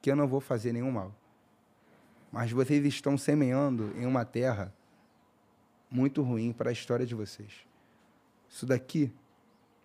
[0.02, 1.16] Que eu não vou fazer nenhum mal.
[2.32, 4.74] Mas vocês estão semeando em uma terra
[5.90, 7.68] muito ruim para a história de vocês.
[8.50, 9.14] Isso daqui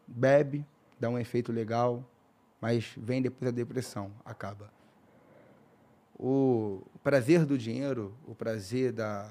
[0.07, 0.65] bebe,
[0.99, 2.03] dá um efeito legal,
[2.61, 4.73] mas vem depois a depressão, acaba.
[6.19, 9.31] O prazer do dinheiro, o prazer da,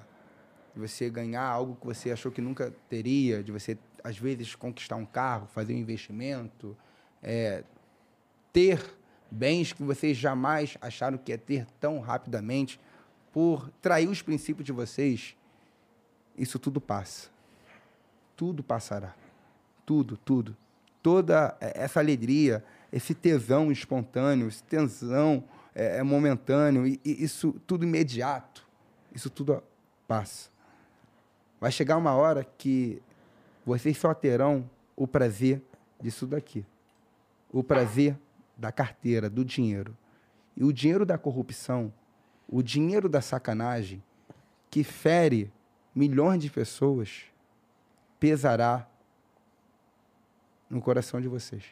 [0.74, 3.78] de você ganhar algo que você achou que nunca teria, de você,
[4.08, 6.78] às vezes, conquistar um carro, fazer um investimento,
[7.22, 7.62] é,
[8.54, 8.82] ter
[9.30, 12.80] bens que vocês jamais acharam que ia ter tão rapidamente,
[13.34, 15.36] por trair os princípios de vocês,
[16.38, 17.30] isso tudo passa.
[18.38, 19.14] Tudo passará.
[19.86, 20.56] Tudo, tudo.
[21.04, 22.64] Toda essa alegria,
[22.94, 25.44] esse tesão espontâneo, esse tesão
[25.76, 28.66] é, é momentâneo, e, e isso tudo imediato,
[29.14, 29.62] isso tudo
[30.08, 30.50] passa.
[31.60, 33.02] Vai chegar uma hora que
[33.68, 35.62] vocês só terão o prazer
[36.00, 36.66] disso daqui.
[37.52, 38.18] O prazer
[38.56, 39.96] da carteira, do dinheiro.
[40.56, 41.94] E o dinheiro da corrupção,
[42.48, 44.02] o dinheiro da sacanagem,
[44.70, 45.52] que fere
[45.94, 47.26] milhões de pessoas
[48.18, 48.90] pesará
[50.70, 51.66] no coração de vocês.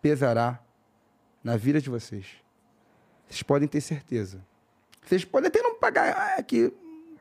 [0.00, 0.62] Pesará
[1.42, 2.26] na vida de vocês.
[3.26, 4.40] Vocês podem ter certeza.
[5.04, 6.72] Vocês podem até não pagar ah, aqui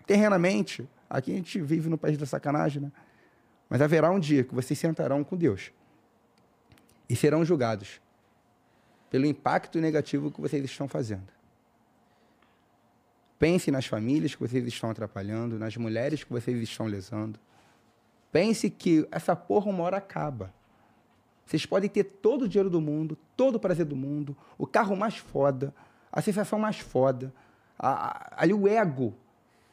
[0.05, 0.87] terrenamente.
[1.09, 2.91] Aqui a gente vive no país da sacanagem, né?
[3.71, 5.71] Mas haverá um dia que vocês sentarão com Deus
[7.07, 8.01] e serão julgados
[9.09, 11.31] pelo impacto negativo que vocês estão fazendo.
[13.39, 17.39] Pense nas famílias que vocês estão atrapalhando, nas mulheres que vocês estão lesando.
[18.29, 20.53] Pense que essa porra uma hora acaba.
[21.45, 24.97] Vocês podem ter todo o dinheiro do mundo, todo o prazer do mundo, o carro
[24.97, 25.73] mais foda,
[26.11, 27.33] a sensação mais foda,
[27.79, 29.15] ali o ego,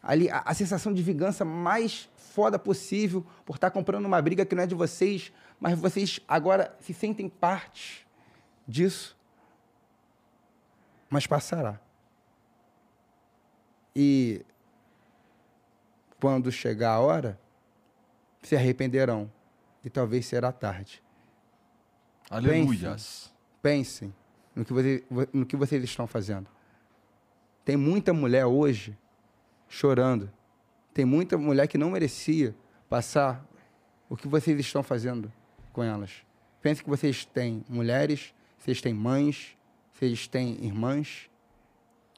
[0.02, 4.54] ali a, a sensação de vingança mais foda possível por estar comprando uma briga que
[4.54, 8.06] não é de vocês, mas vocês agora se sentem parte
[8.66, 9.16] disso.
[11.10, 11.80] Mas passará.
[13.96, 14.44] E
[16.20, 17.40] quando chegar a hora,
[18.42, 19.30] se arrependerão
[19.84, 21.02] e talvez será tarde.
[22.30, 23.32] Aleluias.
[23.62, 24.14] Pensem
[24.54, 26.48] no que, você- no que vocês estão fazendo.
[27.64, 28.96] Tem muita mulher hoje
[29.68, 30.30] chorando.
[30.94, 32.54] Tem muita mulher que não merecia
[32.88, 33.44] passar
[34.08, 35.32] o que vocês estão fazendo
[35.72, 36.10] com elas.
[36.60, 39.56] Pense que vocês têm mulheres, vocês têm mães,
[39.92, 41.30] vocês têm irmãs.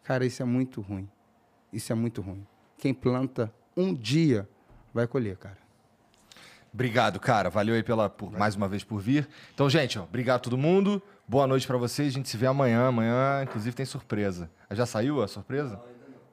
[0.04, 1.08] Cara, isso é muito ruim.
[1.72, 2.46] Isso é muito ruim.
[2.78, 4.48] Quem planta um dia
[4.92, 5.58] vai colher, cara.
[6.72, 7.50] Obrigado, cara.
[7.50, 9.28] Valeu aí pela, por, mais uma vez por vir.
[9.52, 11.02] Então, gente, ó, obrigado a todo mundo.
[11.26, 12.08] Boa noite pra vocês.
[12.08, 12.86] A gente se vê amanhã.
[12.86, 14.50] Amanhã, inclusive, tem surpresa.
[14.70, 15.80] Já saiu a surpresa?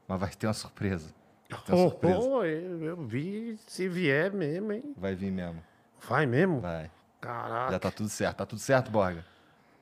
[0.08, 1.10] Mas vai ter uma surpresa.
[1.50, 2.20] Vai ter uma Oh, surpresa.
[2.20, 4.84] oh, eu, eu vi se vier mesmo, hein?
[4.98, 5.62] Vai vir mesmo.
[6.08, 6.60] Vai mesmo?
[6.62, 6.90] Vai.
[7.20, 7.72] Caraca.
[7.74, 8.38] Já tá tudo certo.
[8.38, 9.26] Tá tudo certo, Borga?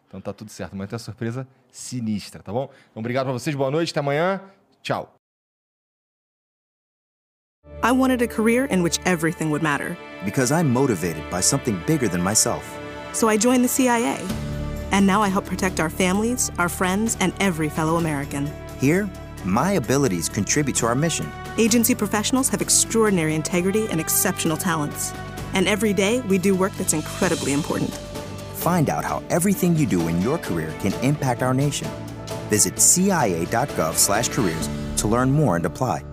[0.08, 0.74] Então tá tudo certo.
[0.74, 2.70] Amanhã tem uma surpresa sinistra, tá bom?
[2.92, 3.56] Então, obrigado pra vocês.
[3.56, 3.92] Boa noite.
[3.92, 4.42] Até amanhã.
[4.82, 5.14] Tchau.
[7.84, 9.98] I wanted a career in which everything would matter.
[10.24, 12.64] Because I'm motivated by something bigger than myself.
[13.14, 14.18] So I joined the CIA.
[14.92, 18.48] And now I help protect our families, our friends, and every fellow American.
[18.80, 19.10] Here,
[19.46, 21.32] my abilities contribute to our mission.
[21.58, 25.14] Agency professionals have extraordinary integrity and exceptional talents.
[25.54, 27.94] And every day, we do work that's incredibly important.
[28.56, 31.88] Find out how everything you do in your career can impact our nation.
[32.50, 36.04] Visit cia.gov/careers to learn more and apply.